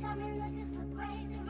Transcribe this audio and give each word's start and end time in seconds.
Tell 0.00 0.16
me 0.16 0.26
looking 0.40 0.68
for 0.74 0.96
crazy 0.96 1.47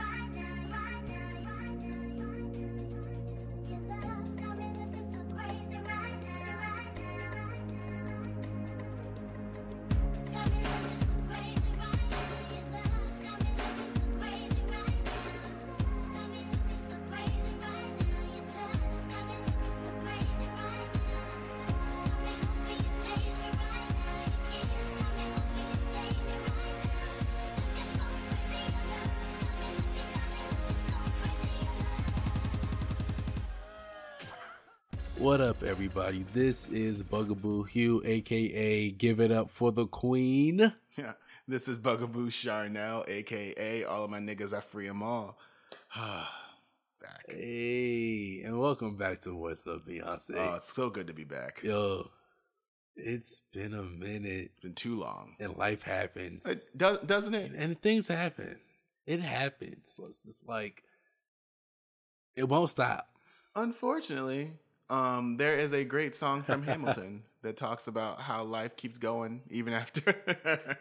What 35.28 35.42
up, 35.42 35.62
everybody? 35.62 36.24
This 36.32 36.70
is 36.70 37.02
Bugaboo 37.02 37.64
Hugh, 37.64 38.00
aka 38.02 38.91
Give 38.92 39.20
It 39.20 39.30
Up 39.30 39.51
for 39.51 39.70
the 39.70 39.87
Queen. 39.87 40.73
Yeah, 40.96 41.12
this 41.46 41.68
is 41.68 41.77
Bugaboo 41.77 42.30
Charnel, 42.30 43.04
aka 43.06 43.84
All 43.84 44.04
of 44.04 44.10
My 44.10 44.20
Niggas 44.20 44.54
I 44.56 44.62
Free 44.62 44.88
Them 44.88 45.02
All. 45.02 45.38
back. 45.95 47.27
Hey, 47.28 48.41
and 48.42 48.59
welcome 48.59 48.96
back 48.96 49.20
to 49.20 49.37
What's 49.37 49.66
Up, 49.66 49.87
Beyonce. 49.87 50.30
Oh, 50.35 50.54
it's 50.54 50.74
so 50.74 50.88
good 50.88 51.09
to 51.09 51.12
be 51.12 51.24
back. 51.24 51.60
Yo, 51.63 52.09
it's 52.96 53.42
been 53.52 53.74
a 53.74 53.82
minute. 53.82 54.52
It's 54.52 54.60
been 54.63 54.73
too 54.73 54.95
long. 54.95 55.37
And 55.38 55.59
life 55.59 55.82
happens. 55.82 56.46
It 56.46 56.59
does, 56.74 57.01
doesn't 57.01 57.35
it? 57.35 57.51
And, 57.51 57.60
and 57.60 57.82
things 57.82 58.09
happen. 58.09 58.57
It 59.07 59.20
happens. 59.20 59.92
So 59.92 60.07
it's 60.07 60.24
just 60.24 60.48
like, 60.48 60.85
it 62.35 62.48
won't 62.48 62.70
stop. 62.70 63.10
Unfortunately, 63.54 64.52
um, 64.91 65.36
there 65.36 65.56
is 65.56 65.72
a 65.72 65.84
great 65.84 66.14
song 66.14 66.42
from 66.42 66.62
Hamilton 66.62 67.22
that 67.42 67.56
talks 67.56 67.86
about 67.86 68.20
how 68.20 68.42
life 68.42 68.77
keeps 68.77 68.98
going 68.98 69.42
even 69.50 69.72
after 69.72 70.14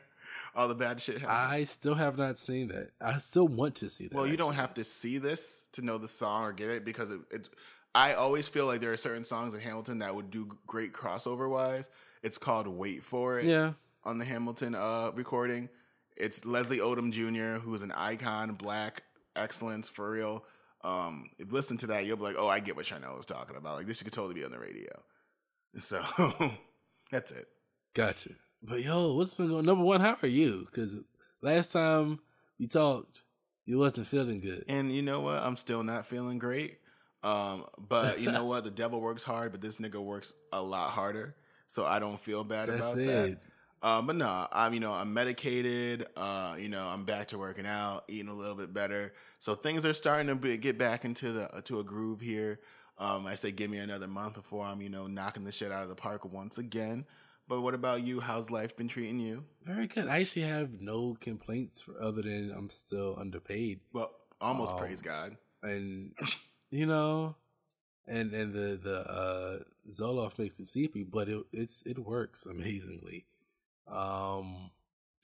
all 0.55 0.67
the 0.67 0.75
bad 0.75 1.01
shit 1.01 1.19
happens. 1.19 1.51
I 1.53 1.63
still 1.65 1.95
have 1.95 2.17
not 2.17 2.37
seen 2.37 2.69
that. 2.69 2.91
I 3.01 3.17
still 3.19 3.47
want 3.47 3.75
to 3.75 3.89
see 3.89 4.07
that. 4.07 4.15
Well, 4.15 4.25
you 4.25 4.33
actually. 4.33 4.45
don't 4.45 4.55
have 4.55 4.73
to 4.75 4.83
see 4.83 5.17
this 5.17 5.65
to 5.73 5.81
know 5.81 5.97
the 5.97 6.07
song 6.07 6.43
or 6.43 6.53
get 6.53 6.69
it 6.69 6.85
because 6.85 7.11
it, 7.11 7.19
it's. 7.31 7.49
I 7.95 8.13
always 8.13 8.47
feel 8.47 8.65
like 8.65 8.79
there 8.81 8.93
are 8.93 8.97
certain 8.97 9.25
songs 9.25 9.53
in 9.53 9.59
Hamilton 9.59 9.99
that 9.99 10.13
would 10.13 10.29
do 10.29 10.47
great 10.67 10.93
crossover 10.93 11.49
wise. 11.49 11.89
It's 12.23 12.37
called 12.37 12.67
"Wait 12.67 13.03
for 13.03 13.39
It." 13.39 13.45
Yeah. 13.45 13.73
On 14.03 14.19
the 14.19 14.25
Hamilton 14.25 14.73
uh, 14.73 15.11
recording, 15.13 15.67
it's 16.15 16.45
Leslie 16.45 16.77
Odom 16.77 17.11
Jr., 17.11 17.59
who 17.59 17.73
is 17.75 17.81
an 17.81 17.91
icon, 17.91 18.53
black 18.53 19.03
excellence 19.35 19.89
for 19.89 20.09
real 20.09 20.45
um, 20.83 21.29
if 21.37 21.47
you 21.47 21.53
listen 21.53 21.77
to 21.77 21.87
that, 21.87 22.05
you'll 22.05 22.17
be 22.17 22.23
like, 22.23 22.35
oh, 22.37 22.47
I 22.47 22.59
get 22.59 22.75
what 22.75 22.85
Charnel 22.85 23.15
was 23.15 23.25
talking 23.25 23.57
about. 23.57 23.77
Like 23.77 23.87
this 23.87 24.01
could 24.01 24.13
totally 24.13 24.35
be 24.35 24.45
on 24.45 24.51
the 24.51 24.59
radio. 24.59 24.91
So 25.79 26.01
that's 27.11 27.31
it. 27.31 27.47
Gotcha. 27.93 28.31
But 28.61 28.83
yo, 28.83 29.13
what's 29.13 29.33
been 29.33 29.49
going? 29.49 29.65
Number 29.65 29.83
one, 29.83 30.01
how 30.01 30.17
are 30.21 30.27
you? 30.27 30.65
Because 30.65 30.91
last 31.41 31.71
time 31.71 32.19
we 32.59 32.67
talked, 32.67 33.23
you 33.65 33.77
wasn't 33.77 34.07
feeling 34.07 34.39
good. 34.39 34.65
And 34.67 34.93
you 34.93 35.01
know 35.01 35.19
what? 35.19 35.43
I'm 35.43 35.57
still 35.57 35.83
not 35.83 36.05
feeling 36.05 36.39
great. 36.39 36.77
Um, 37.23 37.65
but 37.77 38.19
you 38.19 38.31
know 38.31 38.45
what? 38.51 38.63
The 38.63 38.71
devil 38.71 39.01
works 39.01 39.23
hard, 39.23 39.51
but 39.51 39.61
this 39.61 39.77
nigga 39.77 40.03
works 40.03 40.33
a 40.51 40.61
lot 40.61 40.91
harder. 40.91 41.35
So 41.67 41.85
I 41.85 41.99
don't 41.99 42.19
feel 42.19 42.43
bad 42.43 42.69
That's 42.69 42.93
about 42.93 43.03
it. 43.03 43.07
that. 43.07 43.39
Um, 43.81 44.07
but 44.07 44.15
no, 44.15 44.47
I'm 44.51 44.73
you 44.73 44.79
know 44.79 44.93
I'm 44.93 45.13
medicated. 45.13 46.07
Uh, 46.15 46.55
you 46.57 46.69
know 46.69 46.87
I'm 46.87 47.05
back 47.05 47.27
to 47.29 47.37
working 47.37 47.65
out, 47.65 48.05
eating 48.07 48.29
a 48.29 48.33
little 48.33 48.55
bit 48.55 48.73
better. 48.73 49.13
So 49.39 49.55
things 49.55 49.85
are 49.85 49.93
starting 49.93 50.27
to 50.27 50.35
be, 50.35 50.57
get 50.57 50.77
back 50.77 51.05
into 51.05 51.31
the 51.31 51.53
uh, 51.55 51.61
to 51.61 51.79
a 51.79 51.83
groove 51.83 52.21
here. 52.21 52.59
Um, 52.97 53.27
I 53.27 53.35
say 53.35 53.51
give 53.51 53.69
me 53.69 53.77
another 53.77 54.07
month 54.07 54.33
before 54.33 54.65
I'm 54.65 54.81
you 54.81 54.89
know 54.89 55.05
knocking 55.07 55.43
the 55.43 55.51
shit 55.51 55.71
out 55.71 55.83
of 55.83 55.89
the 55.89 55.95
park 55.95 56.25
once 56.25 56.57
again. 56.57 57.05
But 57.47 57.61
what 57.61 57.73
about 57.73 58.03
you? 58.03 58.19
How's 58.19 58.51
life 58.51 58.75
been 58.75 58.89
treating 58.89 59.19
you? 59.19 59.45
Very 59.63 59.87
good. 59.87 60.07
I 60.07 60.19
actually 60.19 60.41
have 60.43 60.81
no 60.81 61.15
complaints 61.21 61.79
for 61.79 62.01
other 62.01 62.21
than 62.21 62.53
I'm 62.55 62.69
still 62.69 63.15
underpaid. 63.17 63.79
Well, 63.93 64.11
almost 64.41 64.73
um, 64.73 64.79
praise 64.79 65.01
God. 65.01 65.37
And 65.61 66.13
you 66.71 66.87
know, 66.87 67.35
and 68.07 68.33
and 68.33 68.53
the 68.53 68.79
the 68.81 68.99
uh 68.99 69.59
Zoloft 69.91 70.39
makes 70.39 70.59
it 70.59 70.67
sleepy, 70.67 71.03
but 71.03 71.29
it 71.29 71.43
it's 71.53 71.83
it 71.83 71.99
works 71.99 72.45
amazingly. 72.45 73.25
Um, 73.89 74.71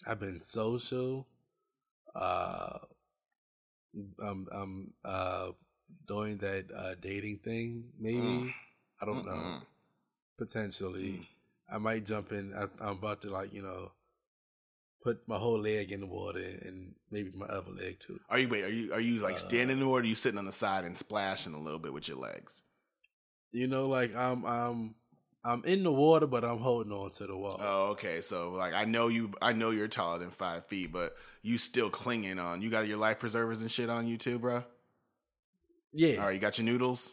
I've 0.08 0.20
been 0.20 0.42
social. 0.42 1.28
Uh, 2.16 2.80
I'm 4.22 4.48
I'm 4.52 4.94
uh 5.06 5.52
doing 6.08 6.38
that 6.38 6.66
uh 6.76 6.96
dating 7.02 7.40
thing. 7.40 7.86
Maybe 8.00 8.18
mm. 8.20 8.54
I 9.02 9.06
don't 9.06 9.26
Mm-mm. 9.26 9.26
know. 9.26 9.58
Potentially, 10.38 11.20
mm. 11.22 11.26
I 11.72 11.78
might 11.78 12.06
jump 12.06 12.32
in. 12.32 12.54
I, 12.56 12.64
I'm 12.84 12.98
about 12.98 13.22
to 13.22 13.30
like 13.30 13.54
you 13.54 13.62
know 13.62 13.92
put 15.04 15.28
my 15.28 15.38
whole 15.38 15.60
leg 15.60 15.92
in 15.92 16.00
the 16.00 16.08
water 16.08 16.40
and 16.40 16.96
maybe 17.12 17.32
my 17.36 17.46
other 17.48 17.72
leg 17.72 18.00
too. 18.00 18.20
Are 18.30 18.40
you 18.40 18.48
wait? 18.48 18.64
Are 18.64 18.70
you 18.70 18.94
are 18.94 19.00
you 19.00 19.18
like 19.18 19.36
uh, 19.36 19.40
standing 19.40 19.78
in 19.78 19.80
the 19.80 19.88
water? 19.88 20.04
Are 20.04 20.08
you 20.08 20.16
sitting 20.16 20.40
on 20.40 20.46
the 20.46 20.52
side 20.52 20.86
and 20.86 20.98
splashing 20.98 21.54
a 21.54 21.60
little 21.60 21.80
bit 21.80 21.94
with 21.94 22.08
your 22.08 22.18
legs? 22.18 22.64
You 23.52 23.68
know, 23.68 23.88
like 23.88 24.16
I'm 24.16 24.46
I'm 24.46 24.96
I'm 25.46 25.64
in 25.66 25.84
the 25.84 25.92
water, 25.92 26.26
but 26.26 26.46
I'm 26.46 26.60
holding 26.60 26.94
on 26.94 27.10
to 27.12 27.28
the 27.28 27.36
wall. 27.36 27.60
Oh, 27.62 27.84
okay. 27.92 28.22
So 28.22 28.52
like 28.52 28.74
I 28.74 28.86
know 28.86 29.08
you 29.10 29.32
I 29.42 29.54
know 29.54 29.72
you're 29.72 29.88
taller 29.88 30.20
than 30.20 30.32
five 30.32 30.66
feet, 30.68 30.92
but 30.92 31.16
you 31.42 31.58
still 31.58 31.90
clinging 31.90 32.40
on. 32.40 32.62
You 32.62 32.70
got 32.70 32.88
your 32.88 32.98
life 32.98 33.20
preservers 33.20 33.62
and 33.62 33.70
shit 33.70 33.90
on 33.90 34.08
you 34.08 34.18
too, 34.18 34.40
bro? 34.40 34.64
Yeah. 35.92 36.18
All 36.18 36.26
right, 36.28 36.34
you 36.34 36.40
got 36.40 36.58
your 36.58 36.66
noodles? 36.66 37.12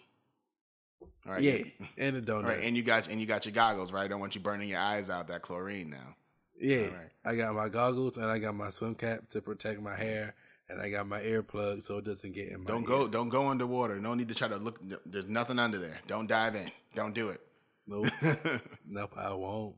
All 1.26 1.32
right. 1.32 1.42
Yeah. 1.42 1.58
And 1.98 2.16
a 2.16 2.22
donut. 2.22 2.44
All 2.44 2.50
right, 2.50 2.62
and 2.62 2.76
you 2.76 2.82
got 2.82 3.08
and 3.08 3.20
you 3.20 3.26
got 3.26 3.46
your 3.46 3.52
goggles, 3.52 3.92
right? 3.92 4.04
I 4.04 4.08
don't 4.08 4.20
want 4.20 4.34
you 4.34 4.40
burning 4.40 4.68
your 4.68 4.78
eyes 4.78 5.10
out 5.10 5.28
that 5.28 5.42
chlorine 5.42 5.90
now. 5.90 6.16
Yeah. 6.60 6.88
I 7.24 7.34
got 7.34 7.54
my 7.54 7.68
goggles 7.68 8.16
and 8.16 8.26
I 8.26 8.38
got 8.38 8.54
my 8.54 8.70
swim 8.70 8.94
cap 8.94 9.28
to 9.30 9.40
protect 9.40 9.80
my 9.80 9.96
hair 9.96 10.34
and 10.68 10.80
I 10.80 10.88
got 10.90 11.06
my 11.06 11.20
earplug 11.20 11.82
so 11.82 11.98
it 11.98 12.04
doesn't 12.04 12.32
get 12.32 12.48
in 12.48 12.62
my 12.62 12.70
Don't 12.70 12.84
go 12.84 13.08
don't 13.08 13.28
go 13.28 13.48
underwater. 13.48 13.98
No 13.98 14.14
need 14.14 14.28
to 14.28 14.34
try 14.34 14.48
to 14.48 14.56
look 14.56 14.78
there's 15.04 15.28
nothing 15.28 15.58
under 15.58 15.78
there. 15.78 15.98
Don't 16.06 16.28
dive 16.28 16.54
in. 16.54 16.70
Don't 16.94 17.14
do 17.14 17.30
it. 17.30 17.40
Nope. 17.90 18.06
nope, 18.88 19.12
I 19.16 19.32
won't. 19.32 19.74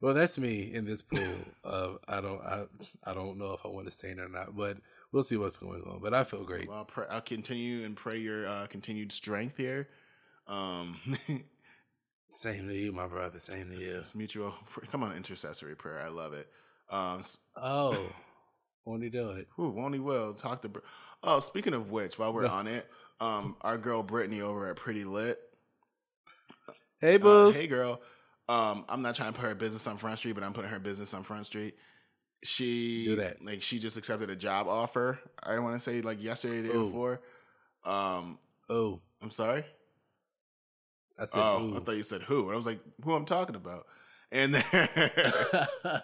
Well, 0.00 0.14
that's 0.14 0.38
me 0.38 0.72
in 0.72 0.84
this 0.84 1.02
pool. 1.02 1.22
Of 1.64 1.98
I 2.08 2.20
don't, 2.20 2.40
I, 2.42 2.64
I 3.04 3.14
don't 3.14 3.38
know 3.38 3.52
if 3.52 3.60
I 3.64 3.68
want 3.68 3.86
to 3.86 3.92
stay 3.92 4.10
in 4.10 4.18
or 4.18 4.28
not, 4.28 4.56
but 4.56 4.78
we'll 5.12 5.22
see 5.22 5.36
what's 5.36 5.58
going 5.58 5.80
on. 5.82 6.00
But 6.02 6.12
I 6.12 6.24
feel 6.24 6.42
great. 6.42 6.68
Well, 6.68 6.78
I'll, 6.78 6.84
pray, 6.84 7.06
I'll 7.08 7.20
continue 7.20 7.84
and 7.84 7.96
pray 7.96 8.18
your 8.18 8.48
uh, 8.48 8.66
continued 8.66 9.12
strength 9.12 9.56
here. 9.56 9.88
Um, 10.48 10.96
Same 12.30 12.66
to 12.66 12.74
you, 12.74 12.90
my 12.90 13.06
brother. 13.06 13.38
Same 13.38 13.70
to 13.70 13.76
you. 13.76 14.02
Mutual. 14.14 14.54
Come 14.90 15.04
on, 15.04 15.16
intercessory 15.16 15.76
prayer. 15.76 16.02
I 16.04 16.08
love 16.08 16.32
it. 16.32 16.48
Um, 16.90 17.22
oh, 17.56 17.96
won't 18.84 19.04
he 19.04 19.08
do 19.08 19.30
it? 19.30 19.46
Who 19.56 19.70
won't 19.70 19.94
he? 19.94 20.00
Will 20.00 20.34
talk 20.34 20.62
to. 20.62 20.70
Oh, 21.22 21.38
speaking 21.38 21.74
of 21.74 21.92
which, 21.92 22.18
while 22.18 22.32
we're 22.32 22.46
on 22.46 22.66
it, 22.66 22.90
um, 23.20 23.54
our 23.60 23.78
girl 23.78 24.02
Brittany 24.02 24.40
over 24.40 24.68
at 24.68 24.76
Pretty 24.76 25.04
Lit 25.04 25.38
Hey, 27.02 27.16
uh, 27.16 27.18
boo. 27.18 27.48
Uh, 27.48 27.52
hey, 27.52 27.66
girl. 27.66 28.00
Um, 28.48 28.84
I'm 28.88 29.02
not 29.02 29.14
trying 29.14 29.32
to 29.32 29.38
put 29.38 29.46
her 29.46 29.54
business 29.54 29.86
on 29.86 29.98
Front 29.98 30.18
Street, 30.18 30.32
but 30.32 30.44
I'm 30.44 30.52
putting 30.52 30.70
her 30.70 30.78
business 30.78 31.12
on 31.12 31.24
Front 31.24 31.46
Street. 31.46 31.76
She 32.44 33.04
do 33.04 33.16
that. 33.16 33.44
Like 33.44 33.62
she 33.62 33.78
just 33.78 33.96
accepted 33.96 34.30
a 34.30 34.36
job 34.36 34.66
offer. 34.66 35.18
I 35.42 35.58
want 35.58 35.74
to 35.74 35.80
say 35.80 36.00
like 36.00 36.22
yesterday, 36.22 36.62
the 36.62 36.68
day 36.68 36.78
before. 36.78 37.20
Um. 37.84 38.38
Oh, 38.70 39.00
I'm 39.20 39.30
sorry. 39.30 39.64
I 41.18 41.26
said. 41.26 41.40
Oh, 41.40 41.62
ooh. 41.62 41.76
I 41.76 41.80
thought 41.80 41.96
you 41.96 42.02
said 42.02 42.22
who, 42.22 42.44
and 42.44 42.52
I 42.52 42.56
was 42.56 42.66
like, 42.66 42.80
who 43.04 43.12
I'm 43.12 43.26
talking 43.26 43.54
about. 43.54 43.86
And 44.32 44.54
then, 44.54 44.64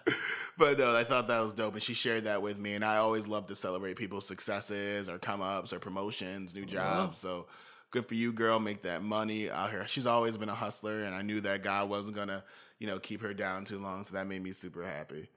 but 0.58 0.78
no, 0.78 0.94
I 0.94 1.02
thought 1.02 1.28
that 1.28 1.40
was 1.40 1.54
dope, 1.54 1.74
and 1.74 1.82
she 1.82 1.94
shared 1.94 2.24
that 2.24 2.42
with 2.42 2.58
me. 2.58 2.74
And 2.74 2.84
I 2.84 2.98
always 2.98 3.26
love 3.26 3.46
to 3.46 3.56
celebrate 3.56 3.96
people's 3.96 4.28
successes 4.28 5.08
or 5.08 5.18
come 5.18 5.40
ups 5.42 5.72
or 5.72 5.78
promotions, 5.80 6.54
new 6.54 6.66
jobs. 6.66 7.18
So 7.18 7.46
good 7.90 8.06
for 8.06 8.14
you, 8.14 8.32
girl. 8.32 8.58
Make 8.58 8.82
that 8.82 9.02
money 9.02 9.50
out 9.50 9.70
here. 9.70 9.86
She's 9.86 10.06
always 10.06 10.36
been 10.36 10.48
a 10.48 10.54
hustler, 10.54 11.02
and 11.02 11.14
I 11.14 11.22
knew 11.22 11.40
that 11.42 11.62
God 11.62 11.88
wasn't 11.88 12.16
gonna, 12.16 12.44
you 12.78 12.86
know, 12.86 12.98
keep 12.98 13.22
her 13.22 13.34
down 13.34 13.64
too 13.64 13.78
long. 13.78 14.04
So 14.04 14.14
that 14.14 14.26
made 14.26 14.42
me 14.42 14.52
super 14.52 14.84
happy. 14.84 15.28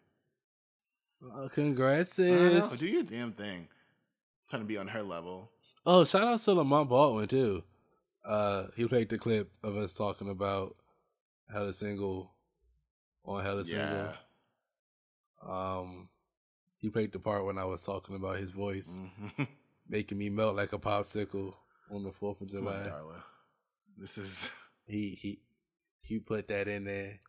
Well, 1.22 1.50
congrats, 1.50 2.16
sis. 2.16 2.80
Do 2.80 2.88
your 2.88 3.04
damn 3.04 3.34
thing. 3.34 3.60
I'm 3.60 4.50
trying 4.50 4.62
to 4.64 4.68
be 4.68 4.78
on 4.78 4.88
her 4.88 5.04
level. 5.04 5.52
Oh, 5.86 6.04
shout 6.04 6.24
out 6.24 6.40
to 6.40 6.54
Lamont 6.54 6.90
Baldwin 6.90 7.28
too. 7.28 7.64
Uh, 8.26 8.68
he 8.76 8.88
played 8.88 9.10
the 9.10 9.18
clip 9.18 9.52
of 9.64 9.76
us 9.78 9.94
talking 9.94 10.30
about 10.30 10.76
how 11.52 11.66
the 11.66 11.74
single 11.74 12.32
on 13.26 13.44
how 13.44 13.56
the 13.56 13.66
single. 13.66 14.14
Um, 15.48 16.10
he 16.78 16.90
played 16.90 17.12
the 17.12 17.20
part 17.20 17.46
when 17.46 17.58
I 17.58 17.66
was 17.66 17.84
talking 17.84 18.16
about 18.16 18.38
his 18.38 18.52
voice, 18.52 19.02
mm-hmm. 19.02 19.44
making 19.90 20.18
me 20.18 20.30
melt 20.30 20.56
like 20.56 20.74
a 20.74 20.80
popsicle 20.80 21.54
on 21.92 22.04
the 22.04 22.12
Fourth 22.12 22.42
of 22.42 22.50
July. 22.50 22.74
On, 22.74 22.86
Darla. 22.86 23.22
This 23.98 24.18
is 24.18 24.50
he 24.86 25.18
he 25.22 25.40
he 26.02 26.20
put 26.20 26.48
that 26.48 26.68
in 26.68 26.86
there. 26.86 27.20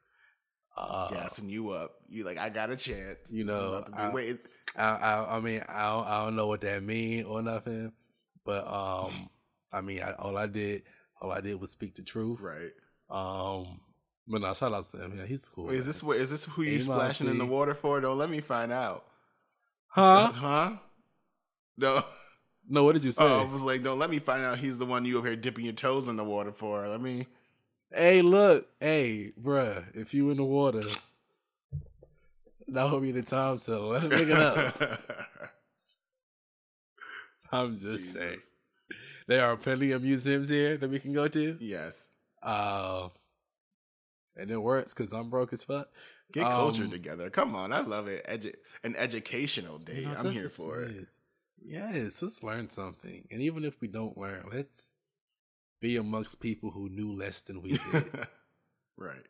Uh, 0.76 1.08
gassing 1.08 1.50
you 1.50 1.70
up. 1.70 1.96
You 2.08 2.24
like, 2.24 2.38
I 2.38 2.48
got 2.48 2.70
a 2.70 2.76
chance. 2.76 3.18
You 3.30 3.44
know, 3.44 3.84
I, 3.92 4.06
I, 4.06 4.84
I, 4.84 5.36
I, 5.36 5.40
mean, 5.40 5.62
I 5.68 5.90
don't, 5.90 6.06
I 6.06 6.24
don't 6.24 6.34
know 6.34 6.46
what 6.46 6.62
that 6.62 6.82
mean 6.82 7.24
or 7.24 7.42
nothing, 7.42 7.92
but 8.42 8.66
um, 8.66 9.28
I 9.70 9.82
mean, 9.82 10.00
I, 10.00 10.12
all 10.12 10.38
I 10.38 10.46
did, 10.46 10.84
all 11.20 11.30
I 11.30 11.42
did 11.42 11.60
was 11.60 11.70
speak 11.70 11.94
the 11.94 12.02
truth. 12.02 12.40
Right. 12.40 12.70
Um, 13.10 13.80
but 14.26 14.40
no, 14.40 14.54
shout 14.54 14.72
out 14.72 14.90
to 14.92 14.96
him. 14.96 15.18
Yeah, 15.18 15.26
he's 15.26 15.46
cool. 15.46 15.66
Wait, 15.66 15.78
is 15.78 15.86
this 15.86 16.02
what 16.02 16.16
is 16.16 16.30
this 16.30 16.46
who 16.46 16.62
you 16.62 16.80
splashing 16.80 17.28
in 17.28 17.36
the 17.36 17.44
water 17.44 17.74
for? 17.74 18.00
Don't 18.00 18.16
let 18.16 18.30
me 18.30 18.40
find 18.40 18.72
out. 18.72 19.04
Huh? 19.88 20.32
Huh? 20.32 20.72
No. 21.76 22.04
No, 22.68 22.84
what 22.84 22.92
did 22.92 23.04
you 23.04 23.12
say? 23.12 23.24
Oh, 23.24 23.40
I 23.40 23.44
was 23.44 23.62
like, 23.62 23.82
don't 23.82 23.98
let 23.98 24.10
me 24.10 24.18
find 24.18 24.44
out 24.44 24.58
he's 24.58 24.78
the 24.78 24.86
one 24.86 25.04
you 25.04 25.18
over 25.18 25.26
here 25.26 25.36
dipping 25.36 25.64
your 25.64 25.74
toes 25.74 26.08
in 26.08 26.16
the 26.16 26.24
water 26.24 26.52
for. 26.52 26.86
Let 26.86 27.00
me. 27.00 27.26
Hey, 27.92 28.22
look, 28.22 28.68
hey, 28.80 29.32
bruh, 29.40 29.84
if 29.94 30.14
you 30.14 30.30
in 30.30 30.38
the 30.38 30.44
water, 30.44 30.84
that 32.68 32.90
would 32.90 33.02
be 33.02 33.12
the 33.12 33.22
time 33.22 33.58
to 33.58 33.78
let 33.80 34.02
him 34.04 34.10
pick 34.10 34.28
it 34.28 34.38
up. 34.38 35.00
I'm 37.52 37.78
just 37.78 38.04
Jesus. 38.04 38.12
saying. 38.12 38.38
There 39.26 39.46
are 39.46 39.56
plenty 39.56 39.92
of 39.92 40.02
museums 40.02 40.48
here 40.48 40.76
that 40.78 40.88
we 40.88 40.98
can 40.98 41.12
go 41.12 41.28
to. 41.28 41.58
Yes. 41.60 42.08
Uh, 42.42 43.08
and 44.36 44.50
it 44.50 44.56
works 44.56 44.94
because 44.94 45.12
I'm 45.12 45.28
broke 45.28 45.52
as 45.52 45.62
fuck. 45.62 45.88
Get 46.32 46.44
culture 46.44 46.84
um, 46.84 46.90
together. 46.90 47.28
Come 47.28 47.54
on, 47.54 47.72
I 47.72 47.80
love 47.80 48.08
it. 48.08 48.26
Edu- 48.26 48.54
an 48.84 48.96
educational 48.96 49.78
day. 49.78 50.00
You 50.00 50.06
know, 50.06 50.14
I'm 50.18 50.30
here 50.30 50.48
for 50.48 50.82
it. 50.82 51.08
Yes, 51.64 52.22
let's 52.22 52.42
learn 52.42 52.70
something. 52.70 53.26
And 53.30 53.42
even 53.42 53.64
if 53.64 53.80
we 53.80 53.88
don't 53.88 54.16
learn, 54.16 54.44
let's 54.52 54.94
be 55.80 55.96
amongst 55.96 56.40
people 56.40 56.70
who 56.70 56.88
knew 56.88 57.12
less 57.12 57.42
than 57.42 57.62
we 57.62 57.72
did. 57.72 58.26
right. 58.96 59.26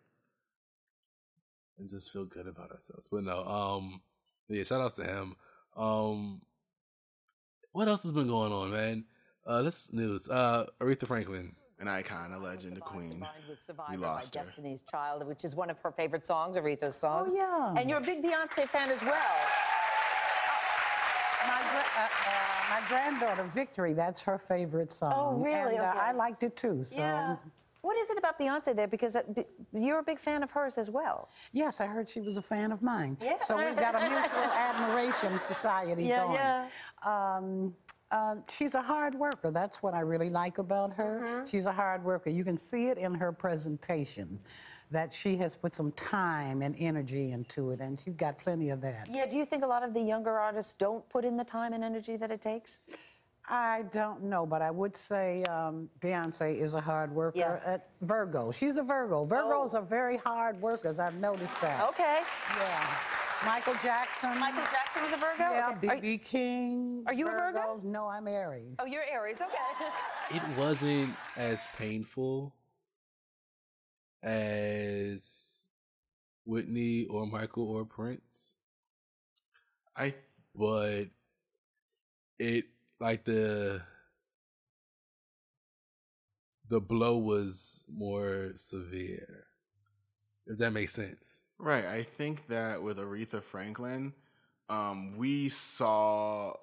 And 1.79 1.89
just 1.89 2.11
feel 2.11 2.25
good 2.25 2.47
about 2.47 2.71
ourselves. 2.71 3.09
But 3.11 3.25
no, 3.25 3.45
um, 3.45 4.03
yeah, 4.49 4.65
shout 4.65 4.81
outs 4.81 4.97
to 4.97 5.05
him. 5.05 5.37
Um, 5.77 6.43
what 7.73 7.89
else 7.89 8.03
has 8.03 8.13
been 8.13 8.29
going 8.29 8.53
on, 8.53 8.71
man? 8.71 9.05
Uh, 9.47 9.63
this 9.63 9.93
news. 9.93 10.29
Uh, 10.29 10.67
Aretha 10.81 11.07
Franklin 11.07 11.57
an 11.83 11.89
icon, 11.89 12.33
a 12.33 12.39
legend, 12.39 12.79
a 12.79 12.81
queen. 12.81 13.27
We 13.91 13.97
lost 13.97 14.35
her. 14.35 14.41
Destiny's 14.41 14.83
Child, 14.83 15.27
which 15.27 15.45
is 15.45 15.57
one 15.57 15.69
of 15.69 15.79
her 15.81 15.91
favorite 15.91 16.25
songs, 16.25 16.57
Aretha's 16.57 16.95
songs. 16.95 17.35
Oh 17.37 17.73
yeah. 17.75 17.81
And 17.81 17.91
you're 17.91 17.99
a 17.99 18.03
big 18.03 18.23
Beyonce 18.23 18.69
fan 18.69 18.91
as 18.91 19.03
well. 19.03 19.37
My, 21.73 21.81
uh, 21.81 22.05
uh, 22.05 22.81
my 22.81 22.89
granddaughter 22.89 23.45
Victory, 23.55 23.93
that's 23.93 24.23
her 24.23 24.39
favorite 24.39 24.91
song. 24.91 25.13
Oh 25.15 25.43
really? 25.43 25.77
And, 25.77 25.85
uh, 25.85 25.95
I 25.97 26.13
liked 26.13 26.43
it 26.43 26.57
too. 26.57 26.83
So. 26.83 27.01
Yeah. 27.01 27.37
What 27.83 27.99
is 27.99 28.11
it 28.11 28.19
about 28.19 28.39
Beyonce 28.39 28.77
there? 28.77 28.87
Because 28.87 29.17
uh, 29.17 29.23
you're 29.73 29.99
a 29.99 30.05
big 30.05 30.21
fan 30.21 30.45
of 30.45 30.53
hers 30.53 30.79
as 30.79 30.89
well. 30.89 31.31
Yes, 31.53 31.81
I 31.81 31.87
heard 31.87 32.09
she 32.09 32.21
was 32.21 32.37
a 32.37 32.43
fan 32.43 32.71
of 32.71 32.81
mine. 32.81 33.17
Yeah. 33.21 33.39
So 33.39 33.57
we've 33.57 33.77
got 33.77 33.97
a 33.97 34.09
mutual 34.09 34.53
admiration 34.55 35.37
society 35.39 36.05
yeah, 36.05 36.21
going. 36.21 36.35
Yeah. 36.35 36.69
Um, 37.05 37.75
uh, 38.13 38.37
she's 38.49 38.75
a 38.75 38.83
hard 38.83 39.15
worker. 39.15 39.51
That's 39.51 39.83
what 39.83 39.95
I 39.95 40.01
really 40.01 40.31
like 40.31 40.59
about 40.59 40.93
her. 40.93 41.23
Mm-hmm. 41.25 41.45
She's 41.45 41.67
a 41.67 41.73
hard 41.73 42.05
worker. 42.05 42.31
You 42.31 42.45
can 42.45 42.57
see 42.57 42.89
it 42.89 42.99
in 42.99 43.15
her 43.15 43.33
presentation 43.33 44.39
that 44.93 45.13
she 45.13 45.37
has 45.37 45.57
put 45.57 45.75
some 45.75 45.91
time 45.93 46.63
and 46.63 46.75
energy 46.79 47.33
into 47.33 47.71
it, 47.71 47.81
and 47.81 47.99
she's 47.99 48.17
got 48.17 48.39
plenty 48.39 48.71
of 48.71 48.81
that. 48.83 49.09
Yeah, 49.11 49.27
do 49.27 49.37
you 49.37 49.45
think 49.45 49.65
a 49.65 49.67
lot 49.67 49.83
of 49.83 49.95
the 49.95 50.01
younger 50.01 50.39
artists 50.39 50.75
don't 50.75 51.07
put 51.09 51.25
in 51.25 51.37
the 51.37 51.45
time 51.45 51.73
and 51.73 51.83
energy 51.83 52.17
that 52.17 52.31
it 52.31 52.41
takes? 52.41 52.81
I 53.49 53.85
don't 53.91 54.23
know, 54.23 54.47
but 54.47 54.63
I 54.63 54.71
would 54.71 54.95
say 54.95 55.43
um, 55.45 55.89
Beyonce 56.01 56.61
is 56.61 56.75
a 56.75 56.81
hard 56.81 57.13
worker. 57.13 57.39
Yeah. 57.39 57.75
At 57.75 57.89
Virgo, 58.01 58.53
she's 58.53 58.77
a 58.77 58.83
Virgo. 58.83 59.27
Virgos 59.27 59.75
oh. 59.75 59.79
are 59.79 59.83
very 59.83 60.17
hard 60.17 60.61
workers. 60.61 61.01
I've 61.01 61.19
noticed 61.19 61.61
that. 61.61 61.89
Okay. 61.89 62.21
Yeah. 62.57 62.89
Michael 63.45 63.75
Jackson. 63.83 64.39
Michael 64.39 64.63
Jackson 64.71 65.03
was 65.03 65.13
a 65.13 65.17
Virgo? 65.17 65.53
Yeah, 65.53 65.75
B.B. 65.81 66.19
King. 66.19 67.03
Are 67.09 67.13
you 67.13 67.27
Virgos. 67.27 67.49
a 67.49 67.53
Virgo? 67.53 67.81
No, 67.83 68.07
I'm 68.07 68.29
Aries. 68.29 68.77
Oh, 68.81 68.85
you're 68.85 69.03
Aries. 69.13 69.41
Okay. 69.41 69.91
it 70.37 70.43
wasn't 70.57 71.13
as 71.37 71.67
painful 71.77 72.55
as 74.23 75.69
Whitney 76.45 77.07
or 77.07 77.27
Michael 77.27 77.71
or 77.71 77.85
Prince. 77.85 78.57
I 79.97 80.15
but 80.55 81.07
it 82.39 82.65
like 83.01 83.25
the 83.25 83.83
the 86.69 86.81
blow 86.81 87.19
was 87.19 87.85
more 87.93 88.53
severe. 88.57 89.47
If 90.47 90.59
that 90.59 90.73
makes 90.73 90.93
sense. 90.93 91.43
Right. 91.59 91.85
I 91.85 92.03
think 92.03 92.49
that 92.49 92.83
with 92.83 92.99
Aretha 92.99 93.43
Franklin, 93.43 94.13
um, 94.69 95.17
we 95.17 95.49
saw 95.51 96.55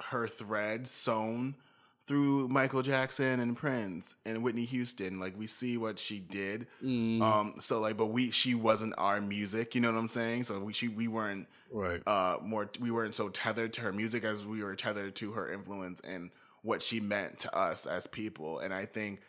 her 0.00 0.28
thread 0.28 0.86
sewn 0.86 1.56
through 2.06 2.48
Michael 2.48 2.82
Jackson 2.82 3.40
and 3.40 3.56
Prince 3.56 4.14
and 4.24 4.42
Whitney 4.42 4.64
Houston. 4.64 5.18
Like 5.18 5.38
we 5.38 5.46
see 5.46 5.76
what 5.76 5.98
she 5.98 6.20
did. 6.20 6.66
Mm. 6.82 7.20
Um, 7.20 7.54
so 7.60 7.80
like, 7.80 7.96
but 7.96 8.06
we 8.06 8.30
she 8.30 8.54
wasn't 8.54 8.94
our 8.96 9.20
music. 9.20 9.74
You 9.74 9.80
know 9.80 9.92
what 9.92 9.98
I'm 9.98 10.08
saying? 10.08 10.44
So 10.44 10.60
we 10.60 10.72
she 10.72 10.88
we 10.88 11.08
weren't 11.08 11.48
right. 11.70 12.00
Uh, 12.06 12.38
more 12.42 12.70
we 12.80 12.90
weren't 12.90 13.14
so 13.14 13.28
tethered 13.28 13.72
to 13.74 13.80
her 13.82 13.92
music 13.92 14.24
as 14.24 14.46
we 14.46 14.62
were 14.62 14.76
tethered 14.76 15.16
to 15.16 15.32
her 15.32 15.52
influence 15.52 16.00
and 16.00 16.30
what 16.62 16.82
she 16.82 17.00
meant 17.00 17.40
to 17.40 17.56
us 17.56 17.86
as 17.86 18.06
people. 18.06 18.60
And 18.60 18.72
I 18.72 18.86
think 18.86 19.20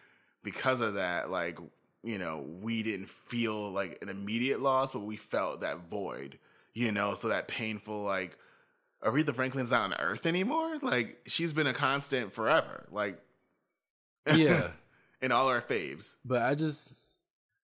because 0.44 0.82
of 0.82 0.94
that, 0.96 1.32
like 1.32 1.58
you 2.04 2.18
know, 2.18 2.46
we 2.62 2.84
didn't 2.84 3.10
feel 3.10 3.72
like 3.72 3.98
an 4.02 4.10
immediate 4.10 4.62
loss, 4.62 4.92
but 4.92 5.02
we 5.02 5.18
felt 5.18 5.62
that 5.62 5.90
void, 5.90 6.38
you 6.74 6.92
know, 6.92 7.16
so 7.16 7.28
that 7.30 7.48
painful, 7.48 8.02
like, 8.04 8.38
Aretha 9.04 9.34
Franklin's 9.34 9.72
not 9.72 9.92
on 9.92 9.94
Earth 10.00 10.26
anymore. 10.26 10.78
Like, 10.82 11.20
she's 11.28 11.54
been 11.54 11.68
a 11.68 11.74
constant 11.74 12.34
forever. 12.34 12.86
Like, 12.92 13.20
yeah, 14.36 14.70
in 15.22 15.32
all 15.32 15.50
our 15.50 15.62
faves. 15.62 16.16
But 16.26 16.42
I 16.42 16.56
just, 16.56 16.96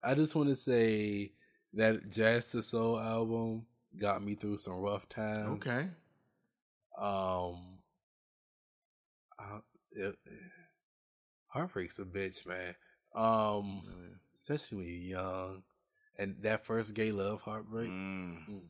I 0.04 0.14
just 0.14 0.36
want 0.36 0.50
to 0.50 0.56
say 0.56 1.34
that 1.74 2.10
Jazz 2.10 2.52
to 2.52 2.62
Soul 2.62 3.00
album 3.00 3.66
got 4.00 4.24
me 4.24 4.36
through 4.36 4.58
some 4.58 4.76
rough 4.76 5.08
times. 5.10 5.50
Okay. 5.66 5.88
Um, 6.98 7.80
I, 9.40 9.60
it, 9.92 10.16
heartbreak's 11.48 12.00
a 12.00 12.06
bitch, 12.06 12.46
man. 12.46 12.76
Um, 13.16 13.84
especially 14.36 14.78
when 14.78 14.88
you're 14.88 15.20
young, 15.20 15.64
and 16.18 16.36
that 16.42 16.66
first 16.66 16.94
gay 16.94 17.12
love 17.12 17.42
heartbreak. 17.42 17.90
Mm. 17.90 18.48
Mm. 18.50 18.62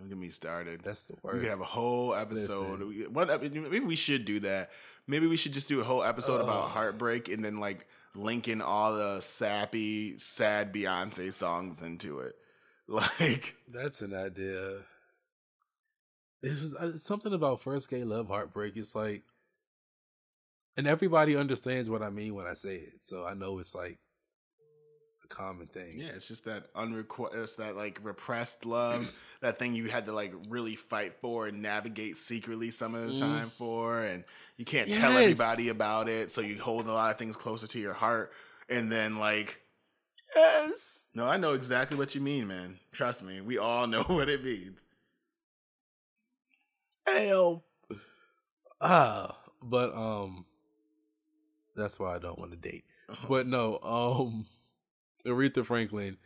Don't 0.00 0.08
get 0.08 0.16
me 0.16 0.30
started. 0.30 0.80
That's 0.82 1.08
the 1.08 1.16
worst. 1.22 1.34
We 1.34 1.40
could 1.42 1.50
have 1.50 1.60
a 1.60 1.64
whole 1.64 2.14
episode. 2.14 2.80
Listen. 2.80 3.62
Maybe 3.70 3.80
we 3.80 3.96
should 3.96 4.24
do 4.24 4.40
that. 4.40 4.70
Maybe 5.06 5.26
we 5.26 5.36
should 5.36 5.52
just 5.52 5.68
do 5.68 5.78
a 5.80 5.84
whole 5.84 6.02
episode 6.02 6.40
about 6.40 6.70
heartbreak 6.70 7.28
and 7.28 7.44
then 7.44 7.60
like 7.60 7.86
linking 8.14 8.62
all 8.62 8.94
the 8.94 9.20
sappy, 9.20 10.18
sad 10.18 10.72
Beyonce 10.72 11.32
songs 11.32 11.82
into 11.82 12.18
it. 12.20 12.34
Like 12.90 13.54
that's 13.68 14.02
an 14.02 14.12
idea. 14.12 14.78
It's 16.42 16.60
just, 16.60 16.74
uh, 16.74 16.96
something 16.96 17.32
about 17.32 17.62
first 17.62 17.88
gay 17.88 18.02
love 18.02 18.26
heartbreak. 18.26 18.76
It's 18.76 18.96
like 18.96 19.22
and 20.76 20.88
everybody 20.88 21.36
understands 21.36 21.88
what 21.88 22.02
I 22.02 22.10
mean 22.10 22.34
when 22.34 22.48
I 22.48 22.54
say 22.54 22.76
it. 22.78 22.94
So 23.00 23.24
I 23.24 23.34
know 23.34 23.60
it's 23.60 23.76
like 23.76 24.00
common 25.30 25.66
thing. 25.66 25.98
Yeah, 25.98 26.08
it's 26.08 26.28
just 26.28 26.44
that 26.44 26.72
unrequ- 26.74 27.34
it's 27.34 27.56
that 27.56 27.76
like 27.76 27.98
repressed 28.02 28.66
love, 28.66 29.10
that 29.40 29.58
thing 29.58 29.74
you 29.74 29.86
had 29.86 30.06
to 30.06 30.12
like 30.12 30.34
really 30.50 30.76
fight 30.76 31.14
for 31.22 31.46
and 31.46 31.62
navigate 31.62 32.18
secretly 32.18 32.70
some 32.70 32.94
of 32.94 33.06
the 33.06 33.14
mm. 33.14 33.20
time 33.20 33.52
for, 33.56 34.02
and 34.02 34.24
you 34.58 34.66
can't 34.66 34.88
yes. 34.88 34.98
tell 34.98 35.12
anybody 35.12 35.70
about 35.70 36.08
it. 36.08 36.30
So 36.30 36.42
you 36.42 36.60
hold 36.60 36.86
a 36.86 36.92
lot 36.92 37.10
of 37.10 37.18
things 37.18 37.36
closer 37.36 37.66
to 37.68 37.78
your 37.78 37.94
heart, 37.94 38.32
and 38.68 38.92
then 38.92 39.18
like. 39.18 39.60
Yes. 40.36 41.10
No, 41.12 41.26
I 41.26 41.38
know 41.38 41.54
exactly 41.54 41.96
what 41.96 42.14
you 42.14 42.20
mean, 42.20 42.46
man. 42.46 42.78
Trust 42.92 43.20
me. 43.20 43.40
We 43.40 43.58
all 43.58 43.88
know 43.88 44.02
what 44.06 44.28
it 44.28 44.44
means. 44.44 44.78
Hell. 47.04 47.64
Ah, 48.80 49.36
but 49.60 49.92
um 49.92 50.44
that's 51.76 51.98
why 51.98 52.14
I 52.14 52.18
don't 52.18 52.38
want 52.38 52.52
to 52.52 52.56
date. 52.56 52.84
Uh-huh. 53.08 53.26
But 53.28 53.46
no, 53.46 53.78
um, 53.82 54.46
Aretha 55.26 55.64
Franklin, 55.64 56.16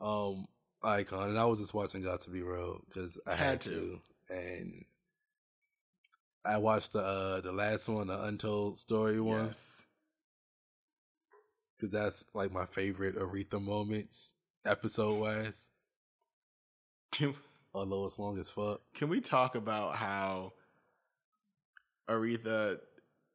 um, 0.00 0.46
icon, 0.82 1.30
and 1.30 1.38
I 1.38 1.44
was 1.44 1.60
just 1.60 1.74
watching 1.74 2.02
Got 2.02 2.20
to 2.20 2.30
Be 2.30 2.42
Real 2.42 2.80
because 2.88 3.18
I 3.26 3.34
had, 3.34 3.38
had 3.38 3.60
to. 3.62 3.70
to. 3.70 4.34
and 4.34 4.84
I 6.44 6.56
watched 6.58 6.92
the 6.92 7.00
uh, 7.00 7.40
the 7.40 7.52
last 7.52 7.88
one, 7.88 8.06
the 8.06 8.22
Untold 8.22 8.78
Story 8.78 9.20
one, 9.20 9.46
yes. 9.46 9.84
because 11.76 11.92
that's 11.92 12.24
like 12.34 12.52
my 12.52 12.66
favorite 12.66 13.16
Aretha 13.16 13.62
moments 13.62 14.34
episode 14.64 15.20
wise. 15.20 15.70
Can, 17.12 17.34
Although 17.74 18.06
it's 18.06 18.18
long 18.18 18.38
as 18.38 18.50
fuck. 18.50 18.80
Can 18.94 19.08
we 19.08 19.20
talk 19.20 19.54
about 19.54 19.94
how 19.96 20.52
Aretha 22.08 22.78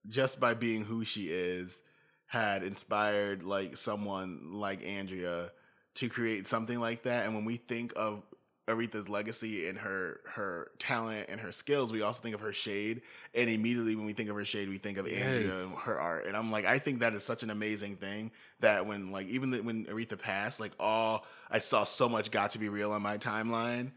just 0.07 0.39
by 0.39 0.53
being 0.53 0.83
who 0.83 1.05
she 1.05 1.25
is, 1.25 1.81
had 2.27 2.63
inspired 2.63 3.43
like 3.43 3.77
someone 3.77 4.53
like 4.53 4.85
Andrea 4.85 5.51
to 5.95 6.09
create 6.09 6.47
something 6.47 6.79
like 6.79 7.03
that. 7.03 7.25
And 7.25 7.35
when 7.35 7.45
we 7.45 7.57
think 7.57 7.93
of 7.95 8.23
Aretha's 8.67 9.07
legacy 9.07 9.67
and 9.67 9.77
her 9.77 10.21
her 10.25 10.71
talent 10.79 11.27
and 11.29 11.39
her 11.39 11.51
skills, 11.51 11.91
we 11.93 12.01
also 12.01 12.19
think 12.21 12.33
of 12.33 12.41
her 12.41 12.51
shade. 12.53 13.01
And 13.35 13.47
immediately 13.49 13.95
when 13.95 14.05
we 14.07 14.13
think 14.13 14.29
of 14.29 14.35
her 14.35 14.45
shade, 14.45 14.69
we 14.69 14.79
think 14.79 14.97
of 14.97 15.05
Andrea 15.05 15.41
Yes. 15.45 15.69
and 15.73 15.77
her 15.83 15.99
art. 15.99 16.25
And 16.25 16.35
I'm 16.35 16.51
like, 16.51 16.65
I 16.65 16.79
think 16.79 17.01
that 17.01 17.13
is 17.13 17.23
such 17.23 17.43
an 17.43 17.51
amazing 17.51 17.97
thing 17.97 18.31
that 18.61 18.87
when 18.87 19.11
like 19.11 19.27
even 19.27 19.51
the, 19.51 19.61
when 19.61 19.85
Aretha 19.85 20.17
passed, 20.17 20.59
like 20.59 20.71
all 20.79 21.25
I 21.51 21.59
saw 21.59 21.83
so 21.83 22.09
much 22.09 22.31
got 22.31 22.51
to 22.51 22.57
be 22.57 22.67
real 22.69 22.91
on 22.91 23.03
my 23.03 23.19
timeline. 23.19 23.91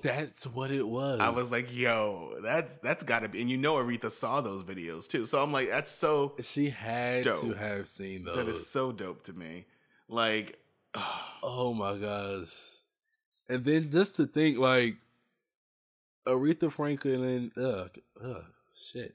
That's 0.00 0.46
what 0.46 0.70
it 0.70 0.88
was. 0.88 1.20
I 1.20 1.28
was 1.28 1.52
like, 1.52 1.68
yo, 1.76 2.36
that's 2.42 2.78
that's 2.78 3.02
gotta 3.02 3.28
be 3.28 3.42
and 3.42 3.50
you 3.50 3.58
know 3.58 3.74
Aretha 3.74 4.10
saw 4.10 4.40
those 4.40 4.64
videos 4.64 5.06
too. 5.06 5.26
So 5.26 5.42
I'm 5.42 5.52
like, 5.52 5.68
that's 5.68 5.90
so 5.92 6.32
she 6.40 6.70
had 6.70 7.24
Dope. 7.24 7.40
to 7.42 7.52
have 7.52 7.88
seen 7.88 8.24
those. 8.24 8.36
that 8.36 8.48
is 8.48 8.66
so 8.66 8.90
dope 8.90 9.24
to 9.24 9.34
me. 9.34 9.66
Like 10.08 10.58
Oh 11.42 11.74
my 11.74 11.98
gosh. 11.98 12.78
And 13.48 13.64
then 13.64 13.90
just 13.90 14.16
to 14.16 14.26
think 14.26 14.58
like 14.58 14.96
Aretha 16.26 16.70
Franklin 16.72 17.52
ugh, 17.56 17.98
ugh 18.22 18.44
shit. 18.74 19.14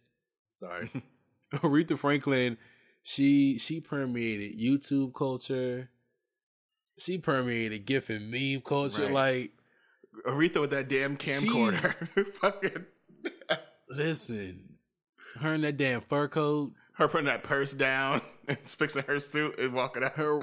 Sorry. 0.54 0.92
Aretha 1.54 1.98
Franklin, 1.98 2.58
she 3.02 3.58
she 3.58 3.80
permeated 3.80 4.60
YouTube 4.60 5.14
culture. 5.14 5.90
She 6.98 7.18
permeated 7.18 7.86
GIF 7.86 8.10
and 8.10 8.30
meme 8.30 8.62
culture. 8.62 9.04
Right. 9.04 9.12
Like, 9.14 9.52
Aretha 10.28 10.62
with 10.62 10.72
that 10.72 10.90
damn 10.90 11.18
camcorder. 11.18 11.96
Fucking 12.42 12.86
listen, 13.90 14.76
her 15.40 15.54
in 15.54 15.62
that 15.62 15.78
damn 15.78 16.02
fur 16.02 16.28
coat, 16.28 16.74
her 16.94 17.08
putting 17.08 17.28
that 17.28 17.44
purse 17.44 17.74
down 17.74 18.22
and 18.48 18.58
fixing 18.66 19.04
her 19.04 19.20
suit 19.20 19.58
and 19.60 19.74
walking 19.74 20.04
out. 20.04 20.14
her 20.14 20.42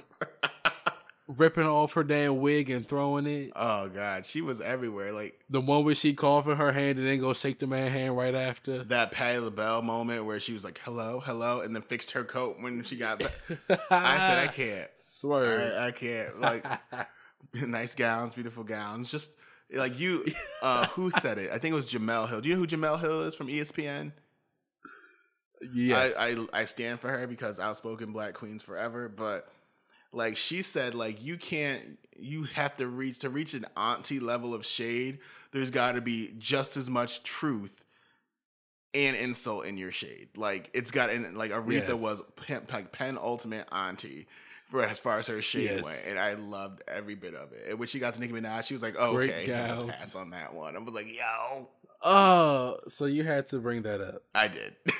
ripping 1.28 1.66
off 1.66 1.94
her 1.94 2.04
damn 2.04 2.40
wig 2.40 2.70
and 2.70 2.86
throwing 2.86 3.26
it. 3.26 3.52
Oh 3.56 3.88
god, 3.88 4.26
she 4.26 4.40
was 4.40 4.60
everywhere. 4.60 5.12
Like 5.12 5.40
The 5.50 5.60
one 5.60 5.84
where 5.84 5.94
she 5.94 6.14
cough 6.14 6.46
in 6.46 6.56
her 6.56 6.72
hand 6.72 6.98
and 6.98 7.06
then 7.06 7.20
go 7.20 7.32
shake 7.32 7.58
the 7.58 7.66
man 7.66 7.90
hand 7.90 8.16
right 8.16 8.34
after. 8.34 8.84
that 8.84 9.12
Patti 9.12 9.38
LaBelle 9.38 9.82
moment 9.82 10.24
where 10.24 10.38
she 10.40 10.52
was 10.52 10.62
like, 10.64 10.80
"Hello, 10.84 11.20
hello," 11.20 11.60
and 11.60 11.74
then 11.74 11.82
fixed 11.82 12.12
her 12.12 12.24
coat 12.24 12.56
when 12.60 12.82
she 12.84 12.96
got 12.96 13.18
back. 13.18 13.32
I 13.90 14.18
said, 14.18 14.38
"I 14.38 14.46
can't, 14.48 14.88
Swear. 14.98 15.78
I, 15.80 15.86
I 15.88 15.90
can't." 15.90 16.40
Like 16.40 16.64
nice 17.54 17.94
gowns, 17.94 18.34
beautiful 18.34 18.64
gowns. 18.64 19.10
Just 19.10 19.32
like 19.72 19.98
you, 19.98 20.24
uh, 20.62 20.86
who 20.88 21.10
said 21.10 21.38
it? 21.38 21.50
I 21.50 21.58
think 21.58 21.72
it 21.72 21.76
was 21.76 21.90
Jemele 21.90 22.28
Hill. 22.28 22.40
Do 22.40 22.48
you 22.48 22.54
know 22.54 22.60
who 22.60 22.66
Jemele 22.68 23.00
Hill 23.00 23.22
is 23.22 23.34
from 23.34 23.48
ESPN? 23.48 24.12
yes. 25.72 26.16
I, 26.16 26.28
I 26.52 26.60
I 26.60 26.64
stand 26.66 27.00
for 27.00 27.08
her 27.08 27.26
because 27.26 27.58
outspoken 27.58 28.12
black 28.12 28.34
queens 28.34 28.62
forever. 28.62 29.08
But 29.08 29.48
like 30.16 30.36
she 30.36 30.62
said, 30.62 30.94
like 30.94 31.22
you 31.22 31.36
can't 31.36 31.98
you 32.18 32.44
have 32.44 32.76
to 32.78 32.86
reach 32.86 33.18
to 33.20 33.28
reach 33.30 33.52
an 33.54 33.66
auntie 33.76 34.18
level 34.20 34.54
of 34.54 34.64
shade, 34.64 35.18
there's 35.52 35.70
gotta 35.70 36.00
be 36.00 36.32
just 36.38 36.76
as 36.76 36.88
much 36.88 37.22
truth 37.22 37.84
and 38.94 39.14
insult 39.16 39.66
in 39.66 39.76
your 39.76 39.90
shade. 39.92 40.28
Like 40.36 40.70
it's 40.72 40.90
got 40.90 41.10
and 41.10 41.36
like 41.36 41.50
Aretha 41.52 41.88
Yes. 41.88 42.00
was 42.00 42.32
pen, 42.36 42.62
like 42.72 42.92
penultimate 42.92 43.68
auntie. 43.70 44.26
For 44.70 44.82
as 44.82 44.98
far 44.98 45.20
as 45.20 45.28
her 45.28 45.40
shade 45.40 45.70
Yes. 45.76 45.84
went, 45.84 45.98
and 46.08 46.18
I 46.18 46.34
loved 46.34 46.82
every 46.88 47.14
bit 47.14 47.34
of 47.36 47.52
it. 47.52 47.66
And 47.68 47.78
when 47.78 47.86
she 47.86 48.00
got 48.00 48.14
to 48.14 48.20
Nicki 48.20 48.32
Minaj, 48.32 48.64
she 48.64 48.74
was 48.74 48.82
like, 48.82 48.96
"Oh, 48.98 49.16
okay, 49.18 49.44
I'm 49.44 49.66
gonna 49.66 49.76
gowns. 49.76 50.00
pass 50.00 50.14
on 50.16 50.30
that 50.30 50.54
one." 50.54 50.74
I 50.74 50.80
was 50.80 50.92
like, 50.92 51.14
"Yo, 51.14 51.68
Oh, 52.02 52.78
so 52.88 53.04
you 53.04 53.22
had 53.22 53.46
to 53.48 53.60
bring 53.60 53.82
that 53.82 54.00
up. 54.00 54.22
I 54.34 54.48
did." 54.48 54.74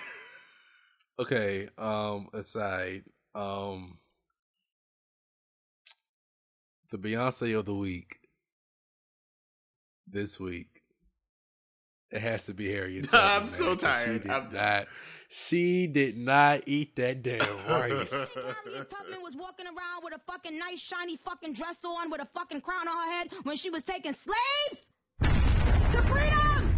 Okay, 1.19 1.69
um, 1.79 2.29
aside, 2.35 3.05
um, 3.35 3.99
the 6.91 6.99
Beyonce 6.99 7.59
of 7.59 7.65
the 7.67 7.75
week 7.75 8.19
this 10.07 10.39
week, 10.39 10.83
it 12.11 12.21
has 12.21 12.47
to 12.47 12.55
be 12.55 12.71
Harriet. 12.71 13.09
Tubman, 13.11 13.43
I'm 13.43 13.49
so 13.49 13.65
man, 13.65 13.73
'cause 13.77 13.81
tired. 13.83 14.13
She 14.15 14.19
did 14.21 14.31
I'm- 14.31 14.53
not. 14.53 14.87
She 15.29 15.87
did 15.89 16.17
not 16.17 16.63
eat 16.67 16.95
that 16.97 17.21
damn 17.25 17.41
rice. 17.69 18.13
Harriet 18.35 18.91
Tubman 18.91 19.23
was 19.23 19.35
walking 19.35 19.67
around 19.67 20.05
with 20.05 20.15
a 20.15 20.21
fucking 20.31 20.57
nice 20.57 20.79
shiny 20.81 21.17
fucking 21.17 21.53
dress 21.53 21.77
on 21.85 22.11
with 22.11 22.21
a 22.21 22.29
fucking 22.33 22.61
crown 22.61 22.87
on 22.87 22.97
her 22.97 23.13
head 23.13 23.29
when 23.43 23.57
she 23.57 23.69
was 23.71 23.83
taking 23.83 24.15
slaves 24.15 24.91
to 25.93 26.03
freedom. 26.05 26.73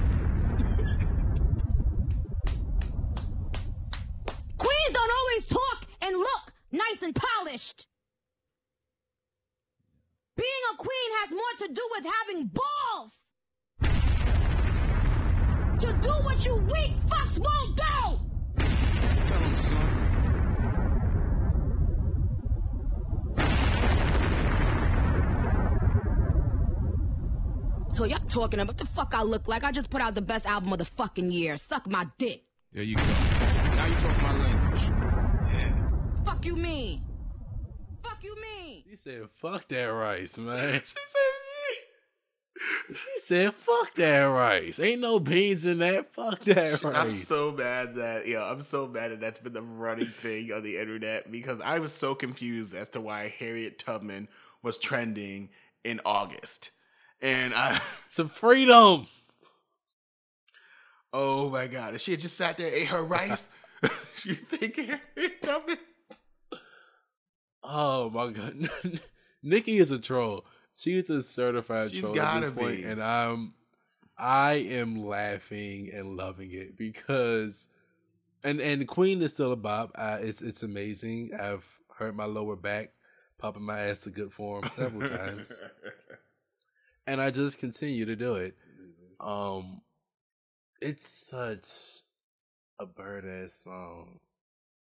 Queens 4.56 4.92
don't 4.94 5.10
always 5.20 5.46
talk 5.46 5.86
and 6.02 6.16
look 6.16 6.52
nice 6.72 7.02
and 7.02 7.14
polished. 7.14 7.86
Being 10.38 10.64
a 10.72 10.76
queen 10.76 11.10
has 11.20 11.30
more 11.32 11.54
to 11.66 11.74
do 11.74 11.82
with 11.96 12.06
having 12.06 12.46
balls. 12.46 13.22
To 15.80 15.86
do 16.00 16.12
what 16.22 16.44
you 16.44 16.56
weak 16.72 16.94
fucks 17.08 17.38
won't 17.40 17.76
do. 17.76 18.18
Tell 19.26 19.40
him, 19.40 19.56
son. 19.56 19.88
So 27.90 28.04
y'all 28.04 28.20
talking 28.28 28.60
about 28.60 28.76
the 28.76 28.86
fuck 28.86 29.14
I 29.14 29.24
look 29.24 29.48
like? 29.48 29.64
I 29.64 29.72
just 29.72 29.90
put 29.90 30.00
out 30.00 30.14
the 30.14 30.22
best 30.22 30.46
album 30.46 30.72
of 30.72 30.78
the 30.78 30.84
fucking 30.84 31.32
year. 31.32 31.56
Suck 31.56 31.88
my 31.88 32.06
dick. 32.16 32.44
There 32.72 32.84
you 32.84 32.94
go. 32.94 33.02
Now 33.02 33.86
you 33.86 33.94
talk 33.96 34.22
my 34.22 34.32
language. 34.38 34.82
Yeah. 35.52 36.24
Fuck 36.24 36.46
you 36.46 36.54
mean? 36.54 37.02
Fuck 38.04 38.22
you 38.22 38.36
mean? 38.40 38.84
She 38.87 38.87
said, 38.98 39.28
"Fuck 39.40 39.68
that 39.68 39.84
rice, 39.84 40.36
man." 40.38 40.82
she 40.84 40.94
said, 41.08 42.96
She 42.96 43.20
said, 43.20 43.54
"Fuck 43.54 43.94
that 43.94 44.24
rice. 44.24 44.80
Ain't 44.80 45.00
no 45.00 45.18
beans 45.20 45.64
in 45.64 45.78
that. 45.78 46.12
Fuck 46.12 46.40
that 46.44 46.82
rice." 46.82 46.96
I'm 46.96 47.12
so 47.12 47.52
mad 47.52 47.94
that 47.96 48.26
yeah, 48.26 48.44
I'm 48.44 48.62
so 48.62 48.86
mad 48.86 49.12
that 49.12 49.20
that's 49.20 49.38
been 49.38 49.52
the 49.52 49.62
running 49.62 50.06
thing 50.22 50.52
on 50.52 50.62
the 50.62 50.78
internet 50.78 51.30
because 51.30 51.60
I 51.64 51.78
was 51.78 51.92
so 51.92 52.14
confused 52.14 52.74
as 52.74 52.88
to 52.90 53.00
why 53.00 53.32
Harriet 53.38 53.78
Tubman 53.78 54.28
was 54.62 54.78
trending 54.78 55.50
in 55.84 56.00
August, 56.04 56.70
and 57.22 57.54
I 57.54 57.80
Some 58.08 58.28
freedom. 58.28 59.06
oh 61.12 61.48
my 61.50 61.66
god, 61.68 61.94
if 61.94 62.00
she 62.00 62.10
had 62.12 62.20
just 62.20 62.36
sat 62.36 62.58
there 62.58 62.72
ate 62.74 62.88
her 62.88 63.02
rice, 63.02 63.48
you 64.24 64.34
think 64.34 64.76
Harriet 64.76 65.42
Tubman? 65.42 65.78
Oh 67.62 68.10
my 68.10 68.30
god, 68.30 68.70
Nicki 69.42 69.78
is 69.78 69.90
a 69.90 69.98
troll. 69.98 70.44
She's 70.74 71.10
a 71.10 71.22
certified 71.22 71.90
She's 71.90 72.00
troll 72.00 72.12
at 72.12 72.16
gotta 72.16 72.40
this 72.46 72.50
point, 72.50 72.76
be. 72.78 72.82
and 72.84 73.02
I'm, 73.02 73.54
I 74.16 74.54
am 74.54 75.04
laughing 75.04 75.90
and 75.92 76.16
loving 76.16 76.52
it 76.52 76.76
because, 76.76 77.66
and 78.44 78.60
and 78.60 78.86
Queen 78.86 79.20
is 79.22 79.32
still 79.34 79.52
a 79.52 79.56
bop. 79.56 79.92
I, 79.96 80.16
it's 80.18 80.40
it's 80.40 80.62
amazing. 80.62 81.30
I've 81.38 81.66
hurt 81.96 82.14
my 82.14 82.26
lower 82.26 82.54
back, 82.56 82.92
popping 83.38 83.64
my 83.64 83.80
ass 83.80 84.00
to 84.00 84.10
good 84.10 84.32
form 84.32 84.68
several 84.70 85.08
times, 85.10 85.60
and 87.06 87.20
I 87.20 87.30
just 87.32 87.58
continue 87.58 88.04
to 88.06 88.14
do 88.16 88.36
it. 88.36 88.56
Um, 89.20 89.80
it's 90.80 91.08
such 91.08 92.02
a 92.78 92.86
bird 92.86 93.26
ass 93.26 93.52
song. 93.52 94.20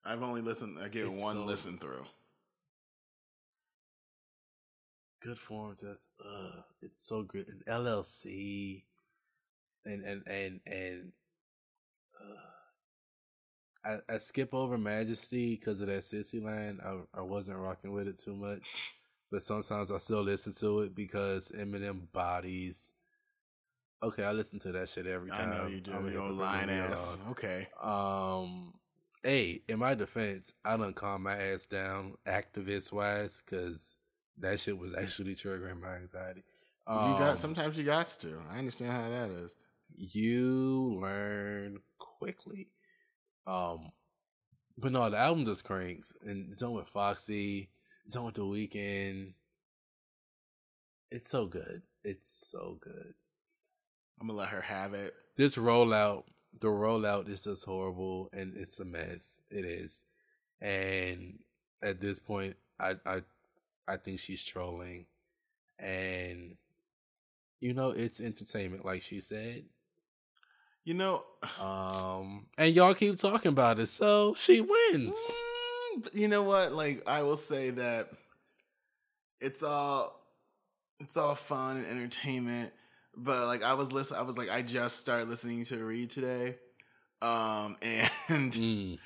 I've 0.05 0.23
only 0.23 0.43
listened. 0.43 0.79
I 0.81 0.87
get 0.89 1.07
It's 1.07 1.21
one 1.23 1.35
so- 1.37 1.45
listen 1.45 1.79
through. 1.79 2.05
Good 5.23 5.39
form 5.39 5.75
just 5.79 6.11
uh 6.25 6.61
it's 6.83 7.03
so 7.03 7.23
good 7.23 7.47
and 7.49 7.65
llc 7.67 8.83
and 9.85 10.05
and 10.05 10.23
and 10.27 10.61
and 10.67 11.13
uh, 12.21 13.99
I, 14.09 14.15
I 14.15 14.19
skip 14.19 14.53
over 14.53 14.77
majesty 14.77 15.57
because 15.57 15.81
of 15.81 15.87
that 15.89 16.01
sissy 16.01 16.43
line 16.43 16.81
I, 16.85 17.19
I 17.19 17.23
wasn't 17.23 17.59
rocking 17.59 17.93
with 17.93 18.09
it 18.09 18.19
too 18.19 18.35
much 18.35 18.69
but 19.31 19.43
sometimes 19.43 19.93
i 19.93 19.99
still 19.99 20.23
listen 20.23 20.53
to 20.55 20.81
it 20.81 20.95
because 20.95 21.53
eminem 21.53 22.11
bodies 22.13 22.95
okay 24.03 24.25
i 24.25 24.33
listen 24.33 24.59
to 24.61 24.73
that 24.73 24.89
shit 24.89 25.07
every 25.07 25.31
I 25.31 25.37
time 25.37 25.51
know 25.51 25.67
you 25.69 25.81
do. 25.81 25.93
I'm 25.93 26.13
Your 26.13 26.31
line 26.31 26.69
ass. 26.69 27.17
Okay. 27.31 27.69
Um, 27.81 28.75
hey, 29.23 29.63
in 29.69 29.79
my 29.79 29.95
defense, 29.95 30.53
I 30.65 30.77
done 30.77 30.93
calm 30.95 31.23
my 31.23 31.37
ass 31.37 31.67
down 31.67 32.15
activist 32.27 32.93
wise 32.93 33.43
because 33.45 33.97
that 34.39 34.59
shit 34.61 34.79
was 34.79 34.95
actually 34.95 35.35
triggering 35.35 35.81
my 35.81 35.97
anxiety. 35.97 36.43
you 36.89 36.95
Um, 36.95 37.19
got 37.19 37.39
sometimes 37.39 37.77
you 37.77 37.85
got 37.85 38.09
to. 38.21 38.41
I 38.51 38.59
understand 38.59 38.93
how 38.93 39.09
that 39.09 39.31
is. 39.31 39.55
you 39.95 40.99
learn 41.01 41.79
quickly. 41.99 42.69
Um, 43.47 43.93
but 44.79 44.93
no, 44.93 45.09
the 45.11 45.19
album 45.19 45.45
just 45.45 45.65
cranks, 45.65 46.15
and 46.25 46.51
it's 46.51 46.63
on 46.63 46.73
with 46.73 46.89
Foxy, 46.89 47.71
it's 48.07 48.17
on 48.17 48.25
with 48.27 48.35
The 48.35 48.43
Weeknd. 48.43 49.35
It's 51.11 51.29
so 51.29 51.47
good. 51.47 51.83
It's 52.05 52.31
so 52.51 52.79
good. 52.81 53.15
I'm 54.21 54.27
gonna 54.29 54.39
let 54.39 54.49
her 54.49 54.63
have 54.63 54.95
it. 54.95 55.15
This 55.37 55.57
rollout 55.57 56.25
the 56.61 56.69
rollout 56.69 57.29
is 57.29 57.43
just 57.43 57.65
horrible 57.65 58.29
and 58.33 58.57
it's 58.57 58.79
a 58.81 58.85
mess. 58.85 59.43
It 59.51 59.65
is, 59.65 60.05
and 60.61 61.39
at 61.83 62.01
this 62.01 62.19
point, 62.19 62.57
I 62.81 62.95
I 63.05 63.23
I 63.93 63.99
think 63.99 64.21
she's 64.21 64.43
trolling, 64.43 65.05
and 65.79 66.57
you 67.61 67.75
know 67.75 67.91
it's 67.91 68.21
entertainment, 68.21 68.87
like 68.87 69.03
she 69.03 69.21
said. 69.21 69.65
You 70.85 70.95
know, 70.95 71.25
um, 71.61 72.47
and 72.57 72.75
y'all 72.75 72.95
keep 72.95 73.19
talking 73.19 73.51
about 73.51 73.79
it, 73.79 73.89
so 73.89 74.35
she 74.35 74.63
wins. 74.63 75.33
Mm, 75.99 76.15
you 76.15 76.27
know 76.27 76.43
what? 76.43 76.73
Like 76.73 77.07
I 77.07 77.23
will 77.23 77.37
say 77.37 77.69
that 77.71 78.09
it's 79.41 79.63
all 79.63 80.19
it's 80.99 81.19
all 81.19 81.35
fun 81.35 81.77
and 81.77 81.87
entertainment, 81.87 82.73
but 83.15 83.47
like 83.47 83.63
I 83.63 83.75
was 83.75 83.93
listening, 83.93 84.21
I 84.21 84.23
was 84.23 84.39
like 84.39 84.49
I 84.49 84.63
just 84.63 85.01
started 85.01 85.29
listening 85.29 85.67
to 85.67 85.85
Read 85.85 86.09
today, 86.09 86.57
um, 87.21 87.77
and 87.83 88.53
mm. 88.53 88.99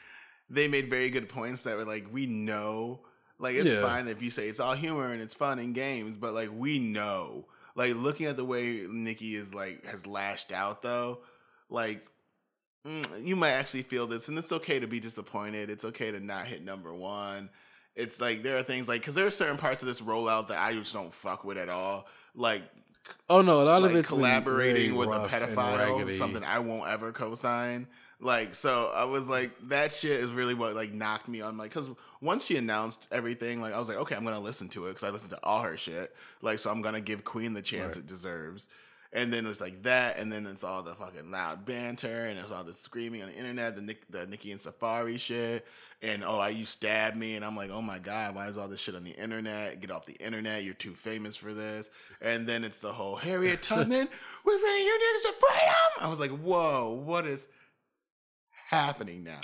they 0.49 0.69
made 0.69 0.89
very 0.89 1.11
good 1.11 1.29
points 1.29 1.63
that 1.63 1.77
were 1.77 1.85
like 1.85 2.07
we 2.13 2.27
know, 2.27 3.01
like 3.39 3.55
it's 3.57 3.71
yeah. 3.71 3.83
fine 3.83 4.09
if 4.09 4.23
you 4.23 4.31
say 4.31 4.49
it's 4.49 4.61
all 4.61 4.75
humor 4.75 5.13
and 5.13 5.23
it's 5.23 5.35
fun 5.35 5.59
and 5.59 5.75
games, 5.75 6.17
but 6.17 6.33
like 6.33 6.51
we 6.53 6.79
know, 6.79 7.47
like 7.75 7.95
looking 7.95 8.27
at 8.27 8.37
the 8.37 8.45
way 8.45 8.87
Nicki 8.89 9.37
is 9.37 9.53
like 9.53 9.85
has 9.87 10.07
lashed 10.07 10.53
out 10.53 10.83
though 10.83 11.21
like 11.69 12.07
mm, 12.87 13.25
you 13.25 13.37
might 13.37 13.53
actually 13.53 13.83
feel 13.83 14.07
this 14.07 14.29
and 14.29 14.39
it's 14.39 14.53
okay 14.53 14.79
to 14.79 14.87
be 14.87 15.01
disappointed. 15.01 15.71
It's 15.71 15.85
okay 15.85 16.11
to 16.11 16.21
not 16.21 16.47
hit 16.47 16.65
number 16.65 16.95
one. 16.95 17.51
It's 17.95 18.21
like 18.21 18.43
there 18.43 18.59
are 18.59 18.63
things 18.63 18.89
like 18.89 19.01
because 19.01 19.15
there 19.15 19.27
are 19.27 19.31
certain 19.31 19.57
parts 19.57 19.83
of 19.83 19.89
this 19.89 20.03
rollout 20.03 20.49
that 20.49 20.59
i 20.59 20.75
just 20.75 20.93
don't 20.93 21.15
fuck 21.15 21.45
with 21.45 21.59
at 21.59 21.69
all. 21.69 22.07
Like 22.35 22.63
oh 23.31 23.41
no 23.41 23.63
a 23.63 23.65
lot 23.65 23.83
like 23.83 23.93
of 23.93 23.97
it's 23.97 24.09
collaborating 24.09 24.95
with 24.97 25.09
a 25.09 25.29
pedophile 25.29 26.07
is 26.09 26.19
something 26.19 26.43
i 26.43 26.59
won't 26.59 26.91
ever 26.91 27.13
co-sign 27.13 27.87
like 28.21 28.55
so 28.55 28.91
i 28.95 29.05
was 29.05 29.29
like 29.29 29.51
that 29.69 29.93
shit 29.93 30.21
is 30.21 30.31
really 30.31 30.55
what 30.55 30.75
like 30.75 30.93
knocked 30.93 31.29
me 31.29 31.41
on 31.41 31.59
like 31.59 31.71
because 31.71 31.91
once 32.21 32.45
she 32.45 32.57
announced 32.57 33.07
everything 33.13 33.61
like 33.61 33.75
i 33.75 33.79
was 33.79 33.89
like 33.89 33.99
okay 33.99 34.15
i'm 34.15 34.25
gonna 34.25 34.41
listen 34.41 34.69
to 34.69 34.87
it 34.87 34.89
because 34.89 35.03
i 35.03 35.11
listened 35.11 35.31
to 35.31 35.45
all 35.45 35.61
her 35.61 35.77
shit 35.77 36.15
like 36.41 36.59
so 36.59 36.71
i'm 36.71 36.81
gonna 36.81 37.01
give 37.01 37.25
queen 37.25 37.53
the 37.53 37.61
chance 37.61 37.95
right. 37.95 38.05
it 38.05 38.07
deserves 38.07 38.69
and 39.13 39.33
then 39.33 39.47
it's 39.47 39.63
like 39.63 39.83
that, 39.85 40.19
and 40.19 40.31
then 40.31 40.47
it's 40.47 40.63
all 40.63 40.83
the 40.83 40.95
fucking 40.95 41.31
loud 41.31 41.65
banter, 41.65 42.27
and 42.27 42.39
it's 42.39 42.53
all 42.53 42.65
the 42.65 42.75
screaming 42.75 43.23
on 43.23 43.29
the 43.31 43.35
internet, 43.35 43.75
the 43.75 43.81
Nick, 43.81 44.11
the 44.11 44.27
Nicki 44.27 44.53
and 44.53 44.61
Safaree 44.61 45.19
shit, 45.19 45.67
and 46.03 46.23
oh, 46.23 46.39
I 46.39 46.51
you 46.51 46.67
stabbed 46.67 47.17
me, 47.17 47.35
and 47.37 47.45
I'm 47.45 47.57
like, 47.57 47.71
oh 47.71 47.81
my 47.81 47.99
god, 47.99 48.35
why 48.35 48.49
is 48.49 48.59
all 48.59 48.69
this 48.69 48.81
shit 48.81 48.95
on 48.95 49.05
the 49.05 49.13
internet? 49.13 49.81
Get 49.81 49.91
off 49.91 50.05
the 50.05 50.15
internet, 50.15 50.65
you're 50.65 50.75
too 50.75 50.93
famous 50.93 51.35
for 51.35 51.55
this. 51.55 51.89
And 52.21 52.47
then 52.47 52.63
it's 52.63 52.81
the 52.81 52.93
whole 52.93 53.17
Harriet 53.17 53.63
Tubman, 53.63 54.09
we're 54.45 54.59
bringing 54.59 54.85
you 54.85 54.99
niggas 54.99 55.23
to 55.23 55.35
freedom. 55.41 55.75
I 56.01 56.09
was 56.09 56.21
like, 56.21 56.33
whoa, 56.33 57.01
what 57.05 57.27
is 57.27 57.47
happening 58.69 59.25
now? 59.25 59.41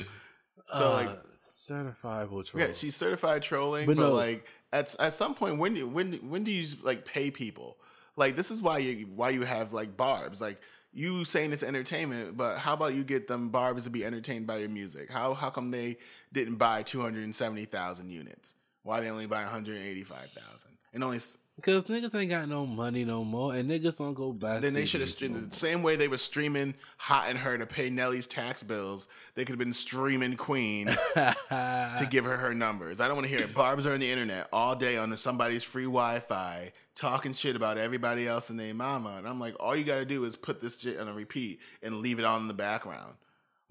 So 0.66 0.92
uh, 0.92 0.94
like 0.94 1.34
certifiable 1.34 2.44
troll. 2.44 2.62
Yeah, 2.62 2.72
she's 2.74 2.96
certified 2.96 3.42
trolling, 3.42 3.86
but, 3.86 3.96
but 3.96 4.02
no. 4.02 4.12
like 4.12 4.46
at 4.72 4.94
at 4.98 5.14
some 5.14 5.34
point, 5.34 5.58
when 5.58 5.74
do 5.74 5.86
when 5.86 6.14
when 6.28 6.44
do 6.44 6.50
you 6.50 6.66
like 6.82 7.04
pay 7.04 7.30
people? 7.30 7.76
Like 8.16 8.36
this 8.36 8.50
is 8.50 8.62
why 8.62 8.78
you 8.78 9.06
why 9.14 9.30
you 9.30 9.42
have 9.42 9.72
like 9.72 9.96
barbs. 9.96 10.40
Like 10.40 10.60
you 10.92 11.24
saying 11.24 11.52
it's 11.52 11.62
entertainment, 11.62 12.36
but 12.36 12.58
how 12.58 12.74
about 12.74 12.94
you 12.94 13.04
get 13.04 13.28
them 13.28 13.48
barbs 13.48 13.84
to 13.84 13.90
be 13.90 14.04
entertained 14.04 14.46
by 14.46 14.58
your 14.58 14.68
music? 14.68 15.10
How 15.10 15.34
how 15.34 15.50
come 15.50 15.70
they 15.70 15.98
didn't 16.32 16.56
buy 16.56 16.82
two 16.82 17.00
hundred 17.00 17.24
and 17.24 17.34
seventy 17.34 17.64
thousand 17.64 18.10
units? 18.10 18.54
Why 18.82 19.00
they 19.00 19.10
only 19.10 19.26
buy 19.26 19.42
one 19.42 19.52
hundred 19.52 19.80
eighty 19.80 20.02
five 20.02 20.30
thousand? 20.30 20.70
And 20.92 21.02
only 21.02 21.20
because 21.56 21.84
niggas 21.84 22.14
ain't 22.14 22.30
got 22.30 22.48
no 22.48 22.66
money 22.66 23.04
no 23.04 23.24
more, 23.24 23.54
and 23.54 23.70
niggas 23.70 23.98
don't 23.98 24.14
go 24.14 24.32
buy. 24.32 24.58
Then 24.58 24.72
they 24.74 24.86
should 24.86 25.00
have 25.00 25.10
streamed 25.10 25.50
the 25.50 25.54
same 25.54 25.82
way 25.82 25.96
they 25.96 26.08
were 26.08 26.18
streaming 26.18 26.74
"Hot 26.96 27.30
in 27.30 27.36
Herre" 27.36 27.58
to 27.58 27.66
pay 27.66 27.90
Nelly's 27.90 28.26
tax 28.26 28.62
bills. 28.62 29.06
They 29.34 29.44
could 29.44 29.52
have 29.52 29.58
been 29.58 29.72
streaming 29.72 30.36
Queen 30.36 30.86
to 31.14 32.08
give 32.10 32.24
her 32.24 32.36
her 32.38 32.54
numbers. 32.54 33.00
I 33.00 33.06
don't 33.06 33.16
want 33.16 33.26
to 33.28 33.32
hear 33.32 33.44
it. 33.44 33.54
Barbs 33.54 33.86
are 33.86 33.92
on 33.92 34.00
the 34.00 34.10
internet 34.10 34.48
all 34.52 34.74
day 34.74 34.96
on 34.96 35.14
somebody's 35.16 35.62
free 35.62 35.84
Wi-Fi 35.84 36.72
talking 36.94 37.32
shit 37.32 37.56
about 37.56 37.78
everybody 37.78 38.26
else 38.26 38.50
and 38.50 38.58
their 38.58 38.74
mama, 38.74 39.16
and 39.18 39.28
I'm 39.28 39.40
like, 39.40 39.54
all 39.60 39.76
you 39.76 39.84
got 39.84 39.98
to 39.98 40.04
do 40.04 40.24
is 40.24 40.36
put 40.36 40.60
this 40.60 40.80
shit 40.80 40.98
on 40.98 41.08
a 41.08 41.12
repeat 41.12 41.60
and 41.82 41.96
leave 41.96 42.18
it 42.18 42.24
on 42.24 42.42
in 42.42 42.48
the 42.48 42.54
background 42.54 43.14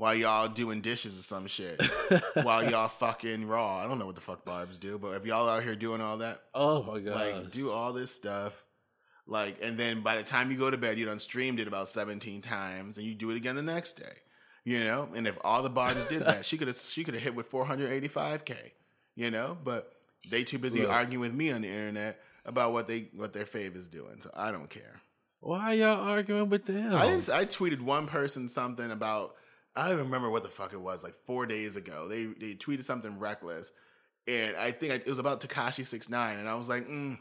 while 0.02 0.16
y'all 0.16 0.48
doing 0.48 0.82
dishes 0.82 1.16
or 1.16 1.22
some 1.22 1.46
shit. 1.46 1.80
while 2.42 2.68
y'all 2.68 2.88
fucking 2.88 3.46
raw. 3.46 3.78
I 3.78 3.88
don't 3.88 4.00
know 4.00 4.08
what 4.08 4.16
the 4.16 4.22
fuck 4.22 4.44
barbs 4.44 4.80
do, 4.80 4.98
but 4.98 5.10
if 5.10 5.28
y'all 5.28 5.48
out 5.48 5.62
here 5.62 5.76
doing 5.76 6.02
all 6.02 6.18
that, 6.18 6.42
oh 6.56 6.82
my 6.82 6.98
god, 6.98 7.16
like 7.18 7.52
do 7.52 7.70
all 7.70 7.94
this 7.94 8.12
stuff, 8.12 8.52
like, 9.28 9.60
and 9.62 9.78
then 9.78 10.02
by 10.02 10.18
the 10.18 10.24
time 10.24 10.50
you 10.50 10.58
go 10.58 10.72
to 10.72 10.78
bed, 10.78 10.98
you 10.98 11.06
done 11.06 11.20
streamed 11.20 11.60
it 11.60 11.68
about 11.68 11.88
seventeen 11.88 12.42
times, 12.42 12.98
and 12.98 13.06
you 13.06 13.14
do 13.14 13.30
it 13.30 13.38
again 13.38 13.56
the 13.56 13.62
next 13.62 13.94
day. 13.94 14.14
You 14.64 14.84
know, 14.84 15.08
and 15.14 15.28
if 15.28 15.38
all 15.44 15.62
the 15.62 15.70
barbs 15.70 16.04
did 16.08 16.26
that, 16.26 16.46
she 16.48 16.58
could 16.58 16.68
have 16.68 16.78
she 16.78 17.04
could 17.04 17.14
have 17.14 17.22
hit 17.22 17.36
with 17.36 17.46
four 17.46 17.66
hundred 17.66 17.92
eighty 17.92 18.08
five 18.08 18.44
k. 18.44 18.74
You 19.16 19.30
know, 19.30 19.56
but 19.64 19.94
they 20.32 20.44
too 20.44 20.58
busy 20.58 20.82
Look. 20.82 20.90
arguing 20.90 21.20
with 21.20 21.34
me 21.36 21.52
on 21.52 21.62
the 21.62 21.70
internet 21.70 22.20
about 22.44 22.74
what 22.74 22.88
they 22.88 23.10
what 23.16 23.34
their 23.34 23.46
fave 23.46 23.76
is 23.76 23.88
doing, 23.88 24.20
so 24.20 24.32
I 24.34 24.50
don't 24.50 24.70
care. 24.70 25.00
Why 25.42 25.74
y'all 25.74 26.02
arguing 26.10 26.50
with 26.50 26.66
them? 26.66 26.92
I. 26.96 27.18
I 27.18 27.46
tweeted 27.46 27.82
one 27.82 28.08
person 28.08 28.50
something 28.50 28.90
about 28.90 29.36
I 29.76 29.84
don't 29.84 29.94
even 29.94 30.06
remember 30.06 30.30
what 30.30 30.44
the 30.44 30.50
fuck 30.50 30.74
it 30.74 30.82
was. 30.82 31.04
Like 31.04 31.16
four 31.26 31.46
days 31.46 31.76
ago, 31.76 32.08
they 32.08 32.26
they 32.26 32.56
tweeted 32.56 32.84
something 32.84 33.20
reckless, 33.20 33.72
and 34.28 34.56
I 34.56 34.72
think 34.72 34.92
I, 34.92 34.96
it 34.96 35.08
was 35.08 35.20
about 35.20 35.42
Tekashi 35.42 35.86
Six 35.86 36.10
Nine, 36.10 36.40
and 36.40 36.50
I 36.50 36.56
was 36.56 36.70
like, 36.70 36.88
mm. 36.88 37.18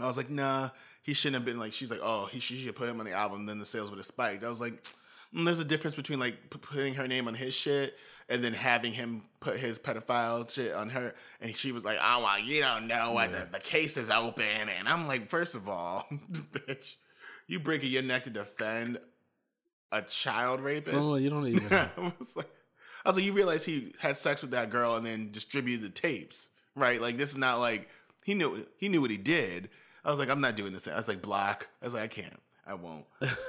I 0.00 0.06
was 0.06 0.16
like, 0.16 0.30
nah, 0.30 0.70
he 1.02 1.14
shouldn't 1.14 1.34
have 1.34 1.44
been 1.44 1.58
like. 1.58 1.72
She's 1.72 1.90
like, 1.90 2.00
oh, 2.02 2.26
he 2.26 2.38
should, 2.38 2.56
she 2.56 2.64
should 2.64 2.76
put 2.76 2.88
him 2.88 3.00
on 3.00 3.06
the 3.06 3.12
album, 3.12 3.46
then 3.46 3.58
the 3.58 3.66
sales 3.66 3.90
would 3.90 3.98
have 3.98 4.06
spiked. 4.06 4.44
I 4.44 4.48
was 4.48 4.60
like, 4.60 4.84
mm, 5.34 5.44
there's 5.44 5.58
a 5.58 5.64
difference 5.64 5.96
between 5.96 6.20
like 6.20 6.50
p- 6.50 6.58
putting 6.58 6.94
her 6.94 7.08
name 7.08 7.26
on 7.26 7.34
his 7.34 7.54
shit 7.54 7.94
and 8.28 8.44
then 8.44 8.52
having 8.52 8.92
him 8.92 9.24
put 9.40 9.58
his 9.58 9.76
pedophile 9.76 10.48
shit 10.48 10.72
on 10.72 10.90
her, 10.90 11.14
and 11.40 11.56
she 11.56 11.72
was 11.72 11.82
like, 11.82 11.98
oh, 12.00 12.22
well, 12.22 12.38
you 12.38 12.60
don't 12.60 12.86
know 12.86 13.10
what 13.12 13.32
the, 13.32 13.48
the 13.50 13.58
case 13.58 13.96
is 13.96 14.08
open, 14.08 14.68
and 14.68 14.88
I'm 14.88 15.08
like, 15.08 15.28
first 15.28 15.56
of 15.56 15.68
all, 15.68 16.06
bitch, 16.32 16.94
you 17.48 17.58
breaking 17.58 17.90
your 17.90 18.02
neck 18.02 18.24
to 18.24 18.30
defend 18.30 19.00
a 19.92 20.02
child 20.02 20.60
rapist. 20.60 20.90
So 20.90 21.16
you 21.16 21.30
don't 21.30 21.46
even. 21.46 21.72
I 21.72 22.12
was 22.18 22.36
like, 22.36 22.50
I 23.04 23.08
was 23.08 23.16
like, 23.16 23.24
you 23.24 23.32
realize 23.32 23.64
he 23.64 23.94
had 23.98 24.16
sex 24.16 24.42
with 24.42 24.50
that 24.52 24.70
girl 24.70 24.94
and 24.94 25.04
then 25.04 25.30
distributed 25.30 25.84
the 25.84 25.90
tapes, 25.90 26.48
right? 26.74 27.00
Like 27.00 27.16
this 27.16 27.30
is 27.30 27.38
not 27.38 27.58
like 27.58 27.88
he 28.24 28.34
knew 28.34 28.66
he 28.76 28.88
knew 28.88 29.00
what 29.00 29.10
he 29.10 29.16
did. 29.16 29.70
I 30.04 30.10
was 30.10 30.18
like, 30.18 30.30
I'm 30.30 30.40
not 30.40 30.56
doing 30.56 30.72
this. 30.72 30.88
I 30.88 30.96
was 30.96 31.08
like, 31.08 31.22
block. 31.22 31.68
I 31.82 31.84
was 31.84 31.94
like, 31.94 32.04
I 32.04 32.08
can't. 32.08 32.40
I 32.66 32.74
won't. 32.74 33.04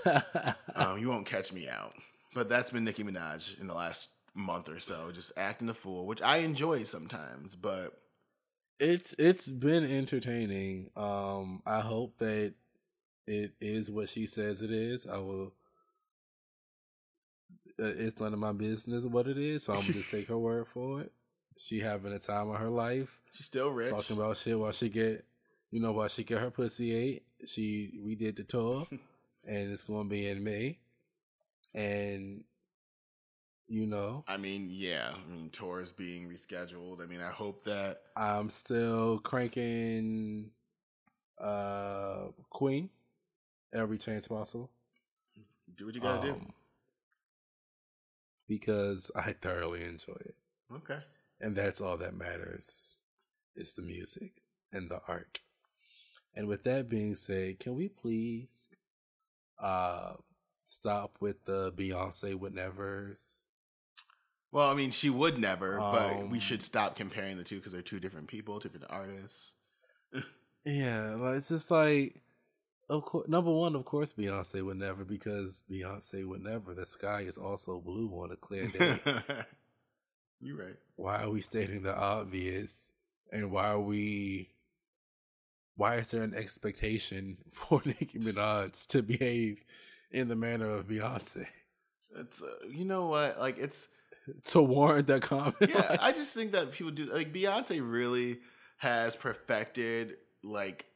um, 0.76 0.98
you 0.98 1.08
won't 1.08 1.26
catch 1.26 1.54
me 1.54 1.70
out. 1.70 1.94
But 2.34 2.50
that's 2.50 2.72
been 2.72 2.84
Nicki 2.84 3.04
Minaj 3.04 3.60
in 3.60 3.68
the 3.68 3.74
last 3.74 4.10
month 4.34 4.70
or 4.70 4.80
so, 4.80 5.12
just 5.14 5.32
acting 5.38 5.70
a 5.70 5.74
fool, 5.74 6.06
which 6.06 6.22
I 6.22 6.38
enjoy 6.38 6.84
sometimes. 6.84 7.56
But 7.56 7.98
it's 8.80 9.14
it's 9.20 9.50
been 9.50 9.84
entertaining. 9.84 10.90
Um, 10.96 11.62
I 11.66 11.82
hope 11.82 12.18
that 12.18 12.54
it 13.28 13.54
is 13.62 13.92
what 13.92 14.10
she 14.10 14.26
says 14.26 14.62
it 14.62 14.72
is. 14.72 15.06
I 15.06 15.18
will 15.18 15.54
it's 17.82 18.20
none 18.20 18.34
of 18.34 18.40
my 18.40 18.52
business 18.52 19.06
what 19.06 19.28
it 19.28 19.38
is, 19.38 19.64
so 19.64 19.74
I'm 19.74 19.82
gonna 19.82 19.94
just 19.94 20.12
take 20.12 20.28
her 20.28 20.38
word 20.38 20.68
for 20.68 21.02
it. 21.02 21.12
She 21.58 21.80
having 21.80 22.14
a 22.14 22.20
time 22.20 22.50
of 22.50 22.58
her 22.58 22.70
life. 22.70 23.20
She's 23.36 23.48
still 23.48 23.70
rich. 23.70 23.90
Talking 23.90 24.18
about 24.18 24.38
shit 24.38 24.58
while 24.58 24.72
she 24.72 24.90
get, 24.90 25.26
you 25.72 25.82
know, 25.82 25.92
while 25.92 26.08
she 26.08 26.24
get 26.24 26.40
her 26.40 26.52
pussy 26.52 26.94
ate. 26.94 27.24
She 27.46 28.00
we 28.04 28.16
did 28.16 28.36
the 28.36 28.44
tour, 28.44 28.86
and 29.48 29.72
it's 29.72 29.84
gonna 29.84 30.08
be 30.08 30.28
in 30.28 30.44
May, 30.44 30.78
and 31.74 32.44
you 33.68 33.86
know. 33.86 34.24
I 34.28 34.38
mean, 34.38 34.70
yeah. 34.72 35.12
I 35.14 35.32
mean, 35.32 35.50
tours 35.50 35.92
being 35.92 36.30
rescheduled. 36.30 37.02
I 37.02 37.06
mean, 37.06 37.22
I 37.22 37.32
hope 37.32 37.64
that 37.64 38.02
I'm 38.16 38.50
still 38.50 39.20
cranking 39.20 40.52
uh 41.40 42.28
Queen 42.52 42.90
every 43.74 43.98
chance 43.98 44.28
possible. 44.28 44.70
Do 45.76 45.88
what 45.88 45.96
you 45.96 46.02
gotta 46.02 46.20
um, 46.20 46.40
do 46.40 46.54
because 48.52 49.10
I 49.16 49.32
thoroughly 49.32 49.84
enjoy 49.84 50.18
it. 50.20 50.36
Okay. 50.76 51.00
And 51.40 51.56
that's 51.56 51.80
all 51.80 51.96
that 51.98 52.14
matters. 52.14 52.98
It's 53.56 53.76
the 53.76 53.82
music 53.82 54.44
and 54.74 54.90
the 54.90 55.02
art. 55.08 55.40
And 56.36 56.48
with 56.48 56.64
that 56.64 56.90
being 56.90 57.16
said, 57.16 57.60
can 57.60 57.76
we 57.76 57.88
please 57.88 58.70
uh 59.58 60.14
stop 60.66 61.18
with 61.20 61.46
the 61.46 61.72
Beyonce 61.72 62.36
would 62.36 62.54
never's? 62.54 63.50
Well, 64.52 64.70
I 64.70 64.74
mean, 64.74 64.92
she 64.92 65.10
would 65.10 65.40
never, 65.40 65.80
um, 65.80 65.92
but 65.94 66.18
we 66.30 66.38
um, 66.38 66.40
should 66.40 66.62
stop 66.62 66.98
comparing 66.98 67.38
the 67.38 67.44
two 67.46 67.56
because 67.56 67.72
they're 67.72 67.82
two 67.82 68.02
different 68.02 68.28
people, 68.28 68.60
different 68.60 68.86
artists. 68.90 69.54
yeah, 70.66 71.16
like, 71.16 71.38
it's 71.38 71.48
just 71.48 71.72
like 71.72 72.22
of 72.92 73.06
course, 73.06 73.28
number 73.30 73.52
one, 73.52 73.74
of 73.74 73.86
course, 73.86 74.12
Beyonce 74.12 74.62
would 74.62 74.78
never 74.78 75.06
because 75.06 75.64
Beyonce 75.72 76.28
would 76.28 76.44
never. 76.44 76.74
The 76.74 76.86
sky 76.86 77.22
is 77.22 77.38
also 77.38 77.80
blue 77.80 78.10
on 78.10 78.32
a 78.32 78.36
clear 78.36 78.68
day. 78.68 79.00
You're 80.42 80.58
right. 80.58 80.76
Why 80.98 81.24
are 81.24 81.30
we 81.30 81.40
stating 81.40 81.84
the 81.84 81.98
obvious? 81.98 82.94
And 83.32 83.50
why 83.50 83.68
are 83.70 83.80
we? 83.80 84.50
Why 85.78 85.96
is 85.96 86.12
there 86.12 86.22
an 86.22 86.34
expectation 86.36 87.38
for 87.52 87.82
Nicki 87.86 88.20
Minaj 88.20 88.88
to 88.88 89.02
behave 89.02 89.64
in 90.12 90.28
the 90.28 90.36
manner 90.36 90.68
of 90.68 90.90
Beyonce? 90.90 91.48
It's 92.18 92.42
uh, 92.42 92.68
you 92.70 92.84
know 92.84 93.06
what 93.06 93.40
like 93.40 93.58
it's 93.58 93.88
to 94.48 94.62
warrant 94.62 95.08
that 95.08 95.22
comment. 95.22 95.56
yeah, 95.62 95.96
I 96.02 96.12
just 96.12 96.34
think 96.34 96.52
that 96.52 96.74
people 96.74 96.92
do 96.92 97.06
like 97.06 97.32
Beyonce 97.32 97.80
really 97.82 98.40
has 98.80 99.16
perfected 99.16 100.18
like 100.44 100.88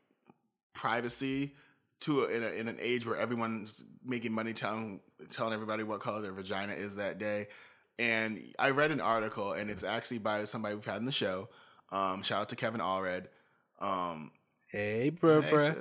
privacy 0.74 1.54
to 2.02 2.24
a, 2.24 2.28
in, 2.30 2.44
a, 2.44 2.48
in 2.48 2.68
an 2.68 2.78
age 2.80 3.06
where 3.06 3.18
everyone's 3.18 3.84
making 4.04 4.32
money 4.32 4.54
telling 4.54 5.00
telling 5.30 5.54
everybody 5.54 5.84
what 5.84 6.00
color 6.00 6.22
their 6.22 6.34
vagina 6.34 6.74
is 6.74 6.96
that 6.98 7.18
day. 7.18 7.48
And 7.98 8.54
I 8.60 8.72
read 8.72 8.92
an 8.92 9.00
article, 9.00 9.54
and 9.54 9.70
it's 9.70 9.84
actually 9.84 10.18
by 10.20 10.46
somebody 10.46 10.76
we've 10.76 10.86
had 10.86 10.98
in 10.98 11.06
the 11.06 11.12
show. 11.12 11.48
Um, 11.92 12.24
shout 12.24 12.42
out 12.42 12.50
to 12.50 12.56
Kevin 12.56 12.82
Allred. 12.82 13.28
Um, 13.80 14.32
hey, 14.68 15.10
bro, 15.10 15.42
bro. 15.42 15.76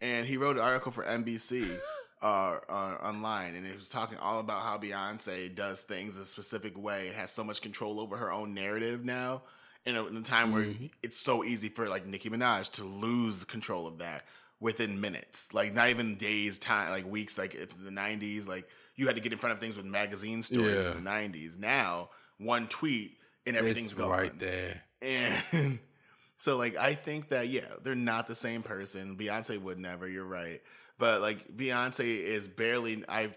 And 0.00 0.26
he 0.26 0.36
wrote 0.36 0.56
an 0.56 0.62
article 0.62 0.92
for 0.92 1.04
NBC 1.04 1.74
uh, 2.22 2.58
uh, 2.68 2.96
online, 3.02 3.54
and 3.54 3.66
it 3.66 3.76
was 3.76 3.88
talking 3.88 4.18
all 4.18 4.40
about 4.40 4.60
how 4.60 4.76
Beyonce 4.76 5.54
does 5.54 5.80
things 5.80 6.18
a 6.18 6.26
specific 6.26 6.76
way 6.76 7.08
and 7.08 7.16
has 7.16 7.32
so 7.32 7.42
much 7.42 7.62
control 7.62 7.98
over 7.98 8.16
her 8.16 8.30
own 8.30 8.52
narrative 8.52 9.04
now. 9.04 9.42
In 9.86 9.96
a, 9.96 10.06
in 10.06 10.16
a 10.16 10.22
time 10.22 10.46
mm-hmm. 10.46 10.54
where 10.54 10.90
it's 11.02 11.20
so 11.20 11.44
easy 11.44 11.68
for 11.68 11.86
like 11.90 12.06
Nicki 12.06 12.30
Minaj 12.30 12.70
to 12.72 12.84
lose 12.84 13.44
control 13.44 13.86
of 13.86 13.98
that 13.98 14.24
within 14.60 15.00
minutes, 15.00 15.52
like 15.52 15.74
not 15.74 15.90
even 15.90 16.16
days, 16.16 16.58
time, 16.58 16.90
like 16.90 17.06
weeks. 17.06 17.38
Like 17.38 17.54
in 17.54 17.68
the 17.84 17.90
'90s, 17.90 18.46
like 18.46 18.68
you 18.96 19.06
had 19.06 19.16
to 19.16 19.22
get 19.22 19.32
in 19.32 19.38
front 19.38 19.54
of 19.54 19.60
things 19.60 19.76
with 19.76 19.86
magazine 19.86 20.42
stories 20.42 20.84
yeah. 20.84 20.92
in 20.92 21.04
the 21.04 21.10
'90s. 21.10 21.58
Now, 21.58 22.10
one 22.38 22.68
tweet 22.68 23.18
and 23.46 23.56
everything's 23.56 23.92
it's 23.92 23.94
going 23.94 24.10
right 24.10 24.38
there. 24.38 24.82
And 25.02 25.78
so, 26.38 26.56
like, 26.56 26.76
I 26.76 26.94
think 26.94 27.28
that 27.28 27.48
yeah, 27.48 27.66
they're 27.82 27.94
not 27.94 28.26
the 28.26 28.34
same 28.34 28.62
person. 28.62 29.16
Beyonce 29.16 29.60
would 29.60 29.78
never. 29.78 30.08
You're 30.08 30.24
right 30.24 30.60
but 30.98 31.20
like 31.20 31.56
Beyonce 31.56 32.00
is 32.00 32.48
barely. 32.48 33.04
I 33.08 33.34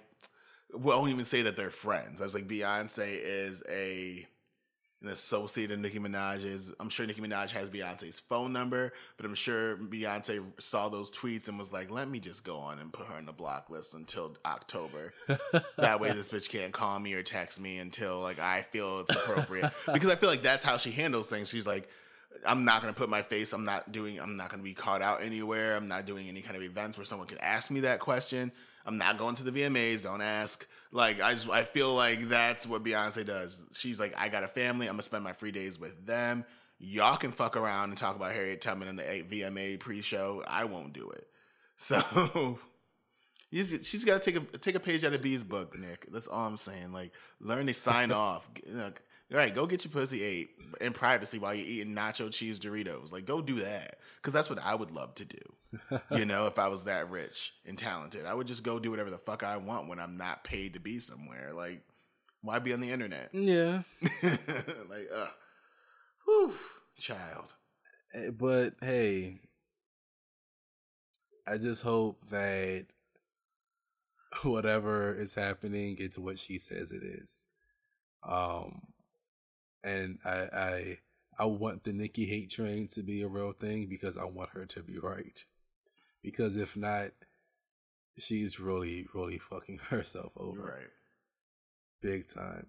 won't 0.73 1.09
even 1.11 1.25
say 1.25 1.43
that 1.43 1.55
they're 1.55 1.69
friends. 1.69 2.21
I 2.21 2.23
was 2.23 2.33
like 2.33 2.47
Beyonce 2.47 3.19
is 3.21 3.63
a 3.69 4.27
an 5.01 5.09
associate 5.09 5.71
of 5.71 5.79
Nicki 5.79 5.99
Minaj's. 5.99 6.71
I'm 6.79 6.89
sure 6.89 7.05
Nicki 7.05 7.21
Minaj 7.21 7.51
has 7.51 7.69
Beyonce's 7.69 8.19
phone 8.19 8.51
number, 8.51 8.93
but 9.15 9.25
I'm 9.25 9.35
sure 9.35 9.77
Beyonce 9.77 10.43
saw 10.59 10.89
those 10.89 11.11
tweets 11.11 11.47
and 11.47 11.59
was 11.59 11.71
like, 11.71 11.91
"Let 11.91 12.09
me 12.09 12.19
just 12.19 12.43
go 12.43 12.57
on 12.57 12.79
and 12.79 12.91
put 12.91 13.07
her 13.07 13.17
in 13.19 13.25
the 13.25 13.31
block 13.31 13.69
list 13.69 13.93
until 13.93 14.35
October. 14.45 15.13
that 15.77 15.99
way, 15.99 16.11
this 16.11 16.29
bitch 16.29 16.49
can't 16.49 16.73
call 16.73 16.99
me 16.99 17.13
or 17.13 17.21
text 17.21 17.59
me 17.59 17.77
until 17.77 18.19
like 18.19 18.39
I 18.39 18.63
feel 18.63 19.01
it's 19.01 19.15
appropriate." 19.15 19.71
because 19.93 20.09
I 20.09 20.15
feel 20.15 20.29
like 20.29 20.41
that's 20.41 20.63
how 20.63 20.77
she 20.77 20.91
handles 20.91 21.27
things. 21.27 21.49
She's 21.49 21.67
like, 21.67 21.87
I'm 22.45 22.65
not 22.65 22.81
gonna 22.81 22.93
put 22.93 23.09
my 23.09 23.21
face. 23.21 23.53
I'm 23.53 23.63
not 23.63 23.91
doing. 23.91 24.19
I'm 24.19 24.35
not 24.35 24.49
gonna 24.49 24.63
be 24.63 24.73
caught 24.73 25.01
out 25.01 25.21
anywhere. 25.21 25.75
I'm 25.75 25.87
not 25.87 26.05
doing 26.05 26.27
any 26.27 26.41
kind 26.41 26.55
of 26.55 26.63
events 26.63 26.97
where 26.97 27.05
someone 27.05 27.27
can 27.27 27.37
ask 27.39 27.69
me 27.69 27.81
that 27.81 27.99
question. 27.99 28.51
I'm 28.87 28.97
not 28.97 29.17
going 29.17 29.35
to 29.35 29.43
the 29.43 29.51
VMAs. 29.51 30.03
Don't 30.03 30.21
ask. 30.21 30.65
Like 30.91 31.21
I 31.21 31.33
just 31.33 31.49
I 31.49 31.63
feel 31.63 31.93
like 31.93 32.29
that's 32.29 32.65
what 32.65 32.83
Beyonce 32.83 33.25
does. 33.25 33.61
She's 33.73 33.99
like, 33.99 34.15
I 34.17 34.29
got 34.29 34.43
a 34.43 34.47
family. 34.47 34.87
I'm 34.87 34.93
gonna 34.93 35.03
spend 35.03 35.23
my 35.23 35.33
free 35.33 35.51
days 35.51 35.77
with 35.77 36.05
them. 36.05 36.45
Y'all 36.79 37.17
can 37.17 37.31
fuck 37.31 37.57
around 37.57 37.89
and 37.89 37.97
talk 37.97 38.15
about 38.15 38.31
Harriet 38.31 38.61
Tubman 38.61 38.87
in 38.87 38.95
the 38.95 39.03
VMA 39.03 39.79
pre-show. 39.79 40.43
I 40.47 40.65
won't 40.65 40.93
do 40.93 41.09
it. 41.09 41.27
So 41.79 42.57
she's 43.51 44.03
got 44.03 44.21
to 44.21 44.31
take 44.31 44.41
a 44.41 44.57
take 44.57 44.75
a 44.75 44.79
page 44.79 45.03
out 45.03 45.13
of 45.13 45.21
B's 45.21 45.43
book, 45.43 45.77
Nick. 45.77 46.07
That's 46.11 46.27
all 46.27 46.47
I'm 46.47 46.57
saying. 46.57 46.91
Like, 46.91 47.11
learn 47.39 47.67
to 47.67 47.73
sign 47.73 48.11
off. 48.13 48.49
You 48.65 48.73
know, 48.73 48.91
all 49.31 49.37
right, 49.37 49.53
go 49.53 49.65
get 49.65 49.83
your 49.85 49.91
pussy 49.91 50.23
ate 50.23 50.49
in 50.81 50.93
privacy 50.93 51.37
while 51.37 51.53
you're 51.53 51.67
eating 51.67 51.93
nacho 51.93 52.31
cheese 52.31 52.59
Doritos. 52.59 53.11
Like, 53.11 53.25
go 53.25 53.41
do 53.41 53.59
that. 53.59 53.99
Because 54.27 54.33
that's 54.33 54.49
what 54.49 54.59
I 54.61 54.75
would 54.75 54.91
love 54.91 55.15
to 55.15 55.23
do. 55.23 55.99
you 56.11 56.25
know, 56.25 56.47
if 56.47 56.59
I 56.59 56.67
was 56.67 56.83
that 56.83 57.09
rich 57.09 57.53
and 57.65 57.77
talented, 57.77 58.25
I 58.25 58.33
would 58.33 58.45
just 58.45 58.61
go 58.61 58.77
do 58.77 58.91
whatever 58.91 59.09
the 59.09 59.17
fuck 59.17 59.41
I 59.41 59.55
want 59.55 59.87
when 59.87 60.01
I'm 60.01 60.17
not 60.17 60.43
paid 60.43 60.73
to 60.73 60.81
be 60.81 60.99
somewhere. 60.99 61.53
Like, 61.53 61.83
why 62.41 62.59
be 62.59 62.73
on 62.73 62.81
the 62.81 62.91
internet? 62.91 63.29
Yeah. 63.33 63.83
like, 64.89 65.07
uh, 65.15 65.27
whew, 66.25 66.51
child. 66.99 67.53
Eh, 68.13 68.31
but 68.31 68.73
hey, 68.81 69.39
I 71.47 71.57
just 71.57 71.83
hope 71.83 72.29
that 72.29 72.87
whatever 74.43 75.15
is 75.15 75.35
happening, 75.35 75.95
it's 75.99 76.19
what 76.19 76.37
she 76.37 76.57
says 76.57 76.91
it 76.91 77.01
is. 77.01 77.47
Um, 78.27 78.81
and 79.85 80.19
I 80.25 80.49
I 80.51 80.97
I 81.39 81.45
want 81.45 81.83
the 81.83 81.93
Nicki 81.93 82.25
hate 82.25 82.49
train 82.49 82.87
to 82.89 83.03
be 83.03 83.21
a 83.21 83.27
real 83.27 83.53
thing 83.53 83.87
because 83.87 84.17
I 84.17 84.25
want 84.25 84.51
her 84.51 84.65
to 84.65 84.81
be 84.81 84.97
right. 84.97 85.43
Because 86.23 86.55
if 86.55 86.75
not, 86.75 87.11
she's 88.17 88.59
really 88.59 89.05
really 89.13 89.37
fucking 89.37 89.79
herself 89.89 90.31
over. 90.35 90.61
Right. 90.61 90.91
Big 92.01 92.27
time. 92.27 92.67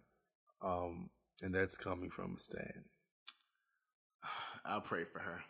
Um 0.62 1.10
and 1.42 1.54
that's 1.54 1.76
coming 1.76 2.10
from 2.10 2.34
a 2.36 2.38
stand. 2.38 2.84
I'll 4.64 4.80
pray 4.80 5.04
for 5.04 5.20
her. 5.20 5.40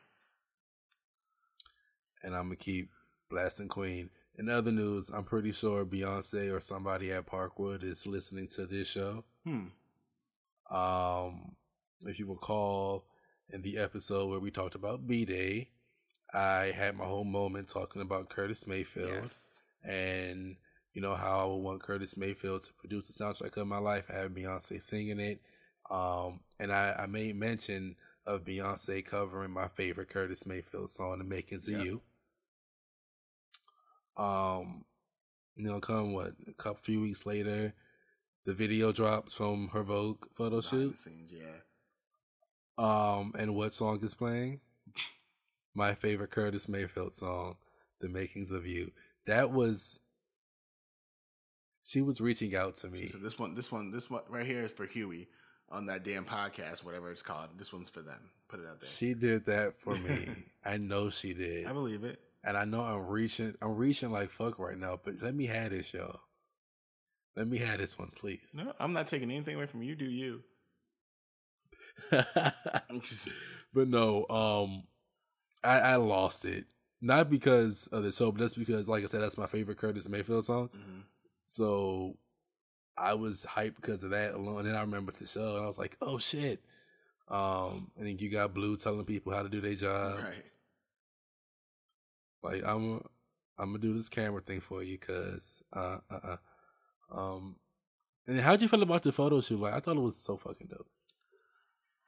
And 2.22 2.34
I'm 2.34 2.44
gonna 2.44 2.56
keep 2.56 2.90
blasting 3.30 3.68
Queen. 3.68 4.10
In 4.38 4.48
other 4.48 4.70
news, 4.70 5.10
I'm 5.10 5.24
pretty 5.24 5.50
sure 5.50 5.84
Beyonce 5.84 6.54
or 6.54 6.60
somebody 6.60 7.12
at 7.12 7.26
Parkwood 7.26 7.82
is 7.82 8.06
listening 8.06 8.46
to 8.48 8.66
this 8.66 8.86
show. 8.86 9.24
Hmm. 9.44 9.66
Um, 10.70 11.56
if 12.06 12.18
you 12.18 12.26
recall 12.26 13.04
in 13.50 13.62
the 13.62 13.78
episode 13.78 14.28
where 14.28 14.40
we 14.40 14.50
talked 14.50 14.74
about 14.74 15.06
B 15.06 15.24
Day, 15.24 15.70
I 16.32 16.72
had 16.76 16.96
my 16.96 17.04
whole 17.04 17.24
moment 17.24 17.68
talking 17.68 18.02
about 18.02 18.28
Curtis 18.28 18.66
Mayfield 18.66 19.22
yes. 19.22 19.58
and 19.82 20.56
you 20.92 21.00
know 21.00 21.14
how 21.14 21.40
I 21.40 21.44
would 21.44 21.56
want 21.62 21.82
Curtis 21.82 22.16
Mayfield 22.16 22.64
to 22.64 22.72
produce 22.74 23.08
the 23.08 23.24
soundtrack 23.24 23.56
of 23.56 23.66
my 23.66 23.78
life. 23.78 24.04
I 24.10 24.18
had 24.18 24.34
Beyonce 24.34 24.82
singing 24.82 25.20
it, 25.20 25.40
um, 25.90 26.40
and 26.58 26.72
I, 26.72 26.94
I, 26.98 27.06
made 27.06 27.36
mention 27.36 27.96
of 28.26 28.44
Beyonce 28.44 29.04
covering 29.04 29.52
my 29.52 29.68
favorite 29.68 30.10
Curtis 30.10 30.44
Mayfield 30.44 30.90
song, 30.90 31.18
"The 31.18 31.24
Makings 31.24 31.68
of 31.68 31.84
You." 31.84 32.02
Um, 34.16 34.84
you 35.54 35.64
know, 35.64 35.78
come 35.78 36.12
what 36.12 36.32
a 36.48 36.52
couple 36.54 36.82
few 36.82 37.00
weeks 37.00 37.24
later, 37.24 37.74
the 38.44 38.52
video 38.52 38.90
drops 38.92 39.34
from 39.34 39.68
her 39.68 39.84
Vogue 39.84 40.24
photo 40.34 40.60
shoot. 40.60 40.98
Scenes, 40.98 41.32
yeah. 41.32 41.60
Um, 42.78 43.32
and 43.36 43.54
what 43.54 43.72
song 43.72 43.98
is 44.02 44.14
playing? 44.14 44.60
My 45.74 45.94
favorite 45.94 46.30
Curtis 46.30 46.68
Mayfield 46.68 47.12
song, 47.12 47.56
"The 48.00 48.08
Makings 48.08 48.52
of 48.52 48.66
You." 48.66 48.92
That 49.26 49.50
was. 49.52 50.00
She 51.84 52.02
was 52.02 52.20
reaching 52.20 52.54
out 52.54 52.76
to 52.76 52.88
me. 52.88 53.08
So 53.08 53.18
this 53.18 53.38
one, 53.38 53.54
this 53.54 53.72
one, 53.72 53.90
this 53.90 54.10
one 54.10 54.22
right 54.28 54.44
here 54.46 54.62
is 54.62 54.70
for 54.70 54.84
Huey 54.84 55.28
on 55.70 55.86
that 55.86 56.04
damn 56.04 56.24
podcast, 56.24 56.84
whatever 56.84 57.10
it's 57.10 57.22
called. 57.22 57.48
This 57.56 57.72
one's 57.72 57.88
for 57.88 58.02
them. 58.02 58.30
Put 58.48 58.60
it 58.60 58.66
out 58.66 58.80
there. 58.80 58.88
She 58.88 59.14
did 59.14 59.46
that 59.46 59.78
for 59.78 59.94
me. 59.94 60.28
I 60.64 60.76
know 60.76 61.10
she 61.10 61.34
did. 61.34 61.66
I 61.66 61.72
believe 61.72 62.04
it. 62.04 62.20
And 62.44 62.56
I 62.56 62.64
know 62.64 62.82
I'm 62.82 63.06
reaching. 63.06 63.54
I'm 63.60 63.76
reaching 63.76 64.10
like 64.10 64.30
fuck 64.30 64.58
right 64.58 64.78
now. 64.78 64.98
But 65.02 65.22
let 65.22 65.34
me 65.34 65.46
have 65.46 65.70
this, 65.70 65.92
y'all. 65.92 66.20
Let 67.36 67.48
me 67.48 67.58
have 67.58 67.78
this 67.78 67.98
one, 67.98 68.10
please. 68.14 68.60
No, 68.64 68.72
I'm 68.80 68.92
not 68.92 69.08
taking 69.08 69.30
anything 69.30 69.56
away 69.56 69.66
from 69.66 69.82
you. 69.82 69.94
Do 69.94 70.04
you? 70.04 70.42
but 72.10 73.88
no, 73.88 74.26
um, 74.28 74.84
I, 75.62 75.80
I 75.80 75.96
lost 75.96 76.44
it. 76.44 76.66
Not 77.00 77.30
because 77.30 77.86
of 77.88 78.02
the 78.02 78.10
show, 78.10 78.32
but 78.32 78.40
that's 78.40 78.54
because, 78.54 78.88
like 78.88 79.04
I 79.04 79.06
said, 79.06 79.22
that's 79.22 79.38
my 79.38 79.46
favorite 79.46 79.78
Curtis 79.78 80.08
Mayfield 80.08 80.44
song. 80.44 80.68
Mm-hmm. 80.68 81.00
So 81.46 82.16
I 82.96 83.14
was 83.14 83.46
hyped 83.48 83.76
because 83.76 84.02
of 84.02 84.10
that 84.10 84.34
alone. 84.34 84.58
And 84.58 84.68
then 84.68 84.74
I 84.74 84.80
remember 84.80 85.12
the 85.12 85.26
show, 85.26 85.56
and 85.56 85.64
I 85.64 85.68
was 85.68 85.78
like, 85.78 85.96
"Oh 86.02 86.18
shit!" 86.18 86.60
Um, 87.28 87.90
and 87.96 88.06
then 88.06 88.18
you 88.18 88.30
got 88.30 88.54
Blue 88.54 88.76
telling 88.76 89.04
people 89.04 89.32
how 89.32 89.42
to 89.42 89.48
do 89.48 89.60
their 89.60 89.74
job. 89.74 90.18
Right. 90.18 90.44
Like 92.42 92.64
I'm, 92.64 93.04
I'm 93.58 93.70
gonna 93.70 93.78
do 93.78 93.94
this 93.94 94.08
camera 94.08 94.40
thing 94.40 94.60
for 94.60 94.82
you, 94.82 94.98
cause 94.98 95.62
uh, 95.72 95.98
uh, 96.10 96.20
uh 96.24 96.36
um, 97.10 97.56
and 98.26 98.40
how'd 98.40 98.60
you 98.60 98.68
feel 98.68 98.82
about 98.82 99.02
the 99.02 99.12
photo 99.12 99.40
shoot? 99.40 99.60
Like, 99.60 99.74
I 99.74 99.80
thought 99.80 99.96
it 99.96 100.00
was 100.00 100.16
so 100.16 100.36
fucking 100.36 100.68
dope. 100.68 100.86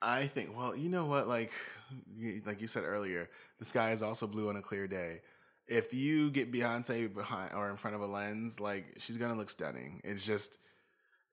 I 0.03 0.27
think, 0.27 0.57
well, 0.57 0.75
you 0.75 0.89
know 0.89 1.07
what? 1.07 1.29
Like, 1.29 1.53
like 2.47 2.61
you 2.61 2.67
said 2.67 2.85
earlier, 2.85 3.29
the 3.59 3.65
sky 3.65 3.93
is 3.93 4.03
also 4.03 4.27
blue 4.27 4.49
on 4.49 4.57
a 4.57 4.63
clear 4.63 4.87
day. 4.87 5.21
If 5.69 5.95
you 5.95 6.31
get 6.31 6.51
Beyonce 6.51 7.13
behind 7.15 7.53
or 7.55 7.71
in 7.71 7.77
front 7.77 7.95
of 7.95 8.03
a 8.03 8.07
lens, 8.07 8.59
like 8.59 8.97
she's 8.99 9.17
gonna 9.17 9.37
look 9.37 9.51
stunning. 9.51 10.01
It's 10.03 10.25
just, 10.27 10.59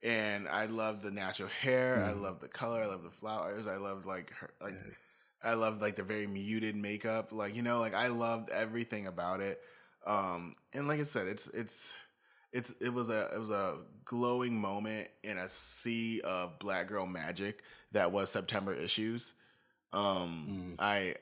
and 0.04 0.48
I 0.48 0.66
love 0.66 1.02
the 1.02 1.10
natural 1.10 1.50
hair. 1.50 1.98
Mm. 1.98 2.10
I 2.10 2.12
love 2.12 2.40
the 2.40 2.48
color. 2.48 2.84
I 2.84 2.86
love 2.86 3.04
the 3.04 3.10
flowers. 3.10 3.68
I 3.68 3.78
love 3.78 4.06
like 4.06 4.32
her, 4.34 4.52
like 4.62 4.76
yes. 4.88 5.38
I 5.44 5.54
love 5.54 5.82
like 5.82 5.96
the 5.96 6.04
very 6.04 6.28
muted 6.28 6.76
makeup. 6.76 7.32
Like 7.32 7.56
you 7.56 7.64
know, 7.64 7.80
like 7.80 7.96
I 7.96 8.08
loved 8.08 8.52
everything 8.52 9.08
about 9.08 9.40
it. 9.40 9.60
Um, 10.06 10.56
and 10.74 10.88
like 10.88 11.00
I 11.00 11.04
said, 11.04 11.28
it's 11.28 11.48
it's 11.48 11.96
it's 12.52 12.74
it 12.82 12.94
was 12.94 13.10
a 13.10 13.30
it 13.34 13.40
was 13.40 13.50
a 13.50 13.78
glowing 14.06 14.60
moment 14.60 15.10
in 15.24 15.38
a 15.38 15.50
sea 15.50 16.22
of 16.22 16.58
black 16.60 16.88
girl 16.88 17.06
magic 17.06 17.64
that 17.92 18.12
was 18.12 18.30
September 18.30 18.74
issues. 18.74 19.34
Um, 19.94 20.76
mm. 20.76 20.76
I 20.80 21.16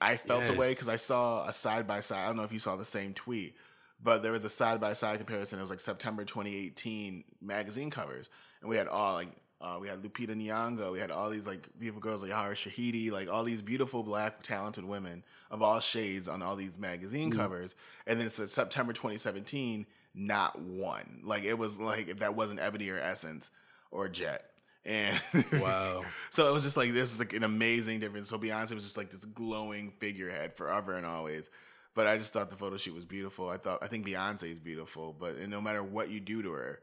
I 0.00 0.16
felt 0.16 0.42
yes. 0.42 0.54
away 0.54 0.70
because 0.70 0.88
I 0.88 0.96
saw 0.96 1.46
a 1.46 1.52
side 1.52 1.86
by 1.86 2.00
side. 2.00 2.24
I 2.24 2.26
don't 2.26 2.36
know 2.36 2.44
if 2.44 2.52
you 2.52 2.60
saw 2.60 2.76
the 2.76 2.84
same 2.84 3.14
tweet 3.14 3.56
But 4.02 4.22
there 4.22 4.32
was 4.32 4.44
a 4.44 4.50
side 4.50 4.80
by 4.80 4.92
side 4.92 5.18
comparison. 5.18 5.58
It 5.58 5.62
was 5.62 5.70
like 5.70 5.80
September 5.80 6.24
2018 6.24 7.24
magazine 7.40 7.90
covers, 7.90 8.30
and 8.60 8.70
we 8.70 8.76
had 8.76 8.86
all 8.86 9.14
like 9.14 9.30
uh, 9.60 9.76
we 9.80 9.88
had 9.88 10.02
Lupita 10.02 10.36
Nyong'o, 10.36 10.92
we 10.92 11.00
had 11.00 11.10
all 11.10 11.30
these 11.30 11.46
like 11.46 11.68
beautiful 11.78 12.00
girls 12.00 12.22
like 12.22 12.30
Yara 12.30 12.54
Shahidi, 12.54 13.10
like 13.10 13.28
all 13.28 13.42
these 13.42 13.60
beautiful 13.60 14.04
black 14.04 14.42
talented 14.42 14.84
women 14.84 15.24
of 15.50 15.62
all 15.62 15.80
shades 15.80 16.28
on 16.28 16.42
all 16.42 16.54
these 16.54 16.78
magazine 16.78 17.32
mm 17.32 17.36
covers. 17.36 17.74
And 18.06 18.18
then 18.18 18.26
it's 18.26 18.52
September 18.52 18.92
2017, 18.92 19.86
not 20.18 20.60
one. 20.60 21.20
Like 21.22 21.44
it 21.44 21.56
was 21.56 21.78
like 21.78 22.08
if 22.08 22.18
that 22.18 22.34
wasn't 22.34 22.60
Ebony 22.60 22.90
or 22.90 22.98
Essence 22.98 23.50
or 23.90 24.08
Jet. 24.08 24.44
And 24.84 25.20
wow. 25.52 26.04
so 26.30 26.48
it 26.48 26.52
was 26.52 26.64
just 26.64 26.76
like 26.76 26.92
this 26.92 27.12
is 27.12 27.18
like 27.18 27.32
an 27.32 27.44
amazing 27.44 28.00
difference. 28.00 28.28
So 28.28 28.38
Beyonce 28.38 28.74
was 28.74 28.84
just 28.84 28.96
like 28.96 29.10
this 29.10 29.24
glowing 29.24 29.92
figurehead 29.92 30.56
forever 30.56 30.94
and 30.94 31.06
always. 31.06 31.50
But 31.94 32.06
I 32.06 32.16
just 32.16 32.32
thought 32.32 32.50
the 32.50 32.56
photo 32.56 32.76
shoot 32.76 32.94
was 32.94 33.04
beautiful. 33.04 33.48
I 33.48 33.56
thought 33.56 33.78
I 33.82 33.86
think 33.86 34.06
Beyonce 34.06 34.50
is 34.50 34.58
beautiful, 34.58 35.14
but 35.18 35.38
no 35.48 35.60
matter 35.60 35.82
what 35.82 36.10
you 36.10 36.20
do 36.20 36.42
to 36.42 36.52
her, 36.52 36.80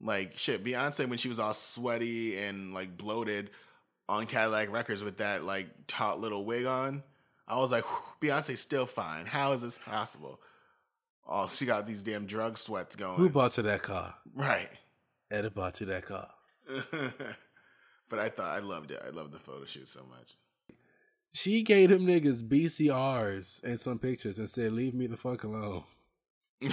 like 0.00 0.36
shit, 0.36 0.64
Beyonce 0.64 1.08
when 1.08 1.18
she 1.18 1.28
was 1.28 1.38
all 1.38 1.54
sweaty 1.54 2.38
and 2.38 2.74
like 2.74 2.96
bloated 2.96 3.50
on 4.08 4.26
Cadillac 4.26 4.72
Records 4.72 5.02
with 5.02 5.18
that 5.18 5.44
like 5.44 5.68
taut 5.86 6.20
little 6.20 6.44
wig 6.44 6.66
on, 6.66 7.02
I 7.46 7.56
was 7.58 7.72
like, 7.72 7.84
Beyonce's 8.20 8.60
still 8.60 8.86
fine. 8.86 9.26
How 9.26 9.52
is 9.52 9.62
this 9.62 9.78
possible? 9.78 10.40
Oh, 11.28 11.46
she 11.46 11.66
got 11.66 11.86
these 11.86 12.02
damn 12.02 12.24
drug 12.24 12.56
sweats 12.56 12.96
going. 12.96 13.16
Who 13.16 13.28
bought 13.28 13.56
you 13.58 13.62
that 13.64 13.82
car? 13.82 14.14
Right. 14.34 14.70
Ed 15.30 15.52
bought 15.54 15.78
you 15.80 15.86
that 15.86 16.06
car. 16.06 16.30
but 18.08 18.18
I 18.18 18.30
thought 18.30 18.56
I 18.56 18.60
loved 18.60 18.90
it. 18.90 19.02
I 19.04 19.10
loved 19.10 19.32
the 19.32 19.38
photo 19.38 19.66
shoot 19.66 19.88
so 19.88 20.06
much. 20.08 20.36
She 21.32 21.62
gave 21.62 21.90
them 21.90 22.06
niggas 22.06 22.42
BCRs 22.42 23.62
and 23.62 23.78
some 23.78 23.98
pictures 23.98 24.38
and 24.38 24.48
said, 24.48 24.72
"Leave 24.72 24.94
me 24.94 25.06
the 25.06 25.18
fuck 25.18 25.44
alone." 25.44 25.84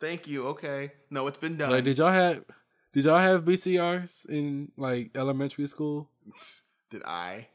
Thank 0.00 0.28
you. 0.28 0.46
Okay. 0.48 0.92
No, 1.10 1.26
it's 1.26 1.38
been 1.38 1.56
done. 1.56 1.70
Like, 1.70 1.84
did 1.84 1.98
y'all 1.98 2.12
have 2.12 2.44
did 2.92 3.04
y'all 3.04 3.18
have 3.18 3.44
BCRs 3.44 4.26
in 4.26 4.70
like 4.76 5.10
elementary 5.16 5.66
school? 5.66 6.08
Did 6.90 7.02
I? 7.02 7.48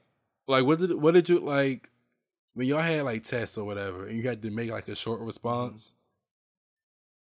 Like, 0.47 0.65
what 0.65 0.79
did 0.79 0.93
what 0.95 1.13
did 1.13 1.29
you 1.29 1.39
like 1.39 1.89
when 2.53 2.67
y'all 2.67 2.79
had 2.79 3.03
like 3.03 3.23
tests 3.23 3.57
or 3.57 3.65
whatever, 3.65 4.07
and 4.07 4.17
you 4.17 4.27
had 4.27 4.41
to 4.41 4.49
make 4.51 4.71
like 4.71 4.87
a 4.87 4.95
short 4.95 5.21
response? 5.21 5.93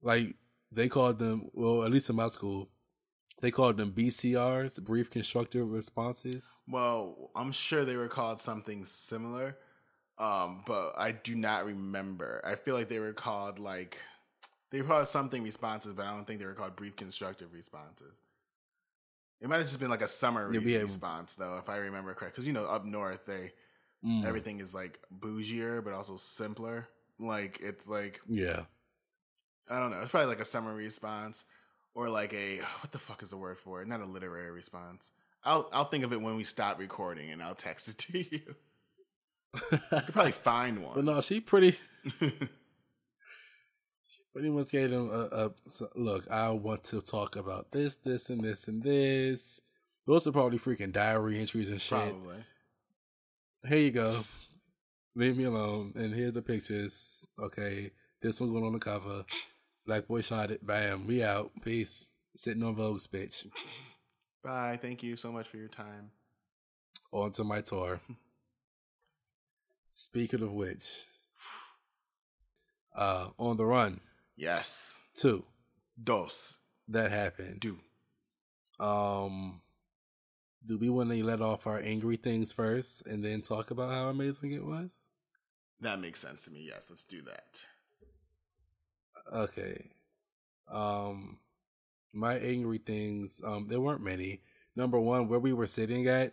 Mm-hmm. 0.02 0.08
Like 0.08 0.36
they 0.72 0.88
called 0.88 1.18
them. 1.18 1.50
Well, 1.52 1.84
at 1.84 1.90
least 1.90 2.10
in 2.10 2.16
my 2.16 2.28
school, 2.28 2.68
they 3.40 3.50
called 3.50 3.76
them 3.76 3.92
BCRs, 3.92 4.82
brief 4.82 5.10
constructive 5.10 5.70
responses. 5.70 6.62
Well, 6.68 7.30
I'm 7.34 7.52
sure 7.52 7.84
they 7.84 7.96
were 7.96 8.08
called 8.08 8.40
something 8.40 8.84
similar, 8.84 9.56
um, 10.18 10.62
but 10.66 10.94
I 10.96 11.12
do 11.12 11.34
not 11.34 11.66
remember. 11.66 12.40
I 12.44 12.54
feel 12.54 12.74
like 12.74 12.88
they 12.88 12.98
were 12.98 13.12
called 13.12 13.58
like 13.58 13.98
they 14.70 14.80
were 14.80 14.88
called 14.88 15.08
something 15.08 15.42
responses, 15.42 15.92
but 15.92 16.06
I 16.06 16.10
don't 16.10 16.26
think 16.26 16.40
they 16.40 16.46
were 16.46 16.54
called 16.54 16.76
brief 16.76 16.96
constructive 16.96 17.52
responses. 17.52 18.14
It 19.40 19.48
might 19.48 19.58
have 19.58 19.66
just 19.66 19.78
been 19.78 19.90
like 19.90 20.02
a 20.02 20.08
summary 20.08 20.58
yeah, 20.58 20.78
response, 20.78 21.34
though, 21.34 21.58
if 21.58 21.68
I 21.68 21.76
remember 21.76 22.14
correct. 22.14 22.34
Because 22.34 22.46
you 22.46 22.52
know, 22.52 22.64
up 22.64 22.84
north, 22.84 23.26
they 23.26 23.52
mm. 24.04 24.24
everything 24.24 24.60
is 24.60 24.74
like 24.74 25.00
bougier, 25.16 25.82
but 25.82 25.92
also 25.92 26.16
simpler. 26.16 26.88
Like 27.18 27.60
it's 27.62 27.88
like 27.88 28.20
yeah, 28.28 28.62
I 29.70 29.78
don't 29.78 29.90
know. 29.90 30.00
It's 30.00 30.10
probably 30.10 30.28
like 30.28 30.40
a 30.40 30.44
summary 30.44 30.84
response 30.84 31.44
or 31.94 32.08
like 32.08 32.32
a 32.32 32.58
what 32.80 32.92
the 32.92 32.98
fuck 32.98 33.22
is 33.22 33.30
the 33.30 33.36
word 33.36 33.58
for 33.58 33.82
it? 33.82 33.88
Not 33.88 34.00
a 34.00 34.06
literary 34.06 34.50
response. 34.50 35.12
I'll 35.44 35.68
I'll 35.72 35.84
think 35.84 36.04
of 36.04 36.12
it 36.12 36.20
when 36.20 36.36
we 36.36 36.44
stop 36.44 36.78
recording 36.78 37.30
and 37.30 37.42
I'll 37.42 37.54
text 37.54 37.88
it 37.88 37.98
to 38.12 38.18
you. 38.18 38.54
you 39.72 39.78
could 39.78 40.12
probably 40.12 40.32
find 40.32 40.82
one. 40.82 40.94
But 40.94 41.04
no, 41.04 41.20
she 41.20 41.40
pretty. 41.40 41.78
She 44.08 44.22
pretty 44.32 44.50
much 44.50 44.70
gave 44.70 44.92
him 44.92 45.10
a, 45.10 45.46
a 45.46 45.50
look. 45.96 46.30
I 46.30 46.50
want 46.50 46.84
to 46.84 47.00
talk 47.00 47.34
about 47.34 47.72
this, 47.72 47.96
this, 47.96 48.30
and 48.30 48.40
this, 48.40 48.68
and 48.68 48.80
this. 48.80 49.60
Those 50.06 50.28
are 50.28 50.32
probably 50.32 50.58
freaking 50.58 50.92
diary 50.92 51.40
entries 51.40 51.70
and 51.70 51.80
shit. 51.80 51.98
Probably. 51.98 52.36
Here 53.68 53.78
you 53.78 53.90
go. 53.90 54.16
Leave 55.16 55.36
me 55.36 55.44
alone. 55.44 55.92
And 55.96 56.14
here's 56.14 56.34
the 56.34 56.42
pictures. 56.42 57.26
Okay, 57.40 57.90
this 58.22 58.40
one 58.40 58.52
going 58.52 58.64
on 58.64 58.72
the 58.72 58.78
cover. 58.78 59.24
Black 59.84 60.06
boy 60.06 60.20
shot 60.20 60.52
it. 60.52 60.64
Bam. 60.64 61.06
We 61.06 61.24
out. 61.24 61.50
Peace. 61.62 62.10
Sitting 62.36 62.62
on 62.62 62.76
Vogue's 62.76 63.08
bitch. 63.08 63.46
Bye. 64.44 64.78
Thank 64.80 65.02
you 65.02 65.16
so 65.16 65.32
much 65.32 65.48
for 65.48 65.56
your 65.56 65.68
time. 65.68 66.10
On 67.10 67.30
to 67.32 67.44
my 67.44 67.60
tour. 67.60 68.00
Speaking 69.88 70.42
of 70.42 70.52
which, 70.52 71.04
uh, 72.96 73.28
on 73.38 73.56
the 73.56 73.64
run. 73.64 74.00
Yes. 74.36 74.94
Two. 75.14 75.44
Dos. 76.02 76.58
That 76.88 77.10
happened. 77.10 77.60
Do. 77.60 77.78
Um, 78.78 79.62
do 80.66 80.78
we 80.78 80.88
want 80.88 81.10
to 81.10 81.24
let 81.24 81.40
off 81.40 81.66
our 81.66 81.80
angry 81.80 82.16
things 82.16 82.52
first 82.52 83.06
and 83.06 83.24
then 83.24 83.40
talk 83.40 83.70
about 83.70 83.90
how 83.90 84.08
amazing 84.08 84.52
it 84.52 84.64
was? 84.64 85.12
That 85.80 86.00
makes 86.00 86.20
sense 86.20 86.44
to 86.44 86.50
me. 86.50 86.66
Yes, 86.66 86.86
let's 86.90 87.04
do 87.04 87.22
that. 87.22 87.64
Okay. 89.32 89.90
Um, 90.70 91.38
my 92.12 92.36
angry 92.38 92.78
things. 92.78 93.40
Um, 93.44 93.68
there 93.68 93.80
weren't 93.80 94.02
many. 94.02 94.40
Number 94.74 94.98
one, 94.98 95.28
where 95.28 95.38
we 95.38 95.52
were 95.52 95.66
sitting 95.66 96.08
at, 96.08 96.32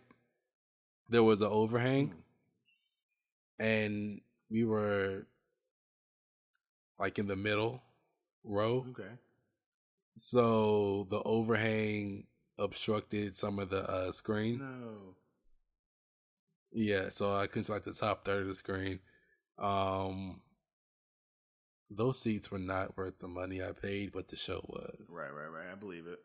there 1.08 1.22
was 1.22 1.40
an 1.40 1.48
overhang, 1.50 2.08
mm. 2.08 3.64
and 3.64 4.20
we 4.50 4.64
were 4.64 5.26
like 6.98 7.18
in 7.18 7.26
the 7.26 7.36
middle 7.36 7.82
row. 8.42 8.86
Okay. 8.90 9.10
So 10.16 11.06
the 11.10 11.20
overhang 11.24 12.26
obstructed 12.58 13.36
some 13.36 13.58
of 13.58 13.70
the 13.70 13.88
uh, 13.88 14.12
screen. 14.12 14.58
No. 14.58 15.14
Yeah, 16.72 17.08
so 17.10 17.36
I 17.36 17.46
couldn't 17.46 17.66
see 17.66 17.72
like 17.72 17.84
the 17.84 17.92
top 17.92 18.24
third 18.24 18.42
of 18.42 18.48
the 18.48 18.54
screen. 18.54 18.98
Um, 19.58 20.40
those 21.88 22.20
seats 22.20 22.50
were 22.50 22.58
not 22.58 22.96
worth 22.96 23.18
the 23.20 23.28
money 23.28 23.62
I 23.62 23.72
paid, 23.72 24.12
but 24.12 24.28
the 24.28 24.36
show 24.36 24.64
was. 24.68 25.16
Right, 25.16 25.32
right, 25.32 25.50
right. 25.50 25.72
I 25.72 25.76
believe 25.76 26.06
it. 26.06 26.18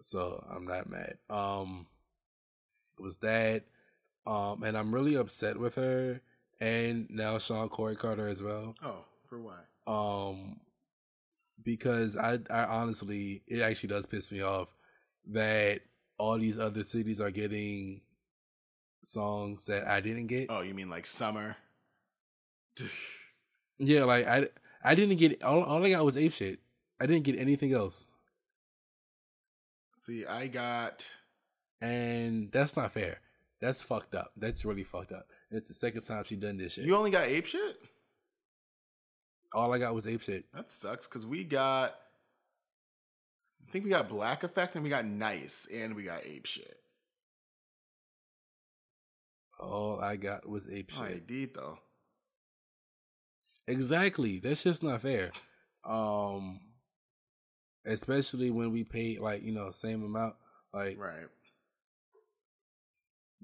So 0.00 0.44
I'm 0.48 0.66
not 0.66 0.88
mad. 0.88 1.18
Um, 1.28 1.86
it 2.98 3.02
was 3.02 3.18
that. 3.18 3.64
Um, 4.26 4.62
and 4.62 4.76
I'm 4.76 4.94
really 4.94 5.14
upset 5.14 5.58
with 5.58 5.76
her 5.76 6.20
and 6.60 7.06
now 7.10 7.38
Shawn 7.38 7.68
Corey 7.68 7.96
Carter 7.96 8.28
as 8.28 8.42
well. 8.42 8.74
Oh, 8.82 9.04
for 9.28 9.40
why? 9.40 9.58
Um, 9.86 10.60
because 11.62 12.16
I, 12.16 12.38
I 12.50 12.64
honestly, 12.64 13.42
it 13.46 13.60
actually 13.60 13.88
does 13.90 14.06
piss 14.06 14.30
me 14.30 14.42
off 14.42 14.68
that 15.32 15.80
all 16.18 16.38
these 16.38 16.58
other 16.58 16.82
cities 16.82 17.20
are 17.20 17.30
getting 17.30 18.00
songs 19.02 19.66
that 19.66 19.86
I 19.86 20.00
didn't 20.00 20.26
get. 20.26 20.46
Oh, 20.50 20.62
you 20.62 20.74
mean 20.74 20.90
like 20.90 21.06
summer? 21.06 21.56
yeah, 23.78 24.04
like 24.04 24.26
I, 24.26 24.48
I 24.84 24.94
didn't 24.94 25.16
get 25.16 25.42
all. 25.42 25.62
All 25.62 25.84
I 25.84 25.90
got 25.90 26.04
was 26.04 26.16
ape 26.16 26.32
shit. 26.32 26.60
I 27.00 27.06
didn't 27.06 27.24
get 27.24 27.38
anything 27.38 27.72
else. 27.72 28.06
See, 30.00 30.24
I 30.24 30.46
got, 30.46 31.06
and 31.80 32.50
that's 32.52 32.76
not 32.76 32.92
fair. 32.92 33.18
That's 33.60 33.82
fucked 33.82 34.14
up. 34.14 34.32
That's 34.36 34.64
really 34.64 34.84
fucked 34.84 35.12
up. 35.12 35.26
It's 35.50 35.68
the 35.68 35.74
second 35.74 36.02
time 36.02 36.24
she 36.24 36.36
done 36.36 36.58
this 36.58 36.74
shit. 36.74 36.84
You 36.84 36.94
only 36.96 37.10
got 37.10 37.26
ape 37.26 37.46
shit? 37.46 37.76
All 39.56 39.72
I 39.72 39.78
got 39.78 39.94
was 39.94 40.06
ape 40.06 40.20
shit. 40.20 40.44
That 40.52 40.70
sucks 40.70 41.06
because 41.08 41.24
we 41.24 41.42
got 41.42 41.94
I 43.66 43.70
think 43.72 43.84
we 43.84 43.90
got 43.90 44.06
Black 44.06 44.44
Effect 44.44 44.74
and 44.74 44.84
we 44.84 44.90
got 44.90 45.06
Nice 45.06 45.66
and 45.72 45.96
we 45.96 46.02
got 46.02 46.26
ape 46.26 46.44
shit. 46.44 46.76
All 49.58 49.98
I 49.98 50.16
got 50.16 50.46
was 50.46 50.68
ape 50.70 50.90
shit. 50.90 51.02
I 51.02 51.20
did 51.26 51.54
though. 51.54 51.78
Exactly. 53.66 54.40
That's 54.40 54.62
just 54.62 54.82
not 54.82 55.00
fair. 55.00 55.32
Um 55.84 56.60
especially 57.86 58.50
when 58.50 58.72
we 58.72 58.84
paid 58.84 59.20
like, 59.20 59.42
you 59.42 59.52
know, 59.52 59.70
same 59.70 60.04
amount. 60.04 60.34
Like 60.74 60.98
Right. 61.00 61.28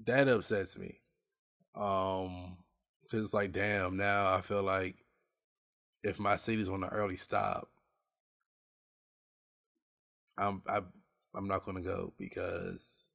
That 0.05 0.27
upsets 0.27 0.77
me. 0.77 0.99
Um, 1.73 2.57
cause 3.09 3.23
it's 3.23 3.33
like, 3.33 3.51
damn, 3.51 3.97
now 3.97 4.31
I 4.31 4.41
feel 4.41 4.61
like 4.61 5.02
if 6.03 6.19
my 6.19 6.35
city's 6.35 6.69
on 6.69 6.83
an 6.83 6.89
early 6.89 7.15
stop, 7.15 7.69
I'm 10.37 10.61
I 10.67 10.81
I'm 11.35 11.47
not 11.47 11.65
gonna 11.65 11.81
go 11.81 12.13
because 12.17 13.13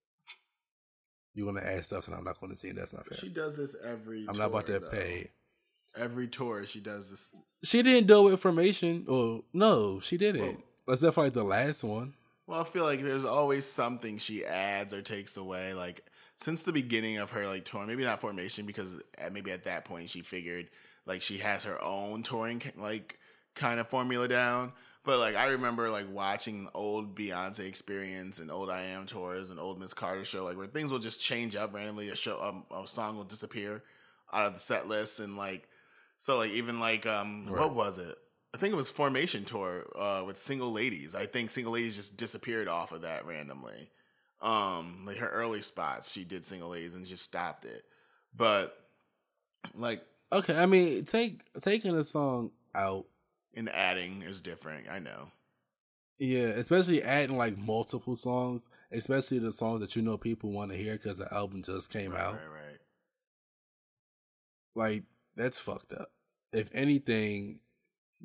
you're 1.35 1.46
gonna 1.53 1.64
add 1.64 1.85
stuff 1.85 2.09
and 2.09 2.16
I'm 2.16 2.24
not 2.24 2.40
gonna 2.40 2.57
see 2.57 2.68
it. 2.68 2.77
That's 2.77 2.92
not 2.94 3.07
fair. 3.07 3.18
She 3.18 3.29
does 3.29 3.57
this 3.57 3.77
every. 3.85 4.27
I'm 4.29 4.35
tour, 4.35 4.42
not 4.44 4.51
about 4.51 4.66
to 4.66 4.79
though. 4.81 4.88
pay. 4.88 5.31
Every 5.96 6.29
tour 6.29 6.64
she 6.66 6.81
does 6.81 7.11
this. 7.11 7.31
She 7.62 7.83
didn't 7.83 8.07
do 8.07 8.29
information. 8.29 9.05
Or 9.09 9.42
no, 9.53 10.01
she 10.01 10.16
didn't. 10.16 10.62
Except 10.88 11.14
for 11.14 11.24
like 11.24 11.33
the 11.33 11.44
last 11.44 11.85
one. 11.85 12.14
Well, 12.46 12.61
I 12.61 12.64
feel 12.64 12.85
like 12.85 13.03
there's 13.03 13.24
always 13.24 13.66
something 13.66 14.16
she 14.18 14.44
adds 14.44 14.94
or 14.94 15.03
takes 15.03 15.37
away. 15.37 15.74
Like 15.74 16.03
since 16.37 16.62
the 16.62 16.72
beginning 16.72 17.18
of 17.18 17.31
her 17.31 17.46
like 17.46 17.64
tour, 17.64 17.85
maybe 17.85 18.05
not 18.05 18.20
formation 18.20 18.64
because 18.64 18.94
uh, 18.94 19.29
maybe 19.33 19.51
at 19.51 19.64
that 19.64 19.85
point 19.85 20.09
she 20.09 20.22
figured 20.22 20.70
like 21.09 21.23
she 21.23 21.38
has 21.38 21.64
her 21.64 21.83
own 21.83 22.23
touring 22.23 22.62
like 22.77 23.18
kind 23.55 23.81
of 23.81 23.88
formula 23.88 24.29
down. 24.29 24.73
But 25.05 25.18
like 25.18 25.37
I 25.37 25.47
remember 25.47 25.90
like 25.90 26.07
watching 26.12 26.68
old 26.75 27.16
Beyonce 27.16 27.61
experience 27.61 28.38
and 28.38 28.51
old 28.51 28.68
I 28.68 28.83
Am 28.83 29.07
tours 29.07 29.51
and 29.51 29.59
old 29.59 29.81
Miss 29.81 29.94
Carter 29.94 30.25
show, 30.25 30.44
like 30.44 30.59
where 30.59 30.66
things 30.66 30.92
will 30.92 30.99
just 30.99 31.23
change 31.23 31.57
up 31.57 31.75
randomly. 31.75 32.11
A 32.11 32.14
show, 32.14 32.40
um, 32.42 32.64
a 32.71 32.87
song 32.87 33.16
will 33.16 33.25
disappear 33.25 33.83
out 34.33 34.47
of 34.47 34.55
the 34.55 34.61
set 34.61 34.87
list, 34.87 35.18
and 35.18 35.37
like 35.37 35.66
so, 36.18 36.37
like 36.37 36.51
even 36.51 36.79
like 36.79 37.07
um, 37.07 37.47
right. 37.49 37.59
what 37.59 37.75
was 37.75 37.99
it? 37.99 38.18
I 38.55 38.59
think 38.59 38.73
it 38.73 38.77
was 38.77 38.90
Formation 38.90 39.44
tour 39.44 39.87
uh, 39.99 40.25
with 40.27 40.37
Single 40.37 40.73
Ladies. 40.73 41.14
I 41.14 41.27
think 41.27 41.51
Single 41.51 41.73
Ladies 41.73 41.97
just 41.97 42.16
disappeared 42.16 42.68
off 42.68 42.92
of 42.92 43.03
that 43.03 43.27
randomly. 43.27 43.90
Um, 44.40 45.05
like 45.07 45.18
her 45.18 45.29
early 45.29 45.62
spots, 45.62 46.11
she 46.11 46.25
did 46.25 46.44
Single 46.44 46.71
Ladies 46.71 46.94
and 46.94 47.05
just 47.05 47.25
stopped 47.25 47.64
it. 47.64 47.85
But 48.37 48.75
like, 49.75 50.03
okay, 50.33 50.57
I 50.57 50.67
mean, 50.67 51.05
take 51.05 51.41
taking 51.61 51.97
a 51.97 52.05
song 52.05 52.51
out 52.75 53.07
and 53.55 53.69
adding 53.69 54.23
is 54.23 54.41
different. 54.41 54.88
I 54.88 54.99
know. 54.99 55.29
Yeah, 56.19 56.49
especially 56.49 57.03
adding 57.03 57.37
like 57.37 57.57
multiple 57.57 58.17
songs, 58.17 58.69
especially 58.91 59.38
the 59.38 59.53
songs 59.53 59.81
that 59.81 59.95
you 59.95 60.03
know 60.03 60.17
people 60.17 60.51
want 60.51 60.73
to 60.73 60.77
hear 60.77 60.95
because 60.95 61.19
the 61.19 61.33
album 61.33 61.62
just 61.62 61.93
came 61.93 62.12
right, 62.12 62.21
out. 62.21 62.35
Right, 62.35 62.43
right. 62.43 62.79
Like 64.75 65.03
that's 65.37 65.61
fucked 65.61 65.93
up. 65.93 66.11
If 66.53 66.71
anything, 66.73 67.61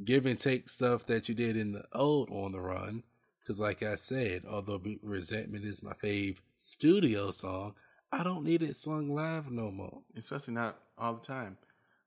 give 0.04 0.26
and 0.26 0.40
take 0.40 0.70
stuff 0.70 1.06
that 1.06 1.30
you 1.30 1.36
did 1.36 1.56
in 1.56 1.74
the 1.74 1.86
old 1.94 2.30
on 2.32 2.54
the 2.54 2.62
run. 2.62 3.04
Because, 3.40 3.60
like 3.60 3.84
I 3.84 3.96
said, 3.96 4.44
although 4.50 4.82
Resentment 5.02 5.66
is 5.66 5.84
my 5.84 5.92
fave 5.92 6.38
studio 6.56 7.30
song, 7.32 7.76
I 8.10 8.24
don't 8.24 8.46
need 8.46 8.64
it 8.64 8.78
sung 8.78 9.14
live 9.14 9.52
no 9.52 9.70
more. 9.70 10.02
Especially 10.16 10.54
not 10.54 10.80
all 10.98 11.16
the 11.16 11.26
time. 11.26 11.58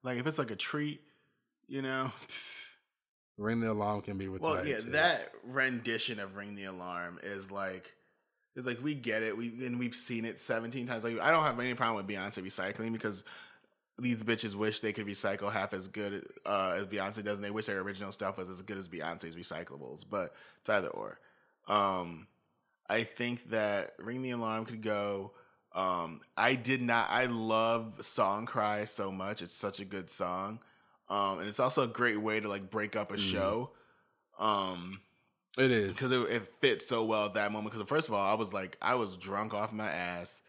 Like 0.07 0.19
if 0.19 0.27
it's 0.27 0.39
like 0.39 0.53
a 0.53 0.57
treat, 0.57 1.03
you 1.67 1.83
know. 1.83 2.13
Ring 3.39 3.61
the 3.61 3.71
alarm 3.71 4.01
can 4.01 4.17
be 4.17 4.29
retired. 4.29 4.51
Well, 4.51 4.67
yeah, 4.67 4.79
too. 4.79 4.91
that 4.93 5.33
rendition 5.45 6.21
of 6.21 6.37
Ring 6.37 6.55
the 6.55 6.65
Alarm 6.65 7.19
is 7.23 7.51
like, 7.51 7.95
is 8.55 8.65
like 8.65 8.83
we 8.83 8.95
get 8.95 9.23
it. 9.23 9.37
We 9.37 9.49
and 9.67 9.79
we've 9.79 9.95
seen 9.95 10.25
it 10.25 10.41
seventeen 10.41 10.87
times. 10.87 11.05
Like 11.05 11.21
I 11.21 11.31
don't 11.31 11.43
have 11.43 11.61
any 11.61 11.75
problem 11.75 11.97
with 11.97 12.07
Beyonce 12.07 12.43
recycling 12.43 12.93
because 12.93 13.25
these 13.99 14.23
bitches 14.23 14.55
wish 14.55 14.81
they 14.81 14.93
could 14.95 15.07
recycle 15.07 15.53
half 15.53 15.75
as 15.75 15.87
good 15.89 16.27
uh, 16.47 16.77
as 16.79 16.87
Beyonce 16.87 17.23
does, 17.23 17.37
and 17.37 17.45
they 17.45 17.51
wish 17.51 17.67
their 17.67 17.81
original 17.81 18.13
stuff 18.13 18.39
was 18.39 18.49
as 18.49 18.63
good 18.63 18.79
as 18.79 18.89
Beyonce's 18.89 19.37
recyclables. 19.37 20.05
But 20.09 20.35
it's 20.61 20.71
either 20.71 20.89
or. 20.89 21.19
Um, 21.69 22.27
I 22.89 23.03
think 23.03 23.51
that 23.51 23.95
Ring 23.99 24.23
the 24.23 24.31
Alarm 24.31 24.65
could 24.65 24.83
go. 24.83 25.33
Um, 25.77 26.23
I 26.37 26.55
did 26.55 26.81
not. 26.81 27.09
I 27.11 27.27
love 27.27 27.99
Song 28.01 28.47
Cry 28.47 28.87
so 28.87 29.13
much. 29.13 29.43
It's 29.43 29.55
such 29.55 29.79
a 29.79 29.85
good 29.85 30.11
song. 30.11 30.59
Um, 31.09 31.39
and 31.39 31.49
it's 31.49 31.61
also 31.61 31.83
a 31.83 31.87
great 31.87 32.21
way 32.21 32.41
to 32.41 32.49
like 32.49 32.71
break 32.71 32.97
up 32.97 33.13
a 33.13 33.17
mm. 33.17 33.19
show. 33.19 33.71
Um, 34.39 35.01
it 35.59 35.71
is 35.71 35.95
because 35.95 36.13
it, 36.13 36.21
it 36.31 36.49
fits 36.61 36.87
so 36.87 37.05
well 37.05 37.27
at 37.27 37.35
that 37.35 37.53
moment. 37.53 37.73
Because 37.73 37.87
first 37.87 38.09
of 38.09 38.15
all, 38.15 38.25
I 38.25 38.35
was 38.35 38.55
like, 38.55 38.79
I 38.81 38.95
was 38.95 39.19
drunk 39.19 39.53
off 39.53 39.73
my 39.73 39.89
ass, 39.89 40.41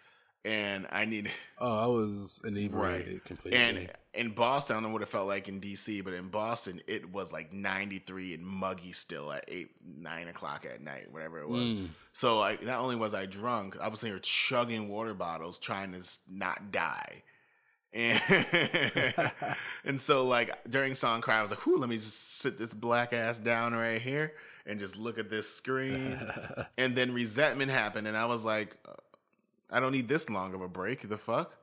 and 0.47 0.87
I 0.91 1.05
need. 1.05 1.29
Oh, 1.59 1.79
I 1.79 1.87
was 1.87 2.39
inebriated 2.45 3.13
right. 3.13 3.25
completely. 3.25 3.59
And 3.59 3.89
in 4.13 4.29
Boston, 4.29 4.75
I 4.75 4.79
don't 4.79 4.89
know 4.89 4.93
what 4.93 5.01
it 5.01 5.07
felt 5.07 5.27
like 5.27 5.49
in 5.49 5.59
DC, 5.59 6.03
but 6.03 6.13
in 6.13 6.27
Boston, 6.27 6.81
it 6.85 7.11
was 7.11 7.33
like 7.33 7.51
93 7.51 8.35
and 8.35 8.45
muggy 8.45 8.91
still 8.91 9.31
at 9.31 9.43
eight, 9.47 9.71
nine 9.83 10.27
o'clock 10.27 10.63
at 10.71 10.79
night, 10.79 11.11
whatever 11.11 11.39
it 11.39 11.49
was. 11.49 11.73
Mm. 11.73 11.87
So 12.13 12.37
like, 12.37 12.63
not 12.63 12.77
only 12.77 12.95
was 12.95 13.15
I 13.15 13.25
drunk, 13.25 13.75
I 13.81 13.87
was 13.87 14.01
here 14.01 14.19
chugging 14.19 14.87
water 14.87 15.15
bottles, 15.15 15.57
trying 15.57 15.93
to 15.93 16.07
not 16.29 16.71
die. 16.71 17.23
And 17.91 18.21
and 19.83 19.99
so 19.99 20.27
like 20.27 20.63
during 20.69 20.93
song 20.93 21.21
cry, 21.21 21.39
I 21.39 21.41
was 21.41 21.49
like, 21.49 21.65
"Whoo, 21.65 21.77
let 21.77 21.89
me 21.89 21.95
just 21.95 22.37
sit 22.37 22.59
this 22.59 22.71
black 22.71 23.13
ass 23.13 23.39
down 23.39 23.73
right 23.73 23.99
here 23.99 24.33
and 24.67 24.79
just 24.79 24.95
look 24.95 25.17
at 25.17 25.31
this 25.31 25.49
screen." 25.49 26.19
and 26.77 26.95
then 26.95 27.13
resentment 27.13 27.71
happened, 27.71 28.05
and 28.05 28.15
I 28.15 28.27
was 28.27 28.45
like, 28.45 28.77
"I 29.69 29.79
don't 29.79 29.91
need 29.91 30.07
this 30.07 30.29
long 30.29 30.53
of 30.53 30.61
a 30.61 30.67
break. 30.67 31.07
The 31.07 31.17
fuck." 31.17 31.55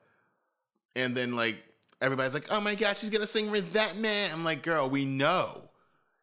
And 0.97 1.17
then 1.17 1.35
like 1.35 1.57
everybody's 2.01 2.35
like, 2.35 2.47
"Oh 2.51 2.61
my 2.61 2.75
god, 2.75 2.99
she's 2.99 3.11
gonna 3.11 3.27
sing 3.27 3.51
with 3.51 3.73
that 3.73 3.97
man. 3.97 4.31
I'm 4.33 4.45
like, 4.45 4.63
"Girl, 4.63 4.89
we 4.89 5.05
know." 5.05 5.71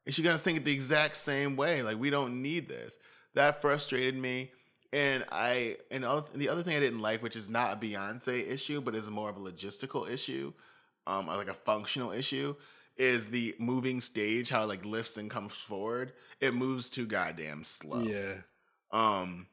And 0.05 0.15
she's 0.15 0.25
gonna 0.25 0.37
sing 0.37 0.55
it 0.55 0.65
the 0.65 0.73
exact 0.73 1.17
same 1.17 1.55
way. 1.55 1.83
Like 1.83 1.97
we 1.97 2.09
don't 2.09 2.41
need 2.41 2.67
this. 2.67 2.97
That 3.33 3.61
frustrated 3.61 4.15
me. 4.15 4.51
And 4.93 5.23
I 5.31 5.77
and 5.89 6.03
the 6.35 6.49
other 6.49 6.63
thing 6.63 6.75
I 6.75 6.79
didn't 6.79 6.99
like, 6.99 7.23
which 7.23 7.35
is 7.35 7.49
not 7.49 7.73
a 7.73 7.75
Beyonce 7.77 8.47
issue, 8.49 8.81
but 8.81 8.93
is 8.93 9.09
more 9.09 9.29
of 9.29 9.37
a 9.37 9.39
logistical 9.39 10.09
issue, 10.09 10.51
um, 11.07 11.27
like 11.27 11.47
a 11.47 11.53
functional 11.53 12.11
issue, 12.11 12.55
is 12.97 13.29
the 13.29 13.55
moving 13.57 14.01
stage. 14.01 14.49
How 14.49 14.63
it 14.63 14.67
like 14.67 14.83
lifts 14.83 15.15
and 15.15 15.29
comes 15.29 15.53
forward. 15.53 16.11
It 16.41 16.53
moves 16.53 16.89
too 16.89 17.05
goddamn 17.05 17.63
slow. 17.63 18.01
Yeah. 18.01 18.33
Um, 18.91 19.47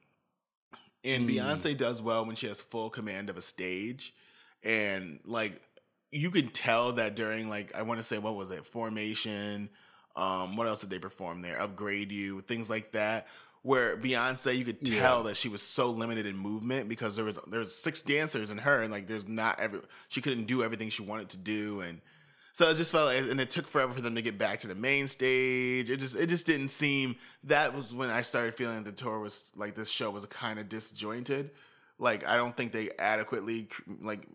and 1.03 1.27
mm. 1.27 1.35
Beyonce 1.35 1.77
does 1.77 2.01
well 2.01 2.25
when 2.25 2.35
she 2.35 2.47
has 2.47 2.61
full 2.61 2.89
command 2.89 3.29
of 3.29 3.37
a 3.37 3.41
stage, 3.41 4.13
and 4.63 5.19
like 5.25 5.61
you 6.11 6.31
can 6.31 6.49
tell 6.49 6.93
that 6.93 7.15
during 7.15 7.49
like 7.49 7.75
I 7.75 7.83
want 7.83 7.99
to 7.99 8.03
say 8.03 8.17
what 8.17 8.35
was 8.35 8.51
it 8.51 8.65
formation. 8.65 9.69
Um, 10.15 10.57
what 10.57 10.67
else 10.67 10.81
did 10.81 10.89
they 10.89 10.99
perform 10.99 11.41
there? 11.41 11.61
Upgrade 11.61 12.11
you, 12.11 12.41
things 12.41 12.69
like 12.69 12.91
that 12.91 13.27
where 13.61 13.97
Beyonce, 13.97 14.57
you 14.57 14.63
could 14.63 14.85
tell 14.85 15.17
yeah. 15.17 15.29
that 15.29 15.37
she 15.37 15.49
was 15.49 15.61
so 15.61 15.89
limited 15.89 16.25
in 16.25 16.37
movement 16.37 16.87
because 16.87 17.15
there 17.15 17.25
was 17.25 17.37
there's 17.47 17.75
six 17.75 18.01
dancers 18.01 18.51
in 18.51 18.57
her, 18.59 18.81
and 18.81 18.91
like 18.91 19.07
there's 19.07 19.27
not 19.27 19.59
every 19.59 19.81
she 20.07 20.21
couldn't 20.21 20.45
do 20.45 20.63
everything 20.63 20.89
she 20.89 21.01
wanted 21.01 21.29
to 21.29 21.37
do, 21.37 21.81
and 21.81 22.01
so 22.53 22.69
it 22.69 22.75
just 22.75 22.91
felt 22.91 23.07
like, 23.07 23.29
and 23.29 23.39
it 23.39 23.49
took 23.49 23.67
forever 23.67 23.93
for 23.93 24.01
them 24.01 24.15
to 24.15 24.21
get 24.21 24.37
back 24.37 24.59
to 24.59 24.67
the 24.67 24.75
main 24.75 25.07
stage. 25.07 25.89
It 25.89 25.97
just 25.97 26.15
it 26.15 26.27
just 26.27 26.45
didn't 26.45 26.69
seem. 26.69 27.15
That 27.43 27.75
was 27.75 27.93
when 27.93 28.09
I 28.09 28.21
started 28.21 28.55
feeling 28.55 28.83
the 28.83 28.91
tour 28.91 29.19
was 29.19 29.51
like 29.55 29.75
this 29.75 29.89
show 29.89 30.09
was 30.09 30.25
kind 30.25 30.59
of 30.59 30.69
disjointed. 30.69 31.51
Like 31.97 32.25
I 32.27 32.35
don't 32.35 32.55
think 32.55 32.71
they 32.71 32.89
adequately 32.97 33.67
like 34.01 34.27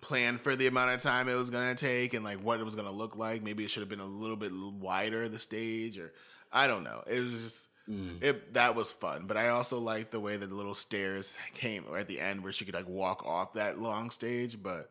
planned 0.00 0.40
for 0.40 0.56
the 0.56 0.66
amount 0.66 0.92
of 0.92 1.02
time 1.02 1.28
it 1.28 1.34
was 1.34 1.50
gonna 1.50 1.74
take 1.74 2.14
and 2.14 2.24
like 2.24 2.38
what 2.38 2.60
it 2.60 2.64
was 2.64 2.74
gonna 2.74 2.90
look 2.90 3.16
like. 3.16 3.42
Maybe 3.42 3.64
it 3.64 3.70
should 3.70 3.82
have 3.82 3.88
been 3.88 4.00
a 4.00 4.04
little 4.04 4.36
bit 4.36 4.52
wider 4.52 5.28
the 5.28 5.38
stage, 5.38 5.98
or 5.98 6.12
I 6.52 6.66
don't 6.66 6.84
know. 6.84 7.02
It 7.06 7.20
was 7.20 7.34
just 7.34 7.66
Mm. 7.88 8.22
It 8.22 8.54
that 8.54 8.76
was 8.76 8.92
fun, 8.92 9.24
but 9.26 9.36
I 9.36 9.48
also 9.48 9.78
liked 9.80 10.12
the 10.12 10.20
way 10.20 10.36
that 10.36 10.46
the 10.46 10.54
little 10.54 10.74
stairs 10.74 11.36
came 11.54 11.84
at 11.96 12.06
the 12.06 12.20
end 12.20 12.42
where 12.42 12.52
she 12.52 12.64
could 12.64 12.74
like 12.74 12.88
walk 12.88 13.26
off 13.26 13.54
that 13.54 13.78
long 13.80 14.10
stage. 14.10 14.62
But 14.62 14.90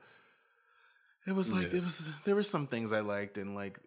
it 1.29 1.35
was 1.35 1.53
like 1.53 1.71
yeah. 1.71 1.77
it 1.77 1.83
was 1.83 2.09
there 2.25 2.35
were 2.35 2.43
some 2.43 2.65
things 2.65 2.91
I 2.91 3.01
liked 3.01 3.37
and 3.37 3.53
like 3.55 3.79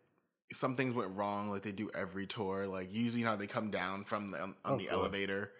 some 0.52 0.76
things 0.76 0.94
went 0.94 1.16
wrong 1.16 1.50
like 1.50 1.62
they 1.62 1.72
do 1.72 1.90
every 1.94 2.26
tour. 2.26 2.66
Like 2.66 2.92
usually 2.92 3.20
you 3.20 3.26
know 3.26 3.36
they 3.36 3.46
come 3.46 3.70
down 3.70 4.04
from 4.04 4.30
the, 4.30 4.40
on 4.40 4.54
oh, 4.64 4.76
the 4.76 4.88
elevator, 4.88 5.50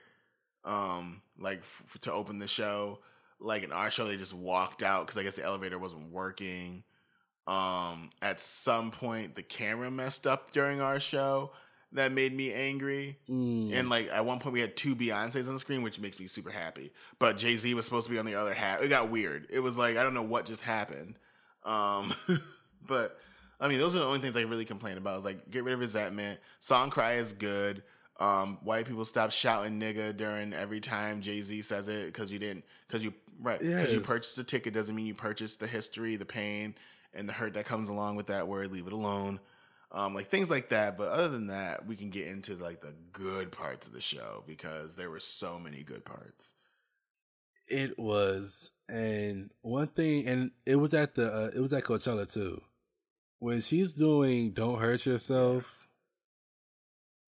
um, 0.65 1.23
like 1.39 1.61
f- 1.61 1.99
to 2.03 2.13
open 2.13 2.39
the 2.39 2.47
show. 2.47 3.01
Like 3.41 3.65
in 3.65 3.73
our 3.73 3.91
show, 3.91 4.07
they 4.07 4.17
just 4.17 4.35
walked 4.35 4.85
out 4.85 5.07
because 5.07 5.19
I 5.19 5.25
guess 5.25 5.37
the 5.37 5.45
elevator 5.45 5.79
wasn't 5.79 6.13
working. 6.13 6.85
Um, 7.49 8.11
at 8.21 8.39
some 8.39 8.93
point, 8.93 9.35
the 9.35 9.43
camera 9.43 9.91
messed 9.91 10.29
up 10.29 10.53
during 10.53 10.81
our 10.81 11.01
show 11.01 11.51
that 11.95 12.13
made 12.13 12.35
me 12.35 12.53
angry. 12.53 13.19
Mm. 13.29 13.75
And 13.75 13.91
like 13.91 14.09
at 14.13 14.25
one 14.25 14.39
point 14.39 14.53
we 14.53 14.61
had 14.61 14.77
two 14.77 14.95
Beyonces 14.95 15.49
on 15.49 15.55
the 15.55 15.61
screen, 15.61 15.83
which 15.83 15.99
makes 15.99 16.21
me 16.21 16.27
super 16.27 16.51
happy. 16.51 16.93
But 17.19 17.37
Jay 17.37 17.57
Z 17.57 17.75
was 17.75 17.85
supposed 17.85 18.07
to 18.07 18.13
be 18.13 18.19
on 18.19 18.27
the 18.27 18.35
other 18.35 18.55
half. 18.55 18.83
It 18.83 18.89
got 18.89 19.11
weird. 19.11 19.47
It 19.51 19.61
was 19.61 19.77
like 19.77 19.97
I 19.97 20.03
don't 20.03 20.15
know 20.15 20.23
what 20.23 20.47
just 20.47 20.63
happened. 20.63 21.17
Um, 21.65 22.15
but 22.87 23.19
I 23.61 23.69
mean, 23.69 23.79
those 23.79 23.95
are 23.95 24.01
the 24.01 24.07
only 24.07 24.19
things 24.19 24.37
I 24.37 24.43
really 24.43 24.65
complain 24.65 24.99
about. 24.99 25.19
Is 25.19 25.25
like 25.25 25.51
get 25.51 25.65
rid 25.65 25.75
of 25.75 25.81
resentment. 25.81 26.41
Song 26.61 26.91
cry 26.91 27.15
is 27.15 27.33
good. 27.33 27.83
Um, 28.21 28.59
white 28.63 28.87
people 28.87 29.05
stop 29.05 29.33
shouting 29.33 29.81
nigga 29.81 30.17
during 30.17 30.53
every 30.53 30.81
time 30.81 31.23
Jay 31.23 31.41
Z 31.41 31.63
says 31.63 31.89
it 31.89 32.07
because 32.07 32.31
you 32.31 32.39
didn't 32.39 32.65
because 32.87 33.03
you 33.03 33.13
right 33.41 33.59
because 33.59 33.87
yes. 33.87 33.93
you 33.93 34.01
purchased 34.01 34.39
a 34.39 34.45
ticket 34.45 34.75
doesn't 34.75 34.95
mean 34.95 35.07
you 35.07 35.15
purchased 35.15 35.61
the 35.61 35.67
history, 35.67 36.17
the 36.17 36.25
pain, 36.25 36.75
and 37.15 37.29
the 37.29 37.33
hurt 37.33 37.55
that 37.55 37.65
comes 37.65 37.89
along 37.89 38.17
with 38.17 38.27
that 38.27 38.47
word. 38.47 38.73
Leave 38.73 38.87
it 38.87 38.93
alone 38.93 39.41
um, 39.93 40.15
like 40.15 40.29
things 40.29 40.51
like 40.51 40.71
that. 40.71 40.97
But 40.97 41.09
other 41.09 41.29
than 41.29 41.49
that, 41.49 41.87
we 41.87 41.97
can 41.97 42.11
get 42.11 42.27
into 42.27 42.55
like 42.57 42.81
the 42.81 42.95
good 43.13 43.53
parts 43.53 43.87
of 43.87 43.93
the 43.93 44.01
show 44.01 44.43
because 44.47 44.97
there 44.97 45.11
were 45.11 45.21
so 45.21 45.59
many 45.59 45.83
good 45.83 46.05
parts. 46.05 46.55
It 47.73 47.99
was, 47.99 48.71
and 48.89 49.51
one 49.63 49.89
thing, 49.89 50.27
and 50.27 50.51
it 50.67 50.77
was 50.77 50.95
at 50.95 51.15
the 51.15 51.33
uh, 51.33 51.51
it 51.55 51.61
was 51.61 51.73
at 51.73 51.85
Coachella 51.85 52.31
too. 52.31 52.61
When 53.39 53.61
she's 53.61 53.93
doing 53.93 54.53
"Don't 54.53 54.81
Hurt 54.81 55.07
Yourself" 55.07 55.89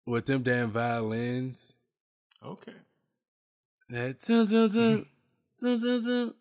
with 0.05 0.25
them 0.25 0.43
damn 0.43 0.71
violins. 0.71 1.75
Okay. 2.43 2.73
That 3.89 4.19
dun, 4.19 4.47
dun, 4.47 4.69
dun, 4.69 5.05
dun, 5.59 5.81
dun, 5.81 6.05
dun. 6.05 6.33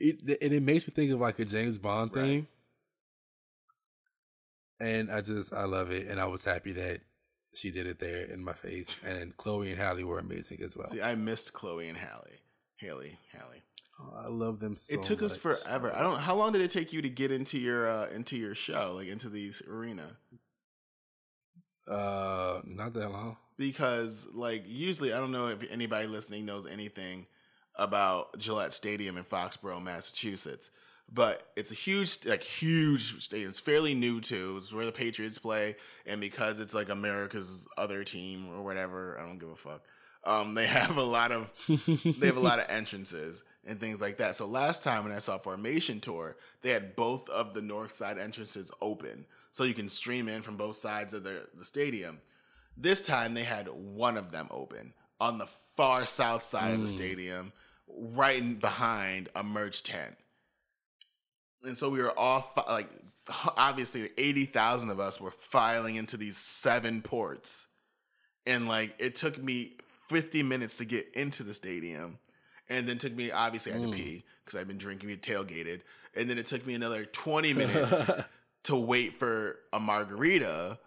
It, 0.00 0.38
and 0.42 0.52
it 0.52 0.62
makes 0.62 0.88
me 0.88 0.94
think 0.94 1.12
of 1.12 1.20
like 1.20 1.38
a 1.38 1.44
James 1.44 1.78
Bond 1.78 2.10
right. 2.14 2.22
theme 2.22 2.46
and 4.82 5.10
I 5.10 5.20
just 5.20 5.52
I 5.52 5.64
love 5.64 5.90
it, 5.92 6.08
and 6.08 6.20
I 6.20 6.26
was 6.26 6.44
happy 6.44 6.72
that 6.72 7.00
she 7.54 7.70
did 7.70 7.86
it 7.86 8.00
there 8.00 8.24
in 8.24 8.44
my 8.44 8.52
face. 8.52 9.00
And 9.06 9.36
Chloe 9.36 9.70
and 9.70 9.80
Halle 9.80 10.02
were 10.02 10.18
amazing 10.18 10.60
as 10.62 10.76
well. 10.76 10.88
See, 10.88 11.00
I 11.00 11.14
missed 11.14 11.52
Chloe 11.52 11.88
and 11.88 11.96
Halle, 11.96 12.26
Haley, 12.82 13.18
Haley. 13.32 13.62
Oh, 14.00 14.24
I 14.24 14.28
love 14.28 14.58
them 14.58 14.76
so 14.76 14.94
It 14.94 15.02
took 15.04 15.20
much. 15.22 15.30
us 15.32 15.36
forever. 15.36 15.94
I 15.94 16.00
don't. 16.02 16.18
How 16.18 16.34
long 16.34 16.52
did 16.52 16.60
it 16.62 16.70
take 16.70 16.92
you 16.92 17.00
to 17.02 17.08
get 17.08 17.30
into 17.30 17.58
your 17.58 17.88
uh, 17.88 18.08
into 18.08 18.36
your 18.36 18.54
show, 18.54 18.92
like 18.96 19.06
into 19.08 19.28
the 19.28 19.52
arena? 19.70 20.16
Uh, 21.88 22.60
not 22.64 22.92
that 22.94 23.10
long. 23.10 23.36
Because 23.56 24.26
like 24.32 24.64
usually, 24.66 25.12
I 25.12 25.18
don't 25.18 25.32
know 25.32 25.48
if 25.48 25.58
anybody 25.70 26.06
listening 26.06 26.44
knows 26.44 26.66
anything 26.66 27.26
about 27.76 28.36
Gillette 28.38 28.72
Stadium 28.72 29.16
in 29.16 29.24
Foxborough, 29.24 29.82
Massachusetts, 29.82 30.70
but 31.10 31.52
it's 31.56 31.70
a 31.70 31.74
huge, 31.74 32.24
like 32.24 32.42
huge 32.42 33.22
stadium. 33.22 33.50
It's 33.50 33.60
fairly 33.60 33.94
new 33.94 34.20
too. 34.20 34.56
It's 34.60 34.72
where 34.72 34.86
the 34.86 34.92
Patriots 34.92 35.38
play, 35.38 35.76
and 36.06 36.20
because 36.20 36.60
it's 36.60 36.74
like 36.74 36.88
America's 36.88 37.66
other 37.78 38.04
team 38.04 38.48
or 38.50 38.62
whatever, 38.62 39.18
I 39.18 39.26
don't 39.26 39.38
give 39.38 39.50
a 39.50 39.56
fuck. 39.56 39.82
Um, 40.24 40.54
they 40.54 40.66
have 40.80 40.96
a 40.96 41.02
lot 41.02 41.32
of 41.32 41.48
they 42.18 42.26
have 42.26 42.36
a 42.36 42.40
lot 42.40 42.58
of 42.58 42.66
entrances 42.68 43.42
and 43.64 43.78
things 43.78 44.00
like 44.00 44.18
that. 44.18 44.36
So 44.36 44.46
last 44.46 44.82
time 44.82 45.04
when 45.04 45.12
I 45.12 45.18
saw 45.18 45.38
Formation 45.38 46.00
Tour, 46.00 46.36
they 46.62 46.70
had 46.70 46.96
both 46.96 47.28
of 47.28 47.54
the 47.54 47.62
north 47.62 47.94
side 47.96 48.18
entrances 48.18 48.72
open, 48.80 49.26
so 49.52 49.64
you 49.64 49.74
can 49.74 49.88
stream 49.88 50.28
in 50.28 50.42
from 50.42 50.56
both 50.56 50.76
sides 50.76 51.14
of 51.14 51.24
the, 51.24 51.46
the 51.56 51.64
stadium. 51.64 52.18
This 52.76 53.02
time 53.02 53.34
they 53.34 53.44
had 53.44 53.68
one 53.68 54.16
of 54.16 54.32
them 54.32 54.48
open 54.50 54.94
on 55.20 55.38
the 55.38 55.48
far 55.76 56.06
south 56.06 56.42
side 56.42 56.72
of 56.72 56.82
the 56.82 56.88
stadium, 56.88 57.52
right 57.86 58.58
behind 58.58 59.28
a 59.36 59.42
merch 59.42 59.82
tent. 59.82 60.16
And 61.64 61.76
so 61.78 61.88
we 61.88 62.00
were 62.00 62.18
all 62.18 62.40
fi- 62.54 62.72
like, 62.72 62.88
obviously, 63.56 64.10
eighty 64.18 64.46
thousand 64.46 64.90
of 64.90 64.98
us 64.98 65.20
were 65.20 65.30
filing 65.30 65.94
into 65.96 66.16
these 66.16 66.36
seven 66.36 67.02
ports, 67.02 67.68
and 68.46 68.66
like 68.66 68.94
it 68.98 69.14
took 69.14 69.40
me 69.40 69.76
fifty 70.12 70.42
minutes 70.42 70.76
to 70.78 70.84
get 70.84 71.08
into 71.14 71.42
the 71.42 71.54
stadium, 71.54 72.18
and 72.68 72.88
then 72.88 72.98
took 72.98 73.14
me 73.14 73.30
obviously 73.30 73.72
I 73.72 73.76
had 73.76 73.82
to 73.82 73.88
hmm. 73.88 73.94
pee 73.94 74.24
because 74.44 74.58
I'd 74.58 74.68
been 74.68 74.78
drinking, 74.78 75.08
we 75.08 75.16
tailgated, 75.16 75.80
and 76.14 76.28
then 76.28 76.38
it 76.38 76.46
took 76.46 76.66
me 76.66 76.74
another 76.74 77.04
twenty 77.04 77.52
minutes 77.52 78.04
to 78.64 78.76
wait 78.76 79.18
for 79.18 79.58
a 79.72 79.80
margarita, 79.80 80.78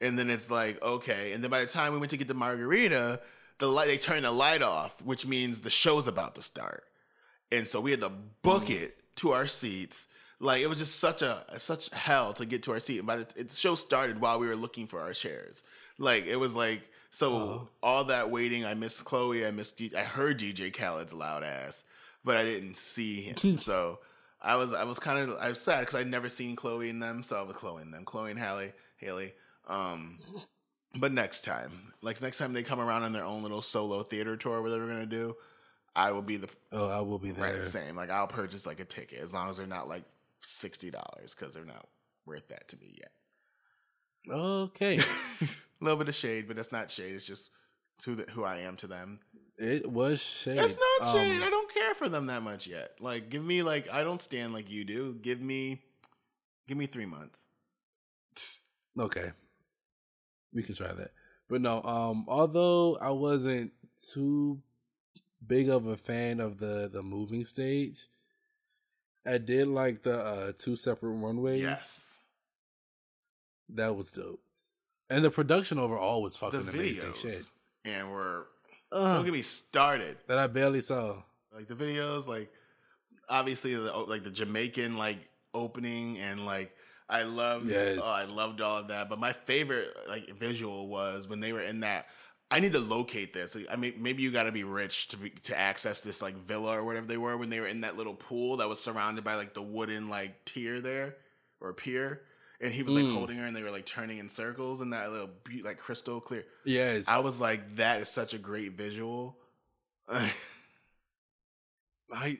and 0.00 0.18
then 0.18 0.30
it's 0.30 0.50
like 0.50 0.82
okay, 0.82 1.32
and 1.32 1.42
then 1.42 1.50
by 1.50 1.60
the 1.60 1.66
time 1.66 1.92
we 1.92 1.98
went 1.98 2.10
to 2.10 2.16
get 2.16 2.28
the 2.28 2.34
margarita, 2.34 3.20
the 3.58 3.68
light 3.68 3.88
they 3.88 3.98
turned 3.98 4.24
the 4.24 4.30
light 4.30 4.62
off, 4.62 5.00
which 5.02 5.26
means 5.26 5.60
the 5.60 5.70
show's 5.70 6.08
about 6.08 6.34
to 6.34 6.42
start, 6.42 6.84
and 7.50 7.68
so 7.68 7.80
we 7.80 7.90
had 7.90 8.00
to 8.00 8.10
book 8.42 8.66
hmm. 8.66 8.72
it 8.72 9.02
to 9.16 9.32
our 9.32 9.46
seats. 9.46 10.06
Like 10.40 10.60
it 10.60 10.66
was 10.66 10.78
just 10.78 10.98
such 10.98 11.22
a 11.22 11.44
such 11.58 11.88
hell 11.90 12.32
to 12.34 12.44
get 12.44 12.64
to 12.64 12.72
our 12.72 12.80
seat. 12.80 12.98
And 12.98 13.06
by 13.06 13.18
the, 13.18 13.26
it, 13.36 13.48
the 13.48 13.54
show 13.54 13.76
started 13.76 14.20
while 14.20 14.40
we 14.40 14.48
were 14.48 14.56
looking 14.56 14.88
for 14.88 15.00
our 15.00 15.12
chairs. 15.12 15.62
Like 15.98 16.26
it 16.26 16.36
was 16.36 16.54
like 16.54 16.82
so 17.12 17.68
all 17.82 18.04
that 18.04 18.30
waiting. 18.30 18.64
I 18.64 18.72
missed 18.72 19.04
Chloe. 19.04 19.46
I 19.46 19.50
missed. 19.50 19.76
D, 19.76 19.92
I 19.94 20.00
heard 20.00 20.40
DJ 20.40 20.72
Khaled's 20.72 21.12
loud 21.12 21.44
ass, 21.44 21.84
but 22.24 22.38
I 22.38 22.44
didn't 22.44 22.78
see 22.78 23.20
him. 23.20 23.58
so 23.58 23.98
I 24.40 24.56
was 24.56 24.72
I 24.72 24.84
was 24.84 24.98
kind 24.98 25.18
of 25.18 25.36
I 25.38 25.50
was 25.50 25.60
sad 25.60 25.80
because 25.80 25.94
I'd 25.94 26.06
never 26.06 26.30
seen 26.30 26.56
Chloe 26.56 26.88
in 26.88 27.00
them. 27.00 27.22
So 27.22 27.38
I 27.38 27.42
was 27.42 27.54
Chloe 27.54 27.82
in 27.82 27.90
them. 27.90 28.06
Chloe 28.06 28.30
and 28.30 28.40
Haley 28.40 28.72
Haley. 28.96 29.34
Um, 29.68 30.16
but 30.96 31.12
next 31.12 31.42
time, 31.44 31.92
like 32.00 32.22
next 32.22 32.38
time 32.38 32.54
they 32.54 32.62
come 32.62 32.80
around 32.80 33.02
on 33.02 33.12
their 33.12 33.24
own 33.24 33.42
little 33.42 33.62
solo 33.62 34.02
theater 34.02 34.38
tour, 34.38 34.62
whatever 34.62 34.86
they're 34.86 34.94
gonna 34.94 35.04
do, 35.04 35.36
I 35.94 36.12
will 36.12 36.22
be 36.22 36.38
the 36.38 36.48
Oh, 36.72 36.88
I 36.88 37.02
will 37.02 37.18
be 37.18 37.30
there. 37.30 37.56
Right, 37.56 37.66
same. 37.66 37.94
Like 37.94 38.10
I'll 38.10 38.26
purchase 38.26 38.64
like 38.64 38.80
a 38.80 38.86
ticket 38.86 39.18
as 39.18 39.34
long 39.34 39.50
as 39.50 39.58
they're 39.58 39.66
not 39.66 39.86
like 39.86 40.04
sixty 40.40 40.90
dollars 40.90 41.36
because 41.38 41.52
they're 41.52 41.66
not 41.66 41.86
worth 42.24 42.48
that 42.48 42.68
to 42.68 42.78
me 42.78 42.96
yet. 42.98 43.12
Okay. 44.34 44.98
a 45.82 45.84
little 45.84 45.98
bit 45.98 46.08
of 46.08 46.14
shade, 46.14 46.46
but 46.46 46.56
that's 46.56 46.72
not 46.72 46.90
shade. 46.90 47.14
It's 47.14 47.26
just 47.26 47.50
who 48.06 48.14
the, 48.14 48.22
who 48.30 48.44
I 48.44 48.58
am 48.60 48.76
to 48.78 48.86
them. 48.86 49.20
it 49.58 49.90
was 49.90 50.22
shade. 50.22 50.58
It's 50.58 50.78
not 51.00 51.14
shade. 51.14 51.36
Um, 51.36 51.42
I 51.42 51.50
don't 51.50 51.72
care 51.74 51.94
for 51.94 52.08
them 52.08 52.26
that 52.26 52.42
much 52.42 52.66
yet. 52.66 52.92
Like, 53.00 53.28
give 53.28 53.44
me 53.44 53.62
like 53.62 53.90
I 53.92 54.02
don't 54.04 54.22
stand 54.22 54.52
like 54.54 54.70
you 54.70 54.84
do. 54.84 55.14
Give 55.20 55.40
me, 55.40 55.82
give 56.68 56.78
me 56.78 56.86
three 56.86 57.06
months. 57.06 57.44
Okay. 58.98 59.32
We 60.52 60.62
can 60.62 60.74
try 60.74 60.92
that. 60.92 61.12
But 61.48 61.62
no, 61.62 61.82
um, 61.82 62.26
although 62.28 62.98
I 63.00 63.10
wasn't 63.10 63.72
too 64.12 64.60
big 65.46 65.70
of 65.70 65.86
a 65.86 65.96
fan 65.96 66.40
of 66.40 66.58
the 66.58 66.90
the 66.92 67.02
moving 67.02 67.44
stage, 67.44 68.08
I 69.26 69.38
did 69.38 69.68
like 69.68 70.02
the 70.02 70.18
uh 70.22 70.52
two 70.58 70.76
separate 70.76 71.12
runways. 71.12 71.62
Yes, 71.62 72.20
That 73.70 73.96
was 73.96 74.12
dope. 74.12 74.42
And 75.12 75.24
the 75.24 75.30
production 75.30 75.78
overall 75.78 76.22
was 76.22 76.32
the 76.34 76.38
fucking 76.38 76.68
amazing 76.68 77.12
shit. 77.14 77.42
and 77.84 78.10
we're 78.10 78.44
Ugh, 78.92 79.16
don't 79.16 79.24
get 79.24 79.32
me 79.34 79.42
started. 79.42 80.16
that 80.26 80.38
I 80.38 80.46
barely 80.46 80.80
saw. 80.80 81.22
like 81.54 81.68
the 81.68 81.74
videos 81.74 82.26
like 82.26 82.50
obviously 83.28 83.74
the 83.74 83.92
oh, 83.92 84.04
like 84.04 84.24
the 84.24 84.30
jamaican 84.30 84.96
like 84.96 85.18
opening 85.54 86.18
and 86.18 86.44
like 86.46 86.74
i 87.08 87.22
loved 87.22 87.66
Yes. 87.68 88.00
oh, 88.02 88.22
i 88.26 88.34
loved 88.34 88.60
all 88.60 88.78
of 88.78 88.88
that 88.88 89.08
but 89.08 89.18
my 89.18 89.32
favorite 89.32 89.88
like 90.08 90.28
visual 90.38 90.88
was 90.88 91.28
when 91.28 91.40
they 91.40 91.52
were 91.52 91.62
in 91.62 91.80
that 91.80 92.06
i 92.50 92.58
need 92.58 92.72
to 92.72 92.78
locate 92.80 93.32
this 93.32 93.56
i 93.70 93.76
mean 93.76 93.94
maybe 93.98 94.22
you 94.22 94.30
got 94.30 94.44
to 94.44 94.52
be 94.52 94.64
rich 94.64 95.08
to 95.08 95.16
be, 95.16 95.30
to 95.30 95.58
access 95.58 96.00
this 96.00 96.20
like 96.20 96.34
villa 96.46 96.72
or 96.78 96.84
whatever 96.84 97.06
they 97.06 97.16
were 97.16 97.36
when 97.36 97.48
they 97.50 97.60
were 97.60 97.66
in 97.68 97.82
that 97.82 97.96
little 97.96 98.14
pool 98.14 98.56
that 98.58 98.68
was 98.68 98.80
surrounded 98.80 99.22
by 99.24 99.34
like 99.36 99.54
the 99.54 99.62
wooden 99.62 100.08
like 100.08 100.44
tier 100.44 100.80
there 100.80 101.16
or 101.60 101.72
pier 101.72 102.22
and 102.62 102.72
he 102.72 102.82
was 102.82 102.94
like 102.94 103.04
Mm. 103.04 103.12
holding 103.14 103.36
her 103.38 103.44
and 103.46 103.54
they 103.56 103.62
were 103.62 103.70
like 103.70 103.84
turning 103.86 104.18
in 104.18 104.28
circles 104.28 104.80
in 104.80 104.90
that 104.90 105.10
little 105.10 105.30
be- 105.44 105.62
like 105.62 105.76
crystal 105.78 106.20
clear 106.20 106.44
Yes. 106.64 107.06
i 107.08 107.18
was 107.18 107.40
like 107.40 107.76
that 107.76 108.00
is 108.00 108.08
such 108.08 108.32
a 108.34 108.38
great 108.38 108.72
visual 108.72 109.36
like 110.08 110.32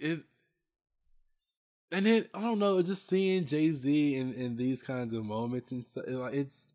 it 0.03 0.21
and 1.91 2.07
then 2.07 2.27
I 2.33 2.41
don't 2.41 2.59
know, 2.59 2.81
just 2.81 3.07
seeing 3.07 3.45
Jay 3.45 3.71
Z 3.71 4.17
in 4.17 4.33
in 4.33 4.57
these 4.57 4.83
kinds 4.83 5.13
of 5.13 5.27
moments 5.27 5.73
and 5.73 5.85
so 5.85 6.01
like 6.09 6.33
it's, 6.33 6.73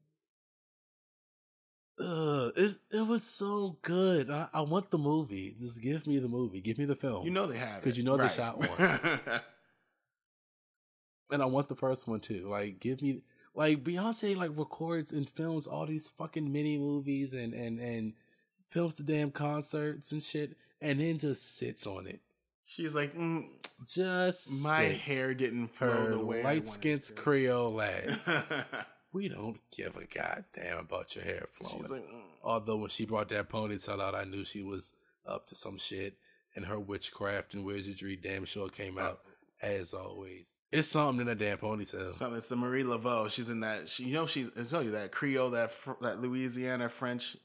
uh, 1.99 2.51
it's 2.55 2.77
it 2.91 3.07
was 3.07 3.23
so 3.23 3.77
good. 3.81 4.29
I, 4.29 4.47
I 4.53 4.61
want 4.61 4.91
the 4.91 4.99
movie. 4.99 5.55
Just 5.57 5.81
give 5.81 6.05
me 6.05 6.19
the 6.19 6.27
movie. 6.27 6.61
Give 6.61 6.77
me 6.77 6.85
the 6.85 6.95
film. 6.95 7.25
You 7.25 7.31
know 7.31 7.47
they 7.47 7.57
have 7.57 7.81
because 7.83 7.97
you 7.97 8.03
know 8.03 8.15
they 8.15 8.27
shot 8.27 8.59
one. 8.77 9.09
and 11.31 11.41
I 11.41 11.45
want 11.45 11.67
the 11.67 11.75
first 11.75 12.07
one 12.07 12.19
too. 12.19 12.47
Like, 12.47 12.79
give 12.79 13.01
me 13.01 13.21
like 13.57 13.83
Beyonce 13.83 14.37
like 14.37 14.51
records 14.55 15.11
and 15.11 15.27
films 15.27 15.65
all 15.65 15.87
these 15.87 16.09
fucking 16.09 16.49
mini 16.49 16.77
movies 16.77 17.33
and 17.33 17.53
and 17.53 17.79
and 17.79 18.13
films 18.69 18.97
the 18.97 19.03
damn 19.03 19.31
concerts 19.31 20.11
and 20.11 20.21
shit, 20.21 20.55
and 20.79 21.01
then 21.01 21.17
just 21.17 21.57
sits 21.57 21.87
on 21.87 22.05
it. 22.05 22.21
She's 22.65 22.93
like, 22.93 23.15
mm, 23.15 23.47
Just 23.87 24.61
my 24.61 24.81
hair 24.83 25.33
didn't 25.33 25.69
flow 25.69 26.11
the 26.11 26.19
way 26.19 26.43
light 26.43 26.65
skinned. 26.65 27.09
Creole 27.15 27.81
ass. 27.81 28.53
we 29.11 29.27
don't 29.27 29.59
give 29.75 29.95
a 29.95 30.05
goddamn 30.05 30.77
about 30.77 31.15
your 31.15 31.25
hair 31.25 31.45
flowing. 31.49 31.81
She's 31.81 31.91
like, 31.91 32.07
mm. 32.07 32.21
Although 32.43 32.77
when 32.77 32.89
she 32.89 33.05
brought 33.05 33.29
that 33.29 33.49
ponytail 33.49 34.01
out, 34.01 34.13
I 34.13 34.25
knew 34.25 34.45
she 34.45 34.61
was 34.61 34.91
up 35.25 35.47
to 35.47 35.55
some 35.55 35.79
shit, 35.79 36.17
and 36.55 36.65
her 36.65 36.79
witchcraft 36.79 37.55
and 37.55 37.65
wizardry 37.65 38.15
damn 38.15 38.45
sure 38.45 38.69
came 38.69 38.99
out 38.99 39.21
as 39.61 39.95
always. 39.95 40.56
It's 40.71 40.89
something 40.89 41.21
in 41.21 41.27
that 41.27 41.37
damn 41.37 41.57
ponytail. 41.57 42.13
something. 42.13 42.37
It's 42.37 42.49
the 42.49 42.57
Marie 42.57 42.83
Laveau. 42.83 43.31
She's 43.31 43.49
in 43.49 43.61
that. 43.61 43.87
She, 43.87 44.03
you 44.03 44.13
know, 44.13 44.25
she. 44.25 44.49
I 44.59 44.63
tell 44.63 44.83
you 44.83 44.91
that 44.91 45.11
Creole, 45.11 45.51
that 45.51 45.71
that 46.01 46.21
Louisiana 46.21 46.89
French, 46.89 47.37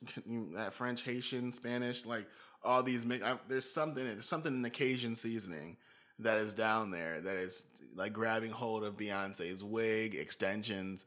that 0.55 0.75
French 0.75 1.03
Haitian 1.03 1.53
Spanish, 1.53 2.05
like 2.05 2.27
all 2.65 2.83
these. 2.83 3.07
I, 3.23 3.39
there's 3.49 3.71
something. 3.71 4.05
There's 4.05 4.29
something 4.29 4.53
in 4.53 4.63
the 4.63 4.71
Cajun 4.71 5.15
seasoning 5.15 5.77
that 6.19 6.39
is 6.39 6.53
down 6.53 6.91
there 6.91 7.21
that 7.21 7.37
is 7.37 7.65
like 7.95 8.13
grabbing 8.13 8.51
hold 8.51 8.83
of 8.85 8.97
Beyonce's 8.97 9.63
wig 9.63 10.15
extensions. 10.15 11.07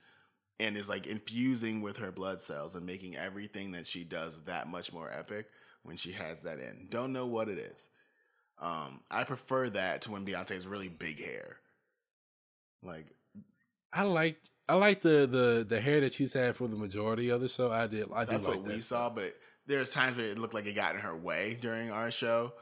And 0.57 0.77
is 0.77 0.87
like 0.87 1.05
infusing 1.05 1.81
with 1.81 1.97
her 1.97 2.13
blood 2.13 2.41
cells 2.41 2.77
and 2.77 2.85
making 2.85 3.17
everything 3.17 3.73
that 3.73 3.85
she 3.85 4.05
does 4.05 4.41
that 4.45 4.69
much 4.69 4.93
more 4.93 5.11
epic 5.11 5.47
when 5.83 5.97
she 5.97 6.13
has 6.13 6.43
that 6.43 6.59
in. 6.59 6.87
Don't 6.89 7.11
know 7.11 7.25
what 7.25 7.49
it 7.49 7.57
is. 7.57 7.89
Um, 8.61 9.01
I 9.11 9.25
prefer 9.25 9.69
that 9.71 10.03
to 10.03 10.11
when 10.11 10.25
Beyonce 10.25 10.51
has 10.51 10.65
really 10.65 10.87
big 10.87 11.21
hair. 11.21 11.57
Like 12.85 13.07
I 13.93 14.03
like 14.03 14.37
I 14.67 14.75
like 14.75 15.01
the 15.01 15.27
the 15.27 15.65
the 15.67 15.79
hair 15.81 16.01
that 16.01 16.13
she's 16.13 16.33
had 16.33 16.55
for 16.55 16.67
the 16.67 16.75
majority 16.75 17.29
of 17.29 17.41
the 17.41 17.49
show. 17.49 17.71
I 17.71 17.87
did 17.87 18.07
I 18.13 18.25
did 18.25 18.29
that's 18.33 18.45
like 18.45 18.55
what 18.57 18.65
that 18.65 18.73
we 18.73 18.79
saw, 18.79 19.09
but 19.09 19.35
there's 19.67 19.89
times 19.89 20.17
where 20.17 20.27
it 20.27 20.37
looked 20.37 20.53
like 20.53 20.65
it 20.65 20.73
got 20.73 20.95
in 20.95 21.01
her 21.01 21.15
way 21.15 21.57
during 21.59 21.91
our 21.91 22.11
show. 22.11 22.53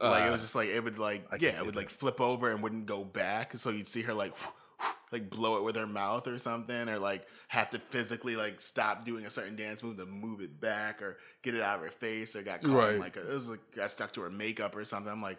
Like 0.00 0.24
it 0.24 0.28
Uh, 0.28 0.32
was 0.32 0.42
just 0.42 0.54
like 0.54 0.68
it 0.68 0.82
would 0.82 0.98
like 0.98 1.24
I 1.32 1.36
yeah, 1.40 1.58
it 1.58 1.64
would 1.64 1.74
that. 1.74 1.80
like 1.80 1.90
flip 1.90 2.20
over 2.20 2.50
and 2.50 2.62
wouldn't 2.62 2.86
go 2.86 3.04
back. 3.04 3.56
So 3.56 3.70
you'd 3.70 3.86
see 3.86 4.02
her 4.02 4.14
like 4.14 4.34
like 5.12 5.30
blow 5.30 5.58
it 5.58 5.62
with 5.62 5.76
her 5.76 5.86
mouth 5.86 6.26
or 6.26 6.38
something, 6.38 6.88
or 6.88 6.98
like 6.98 7.26
have 7.48 7.70
to 7.70 7.78
physically 7.90 8.34
like 8.34 8.60
stop 8.60 9.04
doing 9.04 9.26
a 9.26 9.30
certain 9.30 9.54
dance 9.54 9.82
move 9.82 9.98
to 9.98 10.06
move 10.06 10.40
it 10.40 10.60
back 10.60 11.02
or 11.02 11.18
get 11.42 11.54
it 11.54 11.62
out 11.62 11.76
of 11.76 11.82
her 11.84 11.90
face 11.90 12.34
or 12.34 12.42
got 12.42 12.62
caught 12.62 12.70
in, 12.70 12.74
Right. 12.74 12.98
like 12.98 13.16
a, 13.16 13.30
it 13.30 13.34
was 13.34 13.48
like 13.50 13.60
got 13.76 13.90
stuck 13.90 14.12
to 14.14 14.22
her 14.22 14.30
makeup 14.30 14.74
or 14.74 14.84
something. 14.84 15.12
I'm 15.12 15.22
like, 15.22 15.38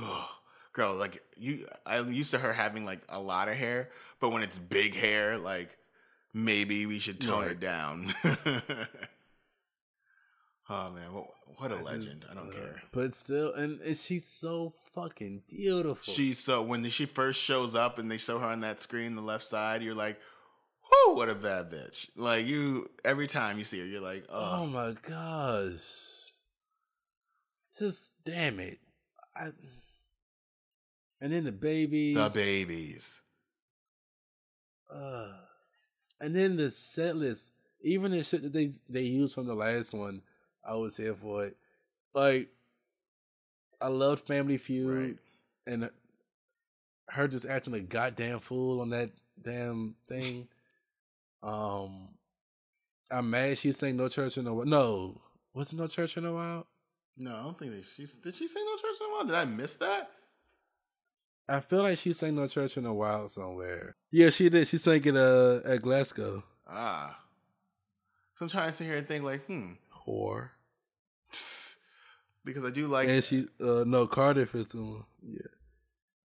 oh, 0.00 0.28
girl, 0.74 0.94
like 0.94 1.22
you. 1.36 1.66
I'm 1.86 2.12
used 2.12 2.32
to 2.32 2.38
her 2.38 2.52
having 2.52 2.84
like 2.84 3.00
a 3.08 3.20
lot 3.20 3.48
of 3.48 3.54
hair, 3.54 3.88
but 4.20 4.28
when 4.30 4.42
it's 4.42 4.58
big 4.58 4.94
hair, 4.94 5.38
like 5.38 5.76
maybe 6.34 6.84
we 6.84 6.98
should 6.98 7.20
tone 7.20 7.42
Right. 7.42 7.52
it 7.52 7.60
down. 7.60 8.12
Oh 10.68 10.90
man, 10.90 11.12
what, 11.12 11.26
what 11.58 11.70
a 11.72 11.76
legend! 11.76 12.24
I 12.30 12.34
don't 12.34 12.48
uh, 12.48 12.52
care. 12.52 12.82
But 12.90 13.14
still, 13.14 13.52
and, 13.52 13.80
and 13.82 13.94
she's 13.96 14.26
so 14.26 14.72
fucking 14.94 15.42
beautiful. 15.46 16.12
She's 16.12 16.38
so 16.38 16.62
when 16.62 16.88
she 16.88 17.04
first 17.04 17.38
shows 17.38 17.74
up 17.74 17.98
and 17.98 18.10
they 18.10 18.16
show 18.16 18.38
her 18.38 18.46
on 18.46 18.60
that 18.60 18.80
screen, 18.80 19.14
the 19.14 19.20
left 19.20 19.44
side, 19.44 19.82
you're 19.82 19.94
like, 19.94 20.18
"Whoo, 21.06 21.16
what 21.16 21.28
a 21.28 21.34
bad 21.34 21.70
bitch!" 21.70 22.06
Like 22.16 22.46
you, 22.46 22.88
every 23.04 23.26
time 23.26 23.58
you 23.58 23.64
see 23.64 23.80
her, 23.80 23.84
you're 23.84 24.00
like, 24.00 24.24
"Oh, 24.30 24.62
oh 24.62 24.66
my 24.66 24.94
gosh!" 25.06 26.32
Just 27.78 28.24
damn 28.24 28.58
it! 28.58 28.78
I, 29.36 29.50
and 31.24 31.32
then 31.32 31.44
the 31.44 31.52
babies, 31.52 32.14
the 32.14 32.30
babies. 32.34 33.22
Uh, 34.94 35.32
and 36.20 36.36
then 36.36 36.56
the 36.56 36.70
set 36.70 37.16
list, 37.16 37.54
even 37.80 38.12
the 38.12 38.22
shit 38.22 38.42
that 38.42 38.52
they 38.52 38.72
they 38.90 39.04
used 39.04 39.34
from 39.34 39.46
the 39.46 39.54
last 39.54 39.94
one 39.94 40.20
I 40.62 40.74
was 40.74 40.98
here 40.98 41.14
for 41.14 41.46
it. 41.46 41.56
Like, 42.12 42.50
I 43.80 43.88
loved 43.88 44.26
Family 44.26 44.58
Feud, 44.58 44.86
right. 44.86 45.16
and 45.66 45.88
her 47.08 47.26
just 47.26 47.46
acting 47.46 47.72
a 47.72 47.80
goddamn 47.80 48.40
fool 48.40 48.82
on 48.82 48.90
that 48.90 49.08
damn 49.40 49.94
thing. 50.06 50.46
Um, 51.42 52.10
I'm 53.10 53.30
mad 53.30 53.56
she 53.56 53.72
sang 53.72 53.96
"No 53.96 54.10
Church 54.10 54.36
in 54.36 54.46
a 54.46 54.52
While." 54.52 54.66
No, 54.66 55.22
was 55.54 55.72
it 55.72 55.76
"No 55.76 55.86
Church 55.86 56.18
in 56.18 56.26
a 56.26 56.34
While"? 56.34 56.66
No, 57.16 57.34
I 57.34 57.42
don't 57.44 57.58
think 57.58 57.72
that 57.72 57.86
she 57.86 58.04
did. 58.22 58.34
She 58.34 58.46
say 58.46 58.60
"No 58.62 58.76
Church 58.76 59.00
in 59.00 59.06
a 59.06 59.10
While"? 59.10 59.24
Did 59.24 59.36
I 59.36 59.46
miss 59.46 59.76
that? 59.76 60.10
I 61.48 61.60
feel 61.60 61.82
like 61.82 61.98
she 61.98 62.12
sang 62.12 62.36
"No 62.36 62.46
Church 62.48 62.76
in 62.76 62.84
the 62.84 62.92
Wild 62.92 63.30
somewhere. 63.30 63.96
Yeah, 64.10 64.30
she 64.30 64.48
did. 64.48 64.66
She 64.66 64.78
sang 64.78 65.04
it 65.04 65.16
uh, 65.16 65.60
at 65.64 65.82
Glasgow. 65.82 66.42
Ah. 66.66 67.18
So 68.34 68.46
I'm 68.46 68.48
trying 68.48 68.70
to 68.70 68.76
sit 68.76 68.86
here 68.86 68.96
and 68.96 69.06
think 69.06 69.24
like, 69.24 69.44
hmm, 69.46 69.72
whore. 70.06 70.50
because 72.44 72.64
I 72.64 72.70
do 72.70 72.86
like. 72.86 73.08
And 73.08 73.22
she, 73.22 73.46
uh, 73.60 73.84
no, 73.86 74.06
Cardiff 74.06 74.54
is 74.54 74.68
the 74.68 74.82
one. 74.82 75.04
Yeah. 75.22 75.40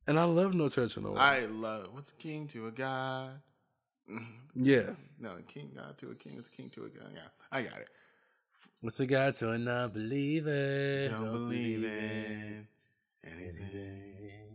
And 0.08 0.18
I 0.18 0.24
love 0.24 0.56
No 0.56 0.70
Church 0.70 0.98
in 0.98 1.04
the 1.04 1.12
Wild. 1.12 1.20
I 1.20 1.46
love 1.46 1.90
what's 1.92 2.12
a 2.12 2.16
king 2.16 2.48
to 2.48 2.68
a 2.68 2.72
god. 2.72 3.42
Mm-hmm. 4.10 4.66
Yeah. 4.66 4.92
No, 5.20 5.36
a 5.36 5.42
king 5.42 5.72
god 5.76 5.98
to 6.00 6.12
a 6.12 6.16
king. 6.16 6.36
What's 6.36 6.48
a 6.48 6.52
king 6.52 6.70
to 6.72 6.86
a 6.86 6.90
god? 6.90 7.12
Yeah, 7.14 7.22
I 7.52 7.62
got 7.62 7.78
it. 7.80 7.90
What's 8.82 9.00
a 9.02 9.06
god 9.06 9.34
to 9.36 9.52
a 9.52 9.58
non-believer? 9.58 11.10
Don't, 11.10 11.26
Don't 11.26 11.34
believe 11.34 11.84
in 11.84 12.68
anything. 13.24 14.49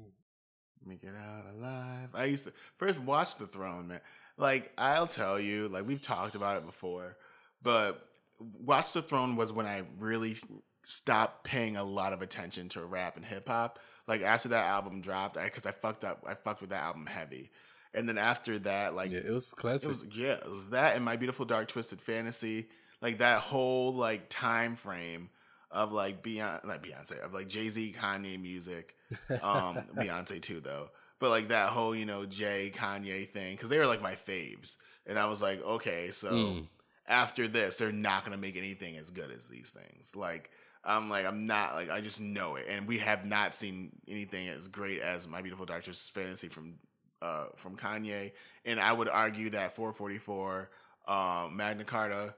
Make 0.86 1.02
it 1.02 1.14
out 1.16 1.44
alive. 1.56 2.10
I 2.14 2.24
used 2.26 2.46
to 2.46 2.52
first 2.76 2.98
watch 2.98 3.36
The 3.36 3.46
Throne, 3.46 3.88
man. 3.88 4.00
Like 4.36 4.72
I'll 4.76 5.06
tell 5.06 5.38
you, 5.38 5.68
like 5.68 5.86
we've 5.86 6.02
talked 6.02 6.34
about 6.34 6.56
it 6.56 6.66
before, 6.66 7.16
but 7.62 8.08
Watch 8.38 8.92
the 8.92 9.02
Throne 9.02 9.36
was 9.36 9.52
when 9.52 9.66
I 9.66 9.82
really 9.98 10.36
stopped 10.82 11.44
paying 11.44 11.76
a 11.76 11.84
lot 11.84 12.12
of 12.12 12.20
attention 12.20 12.68
to 12.70 12.84
rap 12.84 13.16
and 13.16 13.24
hip 13.24 13.48
hop. 13.48 13.78
Like 14.06 14.22
after 14.22 14.48
that 14.50 14.66
album 14.66 15.00
dropped, 15.00 15.34
because 15.42 15.64
I, 15.64 15.70
I, 15.70 15.72
fucked 15.72 16.04
up, 16.04 16.24
I 16.26 16.34
fucked 16.34 16.60
with 16.60 16.70
that 16.70 16.82
album 16.82 17.06
heavy. 17.06 17.50
And 17.94 18.08
then 18.08 18.18
after 18.18 18.58
that, 18.60 18.94
like 18.94 19.12
yeah, 19.12 19.20
it 19.20 19.30
was 19.30 19.54
classic. 19.54 19.84
It 19.84 19.88
was 19.88 20.04
yeah, 20.14 20.32
it 20.32 20.50
was 20.50 20.70
that 20.70 20.96
and 20.96 21.04
My 21.04 21.16
Beautiful 21.16 21.46
Dark 21.46 21.68
Twisted 21.68 22.00
Fantasy. 22.00 22.66
Like 23.00 23.18
that 23.18 23.40
whole 23.40 23.94
like 23.94 24.28
time 24.28 24.76
frame 24.76 25.30
of 25.74 25.92
like 25.92 26.22
Beyonce, 26.22 26.64
not 26.64 26.82
Beyonce, 26.82 27.20
of 27.20 27.34
like 27.34 27.48
Jay 27.48 27.68
Z, 27.68 27.94
Kanye 28.00 28.40
music. 28.40 28.96
Um, 29.42 29.82
Beyonce 29.96 30.40
too 30.40 30.60
though, 30.60 30.88
but 31.18 31.28
like 31.28 31.48
that 31.48 31.68
whole 31.68 31.94
you 31.94 32.06
know 32.06 32.24
Jay 32.24 32.72
Kanye 32.74 33.28
thing 33.28 33.54
because 33.54 33.68
they 33.68 33.78
were 33.78 33.86
like 33.86 34.00
my 34.00 34.14
faves, 34.14 34.76
and 35.06 35.18
I 35.18 35.26
was 35.26 35.42
like, 35.42 35.62
okay, 35.62 36.10
so. 36.10 36.32
Mm 36.32 36.66
after 37.06 37.48
this, 37.48 37.76
they're 37.76 37.92
not 37.92 38.24
going 38.24 38.36
to 38.36 38.40
make 38.40 38.56
anything 38.56 38.96
as 38.96 39.10
good 39.10 39.30
as 39.30 39.48
these 39.48 39.70
things. 39.70 40.16
Like, 40.16 40.50
I'm 40.84 41.10
like, 41.10 41.26
I'm 41.26 41.46
not 41.46 41.74
like, 41.74 41.90
I 41.90 42.00
just 42.00 42.20
know 42.20 42.56
it. 42.56 42.66
And 42.68 42.86
we 42.86 42.98
have 42.98 43.24
not 43.24 43.54
seen 43.54 43.92
anything 44.08 44.48
as 44.48 44.68
great 44.68 45.00
as 45.00 45.28
My 45.28 45.42
Beautiful 45.42 45.66
Twisted 45.66 45.94
Fantasy 46.14 46.48
from, 46.48 46.74
uh, 47.20 47.46
from 47.56 47.76
Kanye. 47.76 48.32
And 48.64 48.80
I 48.80 48.92
would 48.92 49.08
argue 49.08 49.50
that 49.50 49.76
444, 49.76 50.70
um, 51.06 51.56
Magna 51.56 51.84
Carta, 51.84 52.34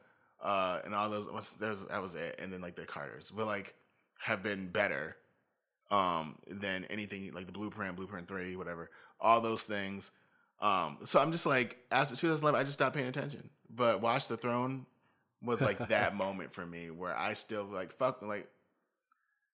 uh, 0.46 0.80
and 0.84 0.94
all 0.94 1.10
those, 1.10 1.28
what's, 1.30 1.50
there's, 1.52 1.84
that 1.86 2.00
was 2.00 2.14
it. 2.14 2.38
And 2.38 2.52
then 2.52 2.60
like 2.60 2.76
the 2.76 2.86
Carters, 2.86 3.30
but 3.30 3.46
like, 3.46 3.74
have 4.18 4.42
been 4.42 4.68
better, 4.68 5.16
um, 5.90 6.36
than 6.48 6.84
anything 6.84 7.30
like 7.32 7.46
the 7.46 7.52
Blueprint, 7.52 7.96
Blueprint 7.96 8.28
3, 8.28 8.56
whatever, 8.56 8.90
all 9.20 9.40
those 9.40 9.62
things. 9.62 10.10
Um, 10.60 10.98
so 11.04 11.20
I'm 11.20 11.32
just 11.32 11.46
like, 11.46 11.78
after 11.90 12.16
2011, 12.16 12.58
I 12.58 12.62
just 12.62 12.74
stopped 12.74 12.96
paying 12.96 13.08
attention. 13.08 13.50
But 13.68 14.00
Watch 14.00 14.28
the 14.28 14.36
Throne 14.36 14.86
was 15.42 15.60
like 15.60 15.88
that 15.88 16.14
moment 16.14 16.52
for 16.52 16.64
me 16.64 16.90
where 16.90 17.16
I 17.16 17.34
still 17.34 17.64
like 17.64 17.92
fuck 17.96 18.22
like 18.22 18.48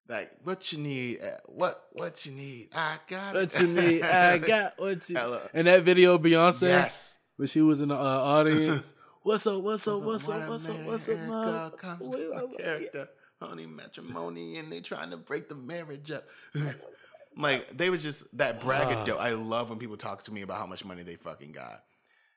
like 0.09 0.31
what 0.45 0.73
you 0.73 0.79
need 0.79 1.21
uh, 1.23 1.39
what 1.47 1.87
what 1.93 2.25
you 2.27 2.33
need 2.33 2.69
I 2.75 2.99
got 3.09 3.35
what 3.35 3.61
you 3.61 3.67
need 3.67 4.03
I 4.03 4.39
got 4.39 4.79
what 4.79 5.09
you 5.09 5.19
in 5.55 5.67
that 5.67 5.83
video 5.83 6.19
Beyonce 6.19 6.63
yes 6.63 7.19
when 7.37 7.49
she 7.49 7.61
was 7.61 7.81
in 7.81 7.89
the 7.89 7.97
uh, 7.97 7.99
audience 7.99 8.93
what's 9.23 9.47
up 9.47 9.63
what's 9.63 9.87
up 9.89 10.03
what's 10.03 10.29
up 10.29 10.49
what's 10.49 10.69
up 10.69 10.83
what's 10.85 11.09
up 11.09 11.19
mom 11.19 11.73
my 12.01 12.47
character 12.59 13.09
honey 13.41 13.67
matrimony 13.67 14.59
and 14.59 14.71
they 14.71 14.81
trying 14.81 15.11
to 15.11 15.17
break 15.17 15.49
the 15.49 15.55
marriage 15.55 16.11
up 16.11 16.25
like 17.37 17.77
they 17.77 17.91
were 17.91 17.97
just 17.97 18.25
that 18.37 18.61
braggadocio 18.61 19.17
I 19.17 19.31
love 19.31 19.71
when 19.71 19.79
people 19.79 19.97
talk 19.97 20.25
to 20.25 20.33
me 20.33 20.43
about 20.43 20.59
how 20.59 20.67
much 20.67 20.85
money 20.85 21.03
they 21.03 21.17
fucking 21.17 21.53
got 21.53 21.83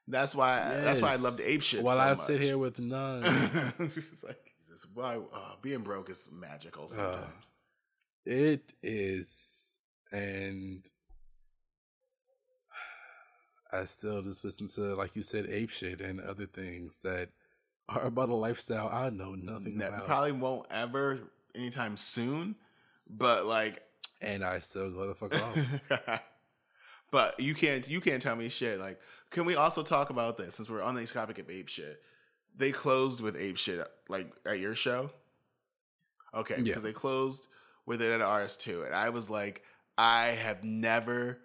that's 0.08 0.36
why. 0.36 0.58
Yes. 0.58 0.84
That's 0.84 1.02
why 1.02 1.14
I 1.14 1.16
love 1.16 1.38
the 1.38 1.50
ape 1.50 1.62
shit. 1.62 1.84
While 1.84 1.98
so 1.98 2.02
I 2.04 2.10
much. 2.10 2.20
sit 2.20 2.42
here 2.42 2.58
with 2.58 2.80
none. 2.80 3.24
it's 3.80 4.24
like 4.24 4.54
Jesus, 4.68 4.86
why 4.94 5.18
uh, 5.18 5.56
being 5.62 5.82
broke 5.82 6.10
is 6.10 6.30
magical 6.32 6.90
sometimes. 6.90 7.26
Uh, 7.26 8.28
it 8.28 8.74
is, 8.84 9.80
and 10.12 10.88
I 13.76 13.86
still 13.86 14.22
just 14.22 14.44
listen 14.44 14.68
to, 14.68 14.96
like 14.96 15.16
you 15.16 15.24
said, 15.24 15.48
ape 15.50 15.70
shit 15.70 16.02
and 16.02 16.20
other 16.20 16.46
things 16.46 17.02
that 17.02 17.30
are 17.90 18.06
about 18.06 18.30
a 18.30 18.36
lifestyle 18.36 18.90
I 18.92 19.10
know 19.10 19.36
nothing 19.36 19.78
that 19.80 19.90
about. 19.90 20.06
Probably 20.06 20.32
won't 20.32 20.68
ever 20.72 21.20
anytime 21.54 21.98
soon, 21.98 22.56
but 23.10 23.46
like, 23.46 23.82
and 24.22 24.44
I 24.44 24.60
still 24.60 24.90
go 24.92 25.08
the 25.08 25.16
fuck 25.16 25.36
off. 26.10 26.22
but 27.12 27.40
you 27.40 27.54
can't 27.54 27.88
you 27.88 28.02
can't 28.02 28.22
tell 28.22 28.36
me 28.36 28.50
shit 28.50 28.80
like 28.80 29.00
can 29.30 29.46
we 29.46 29.56
also 29.56 29.84
talk 29.84 30.10
about 30.10 30.38
this 30.38 30.56
since 30.56 30.70
we're 30.70 30.82
on 30.82 30.96
the 30.96 31.06
topic 31.06 31.40
of 31.40 31.50
ape 31.50 31.68
shit? 31.68 32.02
They 32.58 32.72
closed 32.72 33.22
with 33.22 33.36
ape 33.36 33.58
shit 33.58 33.86
like 34.08 34.32
at 34.46 34.60
your 34.60 34.76
show. 34.76 35.12
Okay, 36.34 36.62
because 36.62 36.84
they 36.84 36.94
closed 36.94 37.48
with 37.86 38.02
it 38.02 38.12
at 38.12 38.22
ours 38.22 38.58
too, 38.58 38.84
and 38.84 38.94
I 38.94 39.10
was 39.10 39.30
like, 39.30 39.64
I 39.98 40.28
have 40.28 40.64
never 40.64 41.40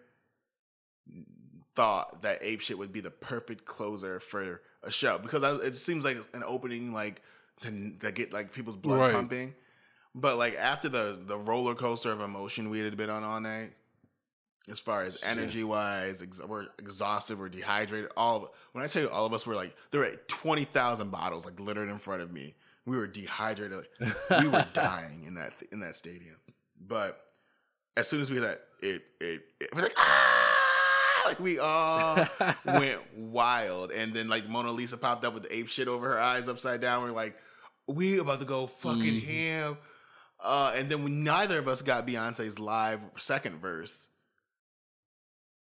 thought 1.81 2.21
that 2.21 2.39
ape 2.43 2.61
shit 2.61 2.77
would 2.77 2.93
be 2.93 3.01
the 3.01 3.11
perfect 3.11 3.65
closer 3.65 4.21
for 4.21 4.61
a 4.83 4.91
show 4.91 5.17
because 5.17 5.43
I, 5.43 5.55
it 5.65 5.77
seems 5.77 6.05
like 6.05 6.19
an 6.35 6.43
opening 6.45 6.93
like 6.93 7.23
to, 7.63 7.93
to 8.01 8.13
get 8.13 8.35
like 8.35 8.53
people's 8.53 8.77
blood 8.77 9.01
right. 9.01 9.15
pumping. 9.15 9.55
But 10.15 10.37
like 10.37 10.57
after 10.57 10.91
the 10.91 11.19
the 11.25 11.39
roller 11.39 11.75
coaster 11.75 12.13
of 12.13 12.21
emotion 12.21 12.69
we 12.69 12.81
had 12.81 12.99
been 12.99 13.09
on 13.09 13.25
all 13.25 13.41
night, 13.41 13.73
as 14.71 14.79
far 14.79 15.01
as 15.01 15.25
energy 15.25 15.65
wise, 15.65 16.21
ex- 16.21 16.39
we're 16.47 16.67
exhausted, 16.79 17.39
we're 17.39 17.49
dehydrated. 17.49 18.11
All 18.15 18.53
when 18.73 18.85
I 18.85 18.87
tell 18.87 19.01
you, 19.01 19.09
all 19.09 19.25
of 19.25 19.33
us 19.33 19.47
were 19.47 19.55
like 19.55 19.75
there 19.91 20.03
were 20.03 20.17
twenty 20.29 20.65
thousand 20.65 21.11
bottles 21.11 21.47
like 21.47 21.59
littered 21.59 21.89
in 21.89 21.97
front 21.97 22.21
of 22.21 22.31
me. 22.31 22.55
We 22.85 22.99
were 22.99 23.07
dehydrated. 23.07 23.87
we 24.31 24.49
were 24.49 24.67
dying 24.75 25.25
in 25.27 25.33
that 25.37 25.55
in 25.73 25.81
that 25.81 25.97
stadium. 25.97 26.37
But 26.79 27.23
as 27.97 28.07
soon 28.07 28.21
as 28.21 28.29
we 28.29 28.37
had 28.37 28.45
that, 28.45 28.61
it 28.83 29.03
it, 29.19 29.43
it 29.61 29.75
was 29.75 29.85
like 29.85 29.95
ah, 29.97 30.50
like 31.25 31.41
we 31.41 31.59
all 31.59 32.27
went 32.65 32.99
wild. 33.17 33.91
And 33.91 34.15
then 34.15 34.29
like 34.29 34.49
Mona 34.49 34.71
Lisa 34.71 34.97
popped 34.97 35.25
up 35.25 35.35
with 35.35 35.45
the 35.45 35.55
ape 35.55 35.69
shit 35.69 35.89
over 35.89 36.09
her 36.09 36.21
eyes 36.21 36.49
upside 36.49 36.81
down. 36.81 37.03
We're 37.03 37.11
like, 37.11 37.37
we 37.87 38.19
about 38.19 38.41
to 38.41 38.45
go 38.45 38.67
fucking 38.67 39.03
mm-hmm. 39.03 39.27
ham. 39.27 39.79
Uh, 40.43 40.73
and 40.75 40.89
then 40.89 41.05
we, 41.05 41.11
neither 41.11 41.59
of 41.59 41.69
us 41.69 41.83
got 41.83 42.07
Beyonce's 42.07 42.59
live 42.59 43.01
second 43.19 43.61
verse. 43.61 44.09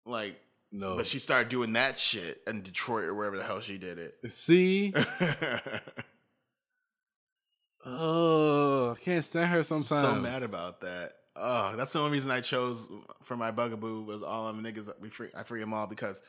Like, 0.06 0.40
no. 0.72 0.96
But 0.96 1.08
she 1.08 1.20
started 1.20 1.50
doing 1.50 1.74
that 1.74 1.98
shit 1.98 2.42
in 2.46 2.62
Detroit 2.62 3.06
or 3.06 3.14
wherever 3.14 3.38
the 3.38 3.44
hell 3.44 3.62
she 3.62 3.78
did 3.78 4.00
it. 4.00 4.16
See? 4.30 4.94
oh, 7.86 8.92
I 8.92 8.96
can't 9.00 9.24
stand 9.24 9.52
her 9.52 9.64
sometimes. 9.64 10.08
So 10.08 10.16
mad 10.16 10.44
about 10.44 10.82
that. 10.82 11.14
Oh, 11.40 11.76
that's 11.76 11.94
the 11.94 12.00
only 12.00 12.12
reason 12.12 12.32
I 12.32 12.42
chose 12.42 12.88
for 13.24 13.38
my 13.38 13.52
bugaboo 13.52 14.04
was 14.04 14.24
all 14.24 14.48
them 14.48 14.64
niggas. 14.64 14.90
We 15.00 15.10
free, 15.10 15.30
I 15.36 15.44
free 15.44 15.60
them 15.60 15.74
all 15.74 15.88
because, 15.88 16.22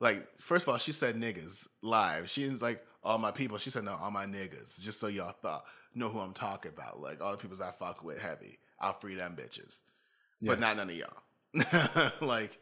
like, 0.00 0.26
first 0.40 0.64
of 0.64 0.70
all, 0.70 0.78
she 0.78 0.92
said 0.92 1.16
niggas 1.16 1.68
live. 1.82 2.28
She 2.28 2.48
was 2.48 2.60
like 2.60 2.84
all 3.02 3.18
my 3.18 3.30
people. 3.30 3.58
She 3.58 3.70
said 3.70 3.84
no, 3.84 3.96
all 4.00 4.10
my 4.10 4.26
niggas. 4.26 4.80
Just 4.80 5.00
so 5.00 5.06
y'all 5.06 5.34
thought 5.40 5.64
know 5.94 6.08
who 6.08 6.20
I'm 6.20 6.32
talking 6.32 6.72
about. 6.74 7.00
Like 7.00 7.20
all 7.20 7.32
the 7.32 7.38
peoples 7.38 7.60
I 7.60 7.70
fuck 7.72 8.02
with 8.04 8.20
heavy. 8.20 8.58
I'll 8.78 8.94
free 8.94 9.14
them 9.14 9.36
bitches, 9.36 9.80
yes. 10.40 10.46
but 10.46 10.60
not 10.60 10.76
none 10.76 10.90
of 10.90 10.96
y'all. 10.96 12.10
like 12.26 12.58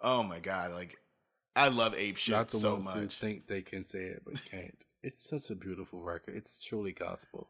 Oh 0.00 0.22
my 0.22 0.38
god, 0.38 0.72
like 0.72 0.96
I 1.56 1.68
love 1.68 1.94
ape 1.96 2.16
shit 2.16 2.34
Not 2.34 2.48
the 2.48 2.58
so 2.58 2.74
ones 2.74 2.84
much. 2.86 2.94
Who 2.94 3.08
think 3.08 3.46
they 3.46 3.62
can 3.62 3.84
say 3.84 4.04
it 4.04 4.22
but 4.24 4.40
can't. 4.44 4.84
it's 5.02 5.28
such 5.28 5.50
a 5.50 5.54
beautiful 5.54 6.02
record. 6.02 6.36
It's 6.36 6.62
truly 6.62 6.92
gospel. 6.92 7.48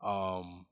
Um, 0.00 0.66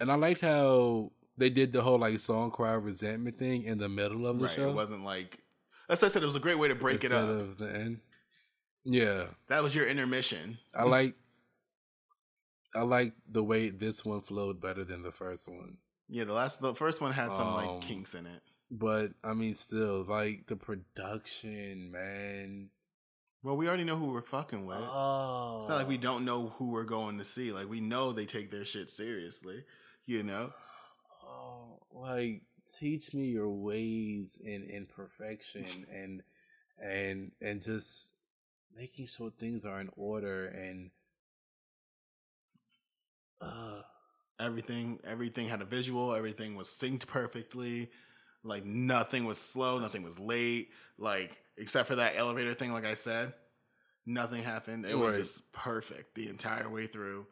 and 0.00 0.10
I 0.10 0.14
liked 0.16 0.40
how 0.40 1.12
they 1.38 1.50
did 1.50 1.72
the 1.72 1.82
whole 1.82 1.98
like 1.98 2.18
song 2.18 2.50
cry 2.50 2.72
resentment 2.72 3.38
thing 3.38 3.64
in 3.64 3.78
the 3.78 3.88
middle 3.88 4.26
of 4.26 4.38
the 4.38 4.44
right. 4.46 4.54
show. 4.54 4.70
It 4.70 4.74
wasn't 4.74 5.04
like 5.04 5.40
as 5.88 6.02
I 6.02 6.08
said, 6.08 6.22
it 6.22 6.26
was 6.26 6.36
a 6.36 6.40
great 6.40 6.58
way 6.58 6.68
to 6.68 6.74
break 6.74 7.02
instead 7.04 7.12
it 7.24 7.30
up. 7.36 7.40
of 7.40 7.58
the 7.58 7.72
end. 7.72 8.00
Yeah, 8.84 9.24
That 9.48 9.62
was 9.62 9.74
your 9.74 9.86
intermission. 9.86 10.58
I 10.74 10.84
like. 10.84 11.14
I 12.74 12.82
like 12.82 13.14
the 13.28 13.42
way 13.42 13.70
this 13.70 14.04
one 14.04 14.20
flowed 14.20 14.60
better 14.60 14.84
than 14.84 15.02
the 15.02 15.10
first 15.10 15.48
one. 15.48 15.78
Yeah, 16.08 16.24
the 16.24 16.34
last, 16.34 16.60
the 16.60 16.74
first 16.74 17.00
one 17.00 17.12
had 17.12 17.32
some 17.32 17.48
Um, 17.48 17.54
like 17.54 17.80
kinks 17.80 18.14
in 18.14 18.26
it. 18.26 18.42
But 18.70 19.12
I 19.24 19.32
mean, 19.34 19.54
still, 19.54 20.04
like 20.04 20.46
the 20.46 20.56
production, 20.56 21.90
man. 21.90 22.68
Well, 23.42 23.56
we 23.56 23.66
already 23.68 23.84
know 23.84 23.96
who 23.96 24.12
we're 24.12 24.22
fucking 24.22 24.66
with. 24.66 24.78
Oh, 24.80 25.60
It's 25.60 25.68
not 25.68 25.78
like 25.78 25.88
we 25.88 25.98
don't 25.98 26.24
know 26.24 26.48
who 26.58 26.70
we're 26.70 26.84
going 26.84 27.18
to 27.18 27.24
see. 27.24 27.52
Like 27.52 27.68
we 27.68 27.80
know 27.80 28.12
they 28.12 28.26
take 28.26 28.50
their 28.50 28.64
shit 28.64 28.90
seriously. 28.90 29.64
You 30.06 30.22
know. 30.22 30.52
oh, 31.24 31.80
like 31.92 32.42
teach 32.78 33.14
me 33.14 33.26
your 33.26 33.50
ways 33.50 34.40
in 34.44 34.64
in 34.64 34.86
perfection 34.86 35.86
and 35.92 36.22
and 36.82 37.32
and 37.40 37.62
just 37.62 38.14
making 38.76 39.06
sure 39.06 39.30
things 39.30 39.64
are 39.64 39.80
in 39.80 39.90
order 39.96 40.46
and 40.46 40.90
uh 43.40 43.82
Everything, 44.38 44.98
everything 45.04 45.48
had 45.48 45.62
a 45.62 45.64
visual. 45.64 46.14
Everything 46.14 46.56
was 46.56 46.68
synced 46.68 47.06
perfectly. 47.06 47.90
Like 48.44 48.64
nothing 48.66 49.24
was 49.24 49.38
slow. 49.38 49.78
Nothing 49.78 50.02
was 50.02 50.18
late. 50.18 50.68
Like 50.98 51.38
except 51.56 51.88
for 51.88 51.96
that 51.96 52.14
elevator 52.16 52.52
thing. 52.52 52.72
Like 52.72 52.84
I 52.84 52.94
said, 52.94 53.32
nothing 54.04 54.42
happened. 54.42 54.84
It 54.84 54.98
was 54.98 55.16
just 55.16 55.52
perfect 55.52 56.14
the 56.14 56.28
entire 56.28 56.68
way 56.68 56.86
through. 56.86 57.26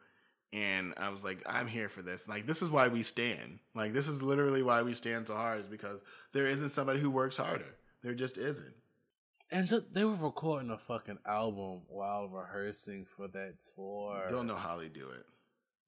And 0.54 0.94
I 0.96 1.08
was 1.08 1.24
like, 1.24 1.42
I'm 1.46 1.66
here 1.66 1.88
for 1.88 2.00
this. 2.00 2.28
Like 2.28 2.46
this 2.46 2.62
is 2.62 2.70
why 2.70 2.86
we 2.86 3.02
stand. 3.02 3.58
Like 3.74 3.92
this 3.92 4.06
is 4.06 4.22
literally 4.22 4.62
why 4.62 4.82
we 4.82 4.94
stand 4.94 5.26
so 5.26 5.34
hard. 5.34 5.60
Is 5.62 5.66
because 5.66 6.00
there 6.32 6.46
isn't 6.46 6.68
somebody 6.68 7.00
who 7.00 7.10
works 7.10 7.36
harder. 7.36 7.74
There 8.04 8.14
just 8.14 8.38
isn't. 8.38 8.74
and 9.50 9.66
just, 9.66 9.92
they 9.92 10.04
were 10.04 10.14
recording 10.14 10.70
a 10.70 10.78
fucking 10.78 11.18
album 11.26 11.80
while 11.88 12.28
rehearsing 12.28 13.04
for 13.16 13.26
that 13.28 13.54
tour. 13.74 14.28
Don't 14.30 14.46
know 14.46 14.54
how 14.54 14.76
they 14.76 14.88
do 14.88 15.08
it. 15.08 15.26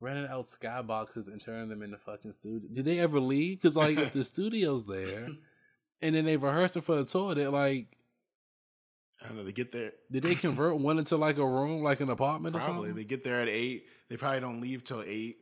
renting 0.01 0.27
out 0.27 0.47
skyboxes 0.47 1.29
and 1.29 1.41
turning 1.41 1.69
them 1.69 1.83
into 1.83 1.99
fucking 1.99 2.33
studio. 2.33 2.69
Did 2.73 2.85
they 2.87 2.99
ever 2.99 3.21
leave? 3.21 3.61
Because 3.61 3.77
like 3.77 3.99
if 3.99 4.13
the 4.13 4.25
studio's 4.35 4.85
there, 4.87 5.29
and 6.03 6.15
then 6.15 6.25
they 6.25 6.37
rehearsing 6.37 6.83
for 6.83 6.97
the 6.97 7.05
tour, 7.05 7.35
they're 7.35 7.51
like 7.51 7.97
I 9.23 9.29
don't 9.29 9.39
know. 9.39 9.45
They 9.45 9.53
get 9.53 9.73
there. 9.73 9.93
did 10.11 10.23
they 10.23 10.35
convert 10.35 10.79
one 10.79 10.99
into 10.99 11.17
like 11.17 11.39
a 11.39 11.47
room, 11.47 11.83
like 11.83 12.01
an 12.01 12.11
apartment 12.11 12.55
or 12.55 12.61
Probably. 12.61 12.89
something? 12.89 12.95
They 12.97 13.05
get 13.05 13.25
there 13.25 13.41
at 13.41 13.49
eight. 13.49 13.87
They 14.09 14.17
probably 14.17 14.41
don't 14.41 14.61
leave 14.61 14.85
till 14.85 15.03
eight. 15.03 15.39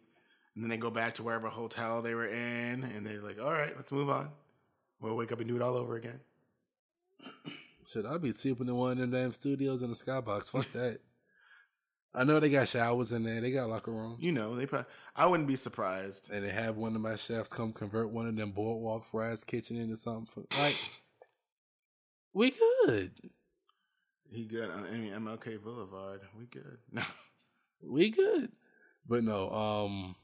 And 0.55 0.63
then 0.63 0.71
they 0.71 0.77
go 0.77 0.91
back 0.91 1.15
to 1.15 1.23
wherever 1.25 1.49
hotel 1.49 2.01
they 2.01 2.15
were 2.15 2.27
in. 2.27 2.85
And 2.85 3.05
they're 3.05 3.21
like, 3.21 3.41
all 3.41 3.51
right, 3.53 3.75
let's 3.77 3.91
move 3.91 4.09
on. 4.09 4.31
We'll 5.01 5.17
wake 5.17 5.33
up 5.33 5.41
and 5.41 5.49
do 5.49 5.57
it 5.57 5.63
all 5.63 5.77
over 5.77 5.97
again. 5.97 6.21
Should 7.87 8.07
I 8.07 8.17
be 8.19 8.33
sleeping 8.33 8.69
in 8.69 8.75
one 8.77 8.93
of 8.93 8.99
them 8.99 9.11
damn 9.11 9.33
studios 9.35 9.83
in 9.83 9.91
the 9.91 9.97
skybox? 9.97 10.51
Fuck 10.51 10.71
that. 10.73 11.01
I 12.15 12.23
know 12.23 12.39
they 12.39 12.49
got 12.49 12.69
showers 12.69 13.11
in 13.11 13.25
there. 13.25 13.41
They 13.41 13.51
got 13.51 13.69
locker 13.69 13.91
rooms. 13.91 14.19
You 14.23 14.31
know, 14.31 14.55
they 14.55 14.67
probably, 14.67 14.87
I 15.17 15.27
wouldn't 15.27 15.49
be 15.49 15.57
surprised. 15.57 16.31
and 16.33 16.45
they 16.45 16.51
have 16.53 16.77
one 16.77 16.95
of 16.95 17.03
my 17.03 17.17
chefs 17.17 17.49
come 17.49 17.73
convert 17.73 18.11
one 18.11 18.27
of 18.29 18.37
them 18.37 18.53
boardwalk 18.53 19.05
fries 19.05 19.43
kitchen 19.43 19.77
into 19.77 19.97
something. 19.97 20.27
For, 20.33 20.45
like, 20.57 20.77
we 22.33 22.53
good. 22.87 23.11
He 24.35 24.45
good 24.45 24.71
on 24.71 24.87
I 24.87 24.91
mean, 24.97 25.13
MLK 25.13 25.63
Boulevard. 25.63 26.21
We 26.39 26.47
good. 26.47 26.79
No. 26.93 27.03
We 27.83 28.11
good. 28.11 28.51
But 29.07 29.25
no, 29.25 29.51
um 29.51 30.17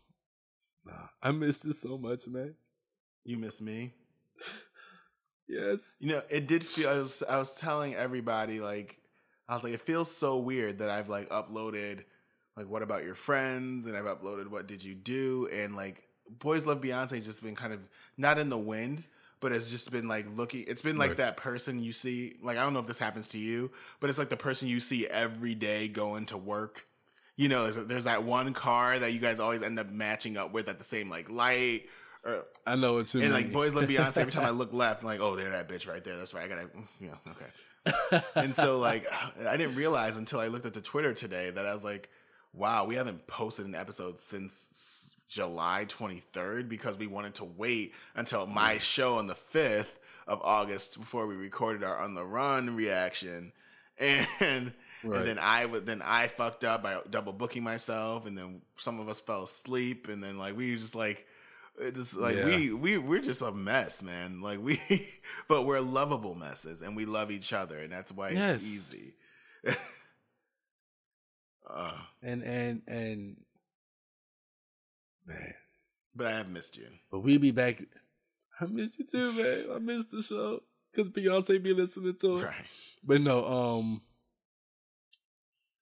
I 1.23 1.31
missed 1.31 1.67
it 1.67 1.77
so 1.77 1.99
much, 1.99 2.27
man. 2.27 2.55
You 3.25 3.37
miss 3.37 3.61
me. 3.61 3.93
Yes. 5.49 5.99
You 6.01 6.11
know, 6.11 6.23
it 6.31 6.47
did 6.47 6.65
feel. 6.65 6.89
I 6.89 6.99
was 6.99 7.25
I 7.29 7.37
was 7.37 7.57
telling 7.57 7.97
everybody 7.97 8.61
like 8.61 8.99
I 9.49 9.57
was 9.57 9.65
like, 9.65 9.73
it 9.73 9.81
feels 9.81 10.09
so 10.15 10.39
weird 10.39 10.79
that 10.79 10.91
I've 10.91 11.09
like 11.09 11.29
uploaded 11.31 12.05
like 12.57 12.69
what 12.69 12.83
about 12.83 13.03
your 13.03 13.17
friends 13.17 13.87
and 13.87 13.97
I've 13.97 14.05
uploaded 14.05 14.47
what 14.47 14.69
did 14.69 14.85
you 14.85 14.95
do 14.95 15.49
and 15.53 15.75
like 15.75 16.05
Boys 16.39 16.67
Love 16.67 16.81
Beyonce's 16.81 17.27
just 17.27 17.43
been 17.43 17.57
kind 17.57 17.73
of 17.73 17.81
not 18.17 18.39
in 18.39 18.49
the 18.49 18.59
wind, 18.59 19.03
but 19.41 19.53
it's 19.53 19.71
just 19.71 19.91
been 19.91 20.07
like 20.09 20.27
looking. 20.37 20.65
It's 20.69 20.83
been 20.83 20.99
like 20.99 21.11
Right. 21.11 21.17
that 21.19 21.37
person 21.37 21.83
you 21.83 21.93
see. 21.93 22.35
Like 22.43 22.59
I 22.59 22.63
don't 22.63 22.73
know 22.75 22.81
if 22.81 22.87
this 22.87 22.99
happens 22.99 23.29
to 23.31 23.39
you, 23.39 23.71
but 23.99 24.11
it's 24.11 24.19
like 24.19 24.29
the 24.29 24.37
person 24.37 24.69
you 24.69 24.81
see 24.81 25.07
every 25.07 25.55
day 25.55 25.89
going 25.89 26.27
to 26.27 26.37
work. 26.37 26.87
You 27.37 27.49
know, 27.49 27.65
there's, 27.71 27.87
there's 27.87 28.05
that 28.05 28.23
one 28.25 28.53
car 28.53 28.99
that 28.99 29.13
you 29.15 29.19
guys 29.19 29.41
always 29.41 29.63
end 29.63 29.79
up 29.79 29.89
matching 29.91 30.37
up 30.37 30.53
with 30.53 30.69
at 30.69 30.79
the 30.79 30.85
same 30.85 31.09
like 31.09 31.31
light. 31.31 31.85
Or, 32.23 32.45
I 32.67 32.77
know 32.77 32.99
it's 32.99 33.15
and 33.15 33.23
mean. 33.23 33.33
like 33.33 33.51
Boys 33.51 33.73
Love 33.73 33.85
Beyonce, 33.85 34.19
every 34.19 34.33
time 34.33 34.45
I 34.45 34.51
look 34.51 34.73
left, 34.75 35.01
I'm 35.01 35.07
like, 35.07 35.21
oh, 35.21 35.37
there 35.37 35.49
that 35.51 35.69
bitch 35.71 35.89
right 35.89 36.05
there. 36.05 36.19
That's 36.19 36.35
right. 36.35 36.45
I 36.45 36.49
gotta, 36.49 36.67
mm, 36.67 36.85
yeah, 37.01 37.15
okay. 37.31 38.23
and 38.35 38.55
so 38.55 38.79
like 38.79 39.11
I 39.49 39.57
didn't 39.57 39.75
realize 39.75 40.19
until 40.19 40.39
I 40.39 40.49
looked 40.49 40.67
at 40.67 40.75
the 40.75 40.83
Twitter 40.83 41.15
today 41.15 41.49
that 41.49 41.65
I 41.67 41.73
was 41.73 41.83
like, 41.83 42.11
wow, 42.53 42.85
we 42.85 42.97
haven't 42.97 43.27
posted 43.27 43.65
an 43.65 43.75
episode 43.75 44.19
since 44.21 44.69
July 45.31 45.87
23rd 45.89 46.69
because 46.69 46.99
we 46.99 47.07
wanted 47.07 47.35
to 47.37 47.45
wait 47.45 47.95
until 48.17 48.47
my 48.47 48.79
show 48.79 49.17
on 49.19 49.29
the 49.29 49.37
5th 49.55 49.99
of 50.27 50.41
August 50.43 50.99
before 50.99 51.27
we 51.27 51.37
recorded 51.37 51.85
our 51.85 51.97
on 51.99 52.15
the 52.15 52.25
run 52.25 52.75
reaction. 52.77 53.53
And 53.99 54.73
Right. 55.03 55.21
and 55.21 55.29
then 55.29 55.39
I 55.39 55.65
would 55.65 55.87
then 55.87 56.03
I 56.05 56.27
fucked 56.29 56.63
up 56.63 56.83
by 56.83 56.99
double 57.09 57.33
booking 57.33 57.63
myself 57.63 58.27
and 58.27 58.37
then 58.37 58.61
some 58.77 59.01
of 59.01 59.09
us 59.09 59.19
fell 59.21 59.45
asleep 59.45 60.09
and 60.09 60.23
then 60.23 60.37
like 60.37 60.55
we 60.57 60.77
just 60.77 60.95
like 60.95 61.27
it 61.81 61.95
just 61.95 62.17
like 62.19 62.37
Yeah. 62.37 62.45
we 62.45 62.71
we 62.73 62.99
we're 62.99 63.21
just 63.23 63.41
a 63.41 63.51
mess, 63.51 64.03
man. 64.03 64.43
Like 64.43 64.59
we, 64.63 64.79
but 65.49 65.63
we're 65.65 65.81
lovable 65.81 66.35
messes, 66.35 66.83
and 66.83 66.95
we 66.97 67.07
love 67.07 67.31
each 67.31 67.53
other, 67.55 67.79
and 67.79 67.91
that's 67.91 68.13
why 68.13 68.31
Yes. 68.31 68.57
it's 68.63 68.95
easy. 68.95 69.15
uh, 71.71 71.93
and 72.23 72.43
and 72.43 72.83
and 72.87 73.37
man. 75.31 75.55
but 76.15 76.27
I 76.27 76.33
have 76.33 76.49
missed 76.49 76.77
you. 76.77 76.87
But 77.11 77.21
we'll 77.21 77.39
be 77.39 77.51
back. 77.53 77.83
I 78.61 78.67
miss 78.67 78.99
you 78.99 79.07
too, 79.07 79.33
man. 79.33 79.77
I 79.77 79.79
miss 79.79 80.07
the 80.07 80.23
show. 80.23 80.63
Cause 80.95 81.09
Beyonce 81.09 81.63
be 81.63 81.73
listening 81.73 82.15
to 82.21 82.39
it. 82.39 82.45
Right. 82.45 82.55
But 83.05 83.21
no, 83.23 83.47
um 83.47 84.03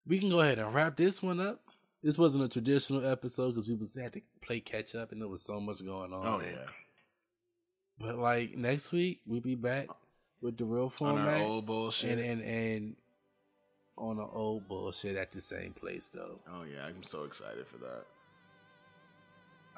we 0.07 0.19
can 0.19 0.31
go 0.31 0.41
ahead 0.41 0.59
and 0.59 0.73
wrap 0.73 0.97
this 0.97 1.23
one 1.23 1.41
up. 1.41 1.61
This 2.03 2.17
wasn't 2.17 2.45
a 2.45 2.49
traditional 2.49 3.05
episode 3.07 3.55
because 3.55 3.69
we 3.69 3.75
was 3.75 3.95
had 3.95 4.13
to 4.15 4.23
play 4.41 4.61
catch 4.61 4.95
up 4.95 5.13
and 5.13 5.21
there 5.21 5.29
was 5.29 5.43
so 5.43 5.61
much 5.61 5.85
going 5.85 6.13
on. 6.13 6.27
Oh 6.27 6.41
yeah. 6.45 6.67
But 7.99 8.19
like 8.19 8.57
next 8.57 8.93
week 8.93 9.21
we'll 9.27 9.41
be 9.41 9.55
back 9.57 9.89
with 10.41 10.57
the 10.57 10.65
real 10.65 10.85
On 10.85 10.91
format. 10.91 11.29
our 11.41 11.43
old 11.43 11.67
bullshit. 11.67 12.19
and 12.19 12.21
and 12.21 12.43
and 12.43 12.97
on 13.97 14.17
the 14.19 14.23
old 14.27 14.69
bullshit 14.69 15.17
at 15.17 15.33
the 15.33 15.41
same 15.41 15.73
place 15.73 16.09
though. 16.11 16.39
oh 16.53 16.63
yeah, 16.63 16.85
I'm 16.87 17.03
so 17.03 17.25
excited 17.25 17.67
for 17.67 17.79
that. 17.79 18.05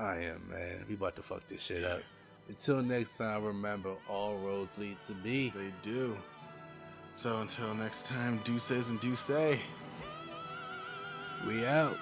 I 0.00 0.16
am 0.16 0.42
man. 0.48 0.86
We 0.88 0.94
about 0.94 1.14
to 1.16 1.22
fuck 1.22 1.46
this 1.46 1.62
shit 1.62 1.84
up. 1.84 2.00
Until 2.48 2.82
next 2.82 3.18
time, 3.18 3.44
remember 3.44 3.94
all 4.08 4.38
roads 4.38 4.78
lead 4.78 4.98
to 5.02 5.14
me. 5.16 5.52
They 5.54 5.72
do. 5.82 6.16
So 7.16 7.38
until 7.40 7.74
next 7.74 8.06
time, 8.06 8.40
do 8.42 8.58
says 8.58 8.88
and 8.88 8.98
do 9.00 9.14
say. 9.14 9.60
We 11.46 11.66
out. 11.66 11.96